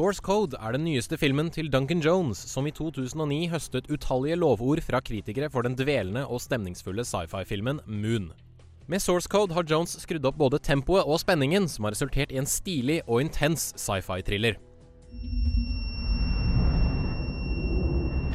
Source 0.00 0.22
Code 0.24 0.56
er 0.56 0.72
den 0.72 0.86
nyeste 0.86 1.18
filmen 1.20 1.50
til 1.52 1.66
Duncan 1.68 2.00
Jones, 2.00 2.38
som 2.48 2.64
i 2.64 2.70
2009 2.72 3.50
høstet 3.52 3.90
utallige 3.92 4.38
lovord 4.40 4.80
fra 4.80 4.96
kritikere 5.04 5.50
for 5.52 5.60
den 5.60 5.74
dvelende 5.76 6.22
og 6.24 6.40
stemningsfulle 6.40 7.04
sci-fi-filmen 7.04 7.82
Moon. 7.84 8.30
Med 8.88 8.98
Source 9.04 9.28
Code 9.28 9.52
har 9.52 9.66
Jones 9.70 9.98
skrudd 10.00 10.24
opp 10.24 10.38
både 10.40 10.58
tempoet 10.64 11.04
og 11.04 11.20
spenningen, 11.20 11.68
som 11.68 11.84
har 11.84 11.92
resultert 11.92 12.32
i 12.32 12.40
en 12.40 12.48
stilig 12.48 13.02
og 13.06 13.20
intens 13.20 13.74
sci-fi-thriller. 13.76 14.56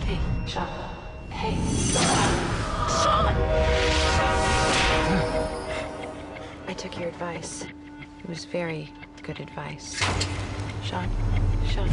Hey, 0.06 0.22
Sean. 0.46 0.70
Hey. 1.32 1.58
I 6.70 6.74
took 6.78 7.00
your 7.00 7.10
advice. 7.10 7.66
It 8.22 8.30
was 8.30 8.46
very 8.46 8.92
good 9.24 9.40
advice. 9.40 9.98
Sean. 10.86 11.10
Sean. 11.68 11.90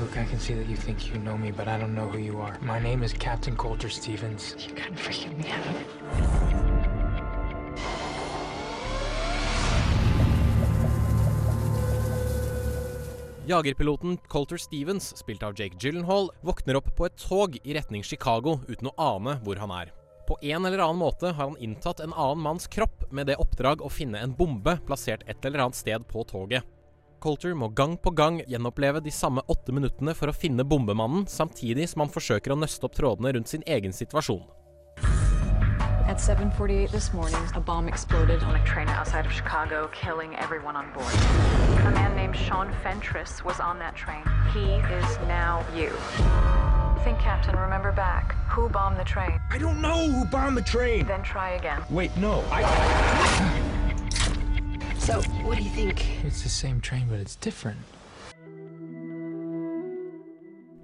Look, 0.00 0.16
I 0.16 0.24
can 0.24 0.38
see 0.38 0.54
that 0.54 0.66
you 0.68 0.76
think 0.76 1.12
you 1.12 1.18
know 1.20 1.36
me, 1.36 1.50
but 1.50 1.68
I 1.68 1.78
don't 1.78 1.94
know 1.94 2.08
who 2.08 2.18
you 2.18 2.40
are. 2.40 2.56
My 2.62 2.78
name 2.78 3.02
is 3.02 3.12
Captain 3.12 3.56
Coulter 3.56 3.90
Stevens. 3.90 4.56
You 4.58 4.74
couldn't 4.74 4.98
forgive 4.98 5.36
me, 5.36 5.44
Adam. 5.50 6.80
Jagerpiloten 13.46 14.16
Colter 14.28 14.56
Stevens, 14.56 15.16
spilt 15.16 15.42
av 15.42 15.54
Jake 15.58 15.76
Gyllenhaal, 15.80 16.30
våkner 16.40 16.76
opp 16.78 16.92
på 16.96 17.06
et 17.08 17.16
tog 17.18 17.56
i 17.62 17.74
retning 17.74 18.04
Chicago 18.06 18.60
uten 18.68 18.92
å 18.92 18.94
ane 18.96 19.40
hvor 19.44 19.58
han 19.58 19.72
er. 19.74 19.90
På 20.28 20.36
en 20.40 20.66
eller 20.68 20.78
annen 20.78 21.00
måte 21.00 21.32
har 21.32 21.48
han 21.50 21.56
inntatt 21.58 22.00
en 22.00 22.12
annen 22.14 22.44
manns 22.44 22.70
kropp 22.70 23.08
med 23.10 23.26
det 23.26 23.40
oppdrag 23.42 23.82
å 23.82 23.90
finne 23.90 24.22
en 24.22 24.36
bombe 24.38 24.76
plassert 24.86 25.26
et 25.26 25.44
eller 25.44 25.64
annet 25.66 25.80
sted 25.80 26.06
på 26.06 26.22
toget. 26.30 26.62
Colter 27.20 27.54
må 27.54 27.68
gang 27.68 27.98
på 28.00 28.10
gang 28.16 28.40
gjenoppleve 28.48 29.02
de 29.04 29.12
samme 29.12 29.44
åtte 29.52 29.74
minuttene 29.76 30.14
for 30.16 30.32
å 30.32 30.36
finne 30.36 30.64
bombemannen, 30.64 31.26
samtidig 31.28 31.90
som 31.92 32.06
han 32.06 32.12
forsøker 32.12 32.54
å 32.54 32.58
nøste 32.58 32.88
opp 32.88 32.96
trådene 32.96 33.34
rundt 33.36 33.52
sin 33.52 33.66
egen 33.66 33.92
situasjon. 33.92 34.42
At 36.10 36.18
7:48 36.18 36.90
this 36.90 37.12
morning, 37.12 37.44
a 37.54 37.60
bomb 37.60 37.86
exploded 37.86 38.42
on 38.42 38.56
a 38.56 38.64
train 38.64 38.88
outside 38.88 39.26
of 39.26 39.32
Chicago, 39.32 39.88
killing 39.92 40.34
everyone 40.36 40.74
on 40.74 40.90
board. 40.92 41.14
A 41.86 41.90
man 41.92 42.16
named 42.16 42.34
Sean 42.34 42.72
Fentress 42.82 43.44
was 43.44 43.60
on 43.60 43.78
that 43.78 43.94
train. 43.94 44.24
He 44.52 44.66
is 44.98 45.18
now 45.28 45.62
you. 45.76 45.90
Think, 47.04 47.18
Captain. 47.20 47.56
Remember 47.56 47.92
back. 47.92 48.34
Who 48.48 48.68
bombed 48.68 48.98
the 48.98 49.04
train? 49.04 49.40
I 49.50 49.58
don't 49.58 49.80
know 49.80 50.10
who 50.10 50.24
bombed 50.24 50.56
the 50.56 50.62
train. 50.62 51.06
Then 51.06 51.22
try 51.22 51.50
again. 51.50 51.80
Wait, 51.88 52.10
no. 52.16 52.42
I. 52.50 53.69
So, 55.00 55.16
what 55.46 55.56
do 55.56 55.64
you 55.64 55.70
think? 55.70 56.04
It's 56.24 56.42
the 56.42 56.50
same 56.50 56.78
train, 56.80 57.06
but 57.08 57.20
it's 57.20 57.36
different. 57.36 57.80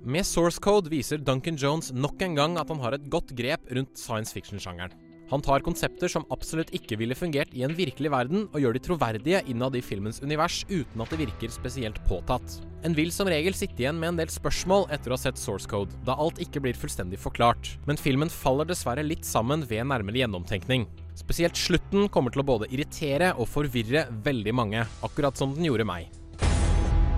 Med 0.07 0.25
Source 0.25 0.59
Code 0.63 0.89
viser 0.89 1.19
Duncan 1.19 1.59
Jones 1.61 1.93
nok 1.93 2.23
en 2.25 2.35
gang 2.39 2.57
at 2.57 2.71
han 2.73 2.81
har 2.81 2.97
et 2.97 3.11
godt 3.13 3.35
grep 3.37 3.69
rundt 3.77 4.01
science 4.01 4.33
fiction-sjangeren. 4.33 4.95
Han 5.29 5.43
tar 5.43 5.65
konsepter 5.67 6.09
som 6.09 6.25
absolutt 6.33 6.71
ikke 6.73 6.97
ville 6.97 7.17
fungert 7.19 7.53
i 7.53 7.65
en 7.67 7.75
virkelig 7.77 8.13
verden, 8.15 8.47
og 8.55 8.61
gjør 8.63 8.77
de 8.77 8.85
troverdige 8.87 9.43
innad 9.51 9.77
i 9.77 9.83
filmens 9.85 10.23
univers 10.23 10.63
uten 10.71 11.03
at 11.03 11.13
det 11.13 11.21
virker 11.27 11.53
spesielt 11.53 11.99
påtatt. 12.09 12.61
En 12.87 12.97
vil 12.97 13.11
som 13.13 13.29
regel 13.29 13.57
sitte 13.59 13.83
igjen 13.83 13.99
med 14.01 14.15
en 14.15 14.21
del 14.23 14.33
spørsmål 14.33 14.87
etter 14.95 15.13
å 15.13 15.19
ha 15.19 15.25
sett 15.27 15.43
Source 15.43 15.69
Code, 15.69 15.93
da 16.07 16.17
alt 16.17 16.41
ikke 16.41 16.63
blir 16.65 16.79
fullstendig 16.79 17.21
forklart. 17.21 17.75
Men 17.91 18.01
filmen 18.01 18.33
faller 18.33 18.71
dessverre 18.71 19.05
litt 19.05 19.29
sammen 19.29 19.67
ved 19.67 19.91
nærmere 19.91 20.23
gjennomtenkning. 20.23 20.87
Spesielt 21.17 21.57
slutten 21.57 22.11
kommer 22.13 22.29
til 22.31 22.43
å 22.43 22.47
både 22.47 22.69
irritere 22.69 23.33
og 23.41 23.49
forvirre 23.49 24.05
veldig 24.25 24.53
mange, 24.53 24.83
akkurat 25.07 25.39
som 25.39 25.55
den 25.57 25.65
gjorde 25.65 25.87
meg. 25.89 26.11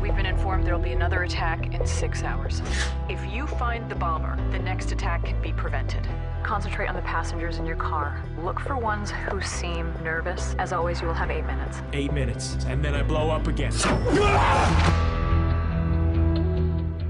We've 0.01 0.15
been 0.15 0.27
informed 0.27 0.65
there'll 0.65 0.79
be 0.79 0.93
another 0.93 1.25
attack 1.25 1.75
in 1.75 1.85
six 1.85 2.23
hours. 2.23 2.63
If 3.09 3.19
you 3.27 3.49
find 3.59 3.91
the 3.91 3.97
bomber, 3.97 4.39
the 4.53 4.59
next 4.61 4.93
attack 4.93 5.25
can 5.25 5.43
be 5.43 5.53
prevented. 5.53 6.07
Concentrate 6.45 6.89
on 6.89 6.95
the 6.95 7.03
passengers 7.03 7.59
in 7.59 7.67
your 7.67 7.77
car. 7.77 8.23
Look 8.45 8.61
for 8.61 8.79
ones 8.79 9.11
who 9.11 9.41
seem 9.41 9.93
nervous. 10.05 10.55
As 10.61 10.73
always, 10.73 11.01
you 11.01 11.09
will 11.09 11.19
have 11.19 11.33
eight 11.33 11.47
minutes. 11.47 11.83
Eight 11.93 12.13
minutes, 12.13 12.57
and 12.69 12.83
then 12.85 12.95
I 12.95 13.03
blow 13.03 13.31
up 13.31 13.49
again. 13.49 13.73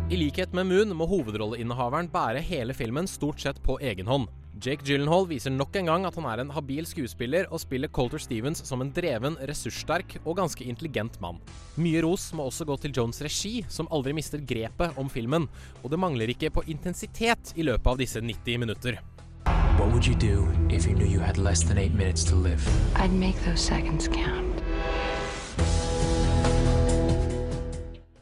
I 0.08 0.16
likhet 0.16 0.54
med 0.56 0.64
Moon 0.70 0.94
må 0.96 1.04
hovedrolleinnehaveren 1.04 2.06
bære 2.08 2.40
hele 2.40 2.72
filmen 2.72 3.04
stort 3.04 3.42
sett 3.44 3.58
på 3.60 3.74
egen 3.84 4.08
hånd. 4.08 4.30
Jake 4.56 4.80
Gyllenhaal 4.88 5.28
viser 5.28 5.52
nok 5.52 5.76
en 5.76 5.90
gang 5.90 6.06
at 6.08 6.16
han 6.16 6.24
er 6.30 6.40
en 6.40 6.54
habil 6.54 6.88
skuespiller 6.88 7.44
og 7.52 7.60
spiller 7.60 7.92
Colter 7.92 8.22
Stevens 8.24 8.64
som 8.64 8.80
en 8.80 8.88
dreven, 8.96 9.36
ressurssterk 9.50 10.16
og 10.22 10.38
ganske 10.40 10.64
intelligent 10.64 11.20
mann. 11.20 11.36
Mye 11.76 12.00
ros 12.06 12.30
må 12.32 12.48
også 12.48 12.64
gå 12.64 12.78
til 12.80 12.96
Jones' 12.96 13.20
regi, 13.20 13.52
som 13.68 13.92
aldri 13.92 14.16
mister 14.16 14.40
grepet 14.40 14.96
om 14.96 15.12
filmen, 15.12 15.44
og 15.84 15.92
det 15.92 16.00
mangler 16.00 16.32
ikke 16.32 16.54
på 16.56 16.64
intensitet 16.72 17.52
i 17.60 17.68
løpet 17.68 17.92
av 17.92 18.00
disse 18.00 18.24
90 18.24 18.64
minutter. 18.64 19.02
What 19.76 19.92
would 19.92 20.08
you 20.08 20.16
do 20.16 20.48
if 20.72 20.88
you 20.88 20.96
knew 20.96 21.06
you 21.06 21.20
had 21.20 21.36
less 21.36 21.62
than 21.62 21.76
eight 21.76 21.92
minutes 21.92 22.24
to 22.32 22.34
live? 22.34 22.64
I'd 22.96 23.12
make 23.12 23.36
those 23.44 23.60
seconds 23.60 24.08
count. 24.08 24.47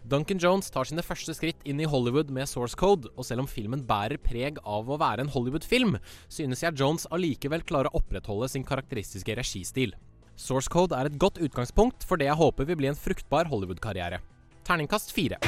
Duncan 0.07 0.39
Jones 0.39 0.69
tar 0.71 0.87
sine 0.87 1.03
første 1.03 1.35
skritt 1.35 1.65
inn 1.67 1.81
i 1.83 1.87
Hollywood 1.91 2.29
med 2.31 2.47
Source 2.47 2.79
Code, 2.79 3.11
og 3.19 3.27
selv 3.27 3.43
om 3.43 3.49
filmen 3.51 3.81
bærer 3.89 4.21
preg 4.23 4.61
av 4.63 4.87
å 4.87 4.99
være 5.03 5.25
en 5.25 5.33
Hollywood-film, 5.35 5.97
synes 6.31 6.63
jeg 6.63 6.79
Jones 6.79 7.09
allikevel 7.11 7.65
klarer 7.67 7.91
å 7.91 7.99
opprettholde 7.99 8.47
sin 8.53 8.63
karakteristiske 8.67 9.35
registil. 9.35 9.97
Source 10.39 10.71
Code 10.71 10.95
er 10.95 11.11
et 11.11 11.19
godt 11.19 11.41
utgangspunkt 11.43 12.07
for 12.07 12.23
det 12.23 12.29
jeg 12.29 12.39
håper 12.39 12.71
vil 12.71 12.79
bli 12.79 12.93
en 12.93 12.99
fruktbar 12.99 13.51
Hollywood-karriere. 13.51 14.23
Terningkast 14.63 15.11
fire. 15.11 15.43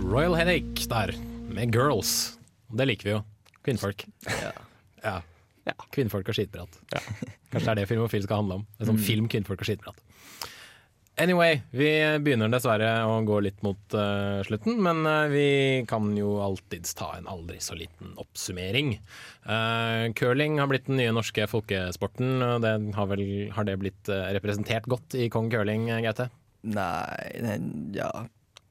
Royal 0.00 0.38
Headache 0.38 0.88
der, 0.88 1.12
med 1.44 1.76
girls. 1.76 2.38
Det 2.72 2.88
liker 2.88 3.10
vi 3.10 3.18
jo. 3.18 3.24
Kvinnfolk. 3.66 4.08
Ja. 5.04 5.20
Kvinnfolk 5.94 6.28
og 6.30 6.36
skitprat. 6.38 6.76
Kanskje 7.50 7.64
det 7.66 7.72
er 7.72 7.80
det 7.82 7.88
Filmofil 7.90 8.22
skal 8.26 8.42
handle 8.42 8.60
om. 8.60 8.66
En 8.78 8.86
sånn 8.92 8.98
Mm. 9.00 9.06
film, 9.06 9.28
kvinnfolk 9.32 9.60
og 9.64 9.66
skitprat. 9.70 9.98
Anyway, 11.18 11.62
vi 11.72 11.86
begynner 12.20 12.50
dessverre 12.52 12.90
å 13.08 13.14
gå 13.24 13.38
litt 13.40 13.62
mot 13.64 13.94
uh, 13.96 14.42
slutten, 14.44 14.76
men 14.84 14.98
uh, 15.08 15.24
vi 15.32 15.46
kan 15.88 16.10
jo 16.12 16.34
alltids 16.44 16.92
ta 16.98 17.14
en 17.16 17.24
aldri 17.32 17.56
så 17.64 17.72
liten 17.78 18.12
oppsummering. 18.20 18.98
Uh, 19.48 20.12
curling 20.12 20.58
har 20.60 20.68
blitt 20.68 20.90
den 20.90 20.98
nye 21.00 21.14
norske 21.16 21.46
folkesporten, 21.48 22.36
og 22.44 22.60
det 22.66 22.74
har, 22.98 23.08
vel, 23.08 23.24
har 23.56 23.64
det 23.64 23.78
blitt 23.80 24.12
representert 24.36 24.84
godt 24.92 25.16
i 25.16 25.30
Kong 25.32 25.48
Curling, 25.48 25.88
Gaute? 26.04 26.28
Nei, 26.68 27.32
nei, 27.40 27.56
ja 27.96 28.10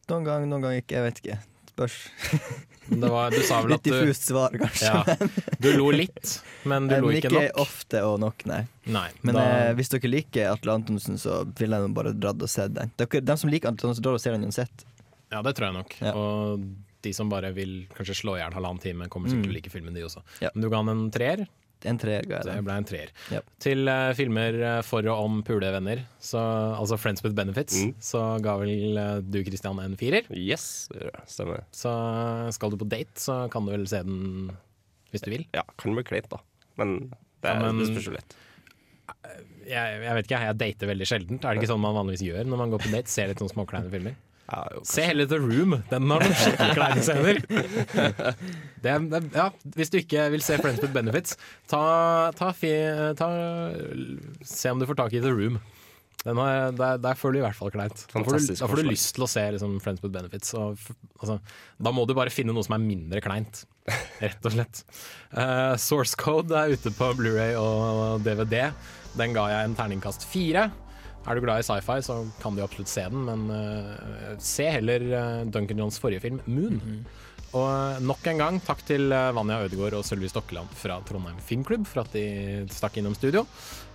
Noen 0.06 0.26
gang, 0.28 0.44
noen 0.46 0.62
gang 0.62 0.76
ikke. 0.78 1.00
Jeg 1.00 1.06
vet 1.08 1.20
ikke. 1.24 1.40
Spørs. 1.76 2.00
Det 2.86 3.08
var, 3.10 3.32
du 3.34 3.40
sa 3.42 3.64
vel 3.64 3.72
Litt 3.74 3.80
at 3.82 3.88
du 3.88 3.94
diffust 3.96 4.28
svar, 4.30 4.54
kanskje. 4.62 4.86
Ja, 4.86 5.16
du 5.58 5.72
lo 5.74 5.88
litt, 5.90 6.36
men 6.70 6.86
du 6.86 6.94
lo 7.02 7.10
ikke 7.18 7.32
nok. 7.34 7.48
ikke 7.48 7.64
ofte 7.64 8.02
og 8.06 8.20
nok, 8.22 8.44
nei. 8.46 8.60
Nei, 8.94 9.08
Men 9.26 9.40
da- 9.40 9.46
eh, 9.64 9.72
hvis 9.80 9.90
dere 9.90 10.12
liker 10.14 10.52
Atle 10.52 10.76
Antonsen, 10.78 11.18
så 11.18 11.40
ville 11.58 11.80
jeg 11.82 11.96
bare 11.98 12.14
dratt 12.14 12.46
og 12.46 12.52
sett 12.54 12.76
den. 12.78 12.92
Dere, 13.02 13.24
de 13.26 13.38
som 13.42 13.50
liker 13.50 13.72
Atle 13.72 13.88
Antonsen, 13.90 14.06
drar 14.06 14.20
og 14.20 14.22
ser 14.22 14.38
den 14.38 14.46
uansett. 14.46 14.86
Ja, 15.34 15.42
det 15.42 15.56
tror 15.58 15.72
jeg 15.72 15.78
nok. 15.80 15.96
Og 16.14 16.68
de 17.02 17.14
som 17.18 17.34
bare 17.34 17.50
vil 17.58 17.74
kanskje 17.98 18.20
slå 18.22 18.38
i 18.38 18.44
hjel 18.44 18.54
halvannen 18.54 18.84
time, 18.86 19.10
kommer 19.10 19.34
sikkert 19.34 19.48
Mm. 19.48 19.50
til 19.50 19.56
å 19.56 19.58
like 19.58 19.74
filmen, 19.74 19.94
de 19.98 20.06
også. 20.06 20.22
Ja. 20.46 20.54
Men 20.54 20.62
du 20.62 20.70
ga 20.70 20.84
han 20.84 20.90
en 20.94 21.10
treer? 21.10 21.48
En 21.84 21.98
treer 22.02 22.24
ga 22.26 22.38
jeg 22.40 22.46
Det 22.48 22.54
den. 22.56 22.64
ble 22.66 22.74
en 22.80 22.86
treer. 22.88 23.10
Yep. 23.32 23.50
Til 23.60 23.88
uh, 23.92 24.14
filmer 24.18 24.56
eh, 24.64 24.82
for 24.82 25.06
og 25.12 25.20
om 25.26 25.44
pulevenner, 25.46 26.06
så, 26.20 26.40
altså 26.80 26.98
Friends 26.98 27.22
with 27.24 27.36
Benefits, 27.36 27.76
Mm. 27.84 27.92
så 28.00 28.22
ga 28.42 28.56
vel 28.58 28.98
uh, 28.98 29.20
du 29.22 29.44
Christian 29.44 29.78
en 29.84 29.96
firer. 30.00 30.24
Yes, 30.32 30.88
det. 30.94 31.12
Stemmer. 31.28 31.66
Så 31.76 31.92
skal 32.56 32.72
du 32.72 32.78
på 32.78 32.88
date, 32.90 33.14
så 33.20 33.50
kan 33.52 33.66
du 33.66 33.72
vel 33.76 33.86
se 33.88 34.02
den 34.08 34.50
hvis 35.12 35.22
du 35.22 35.30
vil. 35.32 35.46
Ja, 35.54 35.62
kan 35.78 35.94
bli 35.94 36.04
kleint, 36.04 36.30
da. 36.32 36.40
Men 36.78 37.10
det, 37.12 37.52
Ja, 37.52 37.60
men- 37.60 37.78
det 37.84 37.92
spørs 37.92 38.08
jo 38.10 38.16
litt. 38.18 38.36
Jeg, 39.66 40.02
jeg 40.06 40.14
vet 40.18 40.26
ikke, 40.28 40.40
jeg 40.46 40.58
dater 40.62 40.90
veldig 40.92 41.06
sjeldent. 41.10 41.46
Er 41.46 41.54
det 41.56 41.62
ikke 41.64 41.72
sånn 41.74 41.82
man 41.82 41.96
vanligvis 41.98 42.22
gjør 42.26 42.46
når 42.46 42.58
man 42.62 42.72
går 42.74 42.84
på 42.86 42.92
date? 42.94 43.10
Ser 43.10 43.28
litt 43.32 43.40
sånn 43.42 43.50
småkleine 43.54 43.90
filmer? 43.94 44.16
Se 44.86 45.02
heller 45.02 45.26
The 45.26 45.40
Room. 45.42 45.80
Den 45.90 46.12
har 46.12 46.22
noen 46.22 46.36
skikkelig 46.42 46.76
kleine 46.78 47.06
scener. 47.06 47.40
Det, 48.86 48.92
det, 49.10 49.20
ja, 49.34 49.48
hvis 49.74 49.90
du 49.90 49.96
ikke 49.98 50.28
vil 50.30 50.44
se 50.46 50.60
Friends 50.62 50.78
with 50.84 50.94
Benefits, 50.94 51.40
ta, 51.66 51.80
ta, 52.38 52.52
fi, 52.54 52.70
ta 53.18 53.30
Se 54.46 54.70
om 54.70 54.78
du 54.78 54.86
får 54.86 55.00
tak 55.00 55.16
i 55.18 55.22
The 55.24 55.32
Room. 55.34 55.58
Den 56.26 56.38
har, 56.38 56.72
der, 56.74 57.00
der 57.02 57.18
føler 57.18 57.38
du 57.38 57.40
i 57.40 57.46
hvert 57.48 57.58
fall 57.58 57.74
kleint. 57.74 58.04
Da 58.12 58.22
får 58.22 58.38
du, 58.38 58.54
da 58.58 58.70
får 58.70 58.82
du 58.82 58.88
lyst 58.92 59.12
til 59.18 59.26
å 59.26 59.30
se 59.30 59.44
liksom, 59.56 59.76
Friends 59.82 60.06
with 60.06 60.14
Benefits. 60.14 60.54
Og, 60.58 60.78
altså, 61.18 61.40
da 61.82 61.94
må 61.98 62.06
du 62.06 62.16
bare 62.18 62.34
finne 62.34 62.54
noe 62.54 62.66
som 62.66 62.78
er 62.78 62.86
mindre 62.86 63.22
kleint, 63.26 63.64
rett 64.22 64.46
og 64.46 64.56
slett. 64.56 64.86
Uh, 65.34 65.74
Source 65.88 66.18
Code 66.22 66.54
er 66.54 66.78
ute 66.78 66.94
på 66.94 67.12
Blu-ray 67.18 67.58
og 67.58 68.26
DVD. 68.26 68.70
Den 69.18 69.34
ga 69.38 69.50
jeg 69.54 69.70
en 69.70 69.78
terningkast 69.78 70.26
fire. 70.30 70.70
Er 71.26 71.38
du 71.38 71.42
glad 71.42 71.64
i 71.64 71.66
sci-fi, 71.66 72.02
så 72.06 72.20
kan 72.42 72.56
du 72.56 72.62
absolutt 72.64 72.92
se 72.92 73.06
den, 73.10 73.26
men 73.26 73.48
uh, 73.50 74.36
se 74.42 74.68
heller 74.78 75.06
eh, 75.10 75.46
Duncan 75.50 75.82
Johns 75.82 75.98
forrige 76.02 76.22
film, 76.28 76.42
'Moon'. 76.46 77.02
Og 77.56 77.66
eh, 77.66 78.02
nok 78.04 78.26
en 78.28 78.42
gang 78.42 78.58
takk 78.60 78.82
til 78.86 79.10
Vanja 79.10 79.62
Ødegaard 79.64 79.96
og 79.96 80.04
Sølvi 80.04 80.28
Stokkeland 80.28 80.74
fra 80.76 80.98
Trondheim 81.08 81.38
Filmklubb 81.40 81.86
for 81.88 82.04
at 82.04 82.12
de 82.14 82.66
stakk 82.74 83.00
innom 83.00 83.16
studio. 83.16 83.46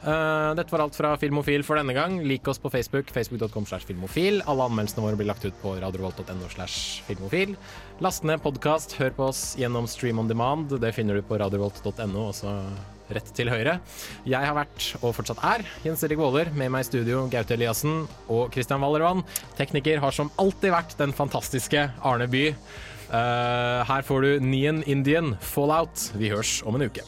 Uh, 0.01 0.57
dette 0.57 0.73
var 0.73 0.87
alt 0.87 0.97
fra 0.97 1.13
Filmofil 1.21 1.67
for 1.67 1.77
denne 1.77 1.95
gang. 1.95 2.17
Lik 2.25 2.49
oss 2.49 2.63
på 2.63 2.73
Facebook, 2.73 3.13
facebook.com 3.13 3.69
slash 3.69 3.87
filmofil. 3.91 4.41
Alle 4.49 4.71
anmeldelsene 4.71 5.05
våre 5.05 5.19
blir 5.21 5.29
lagt 5.29 5.45
ut 5.45 5.59
på 5.61 5.75
radiovolt.no 5.83 6.49
slash 6.55 7.05
filmofil. 7.11 7.53
Last 8.01 8.25
ned 8.25 8.41
podkast, 8.43 8.97
hør 8.99 9.13
på 9.19 9.29
oss 9.29 9.45
gjennom 9.61 9.91
Stream 9.91 10.23
on 10.23 10.31
Demand. 10.31 10.73
Det 10.81 10.95
finner 10.97 11.21
du 11.21 11.27
på 11.27 11.39
radiovolt.no, 11.43 12.31
rett 13.17 13.33
til 13.37 13.51
høyre. 13.53 13.79
Jeg 14.29 14.47
har 14.47 14.57
vært, 14.57 14.93
og 15.01 15.15
fortsatt 15.17 15.43
er, 15.47 15.65
Jens 15.87 16.05
Erik 16.07 16.21
Våler. 16.21 16.53
Med 16.55 16.73
meg 16.75 16.87
i 16.87 16.91
studio 16.91 17.27
Gaute 17.33 17.57
Eliassen 17.57 18.05
og 18.31 18.51
Christian 18.55 18.83
Wallervann. 18.85 19.25
Tekniker 19.59 20.03
har 20.03 20.15
som 20.17 20.33
alltid 20.41 20.75
vært 20.75 20.97
den 21.01 21.15
fantastiske 21.17 21.89
Arne 22.07 22.31
By. 22.31 22.49
Uh, 23.11 23.83
her 23.91 24.07
får 24.07 24.27
du 24.27 24.47
Nien 24.47 24.85
Indian 24.87 25.35
Fallout. 25.43 26.13
Vi 26.15 26.31
høres 26.31 26.61
om 26.63 26.79
en 26.79 26.87
uke. 26.87 27.07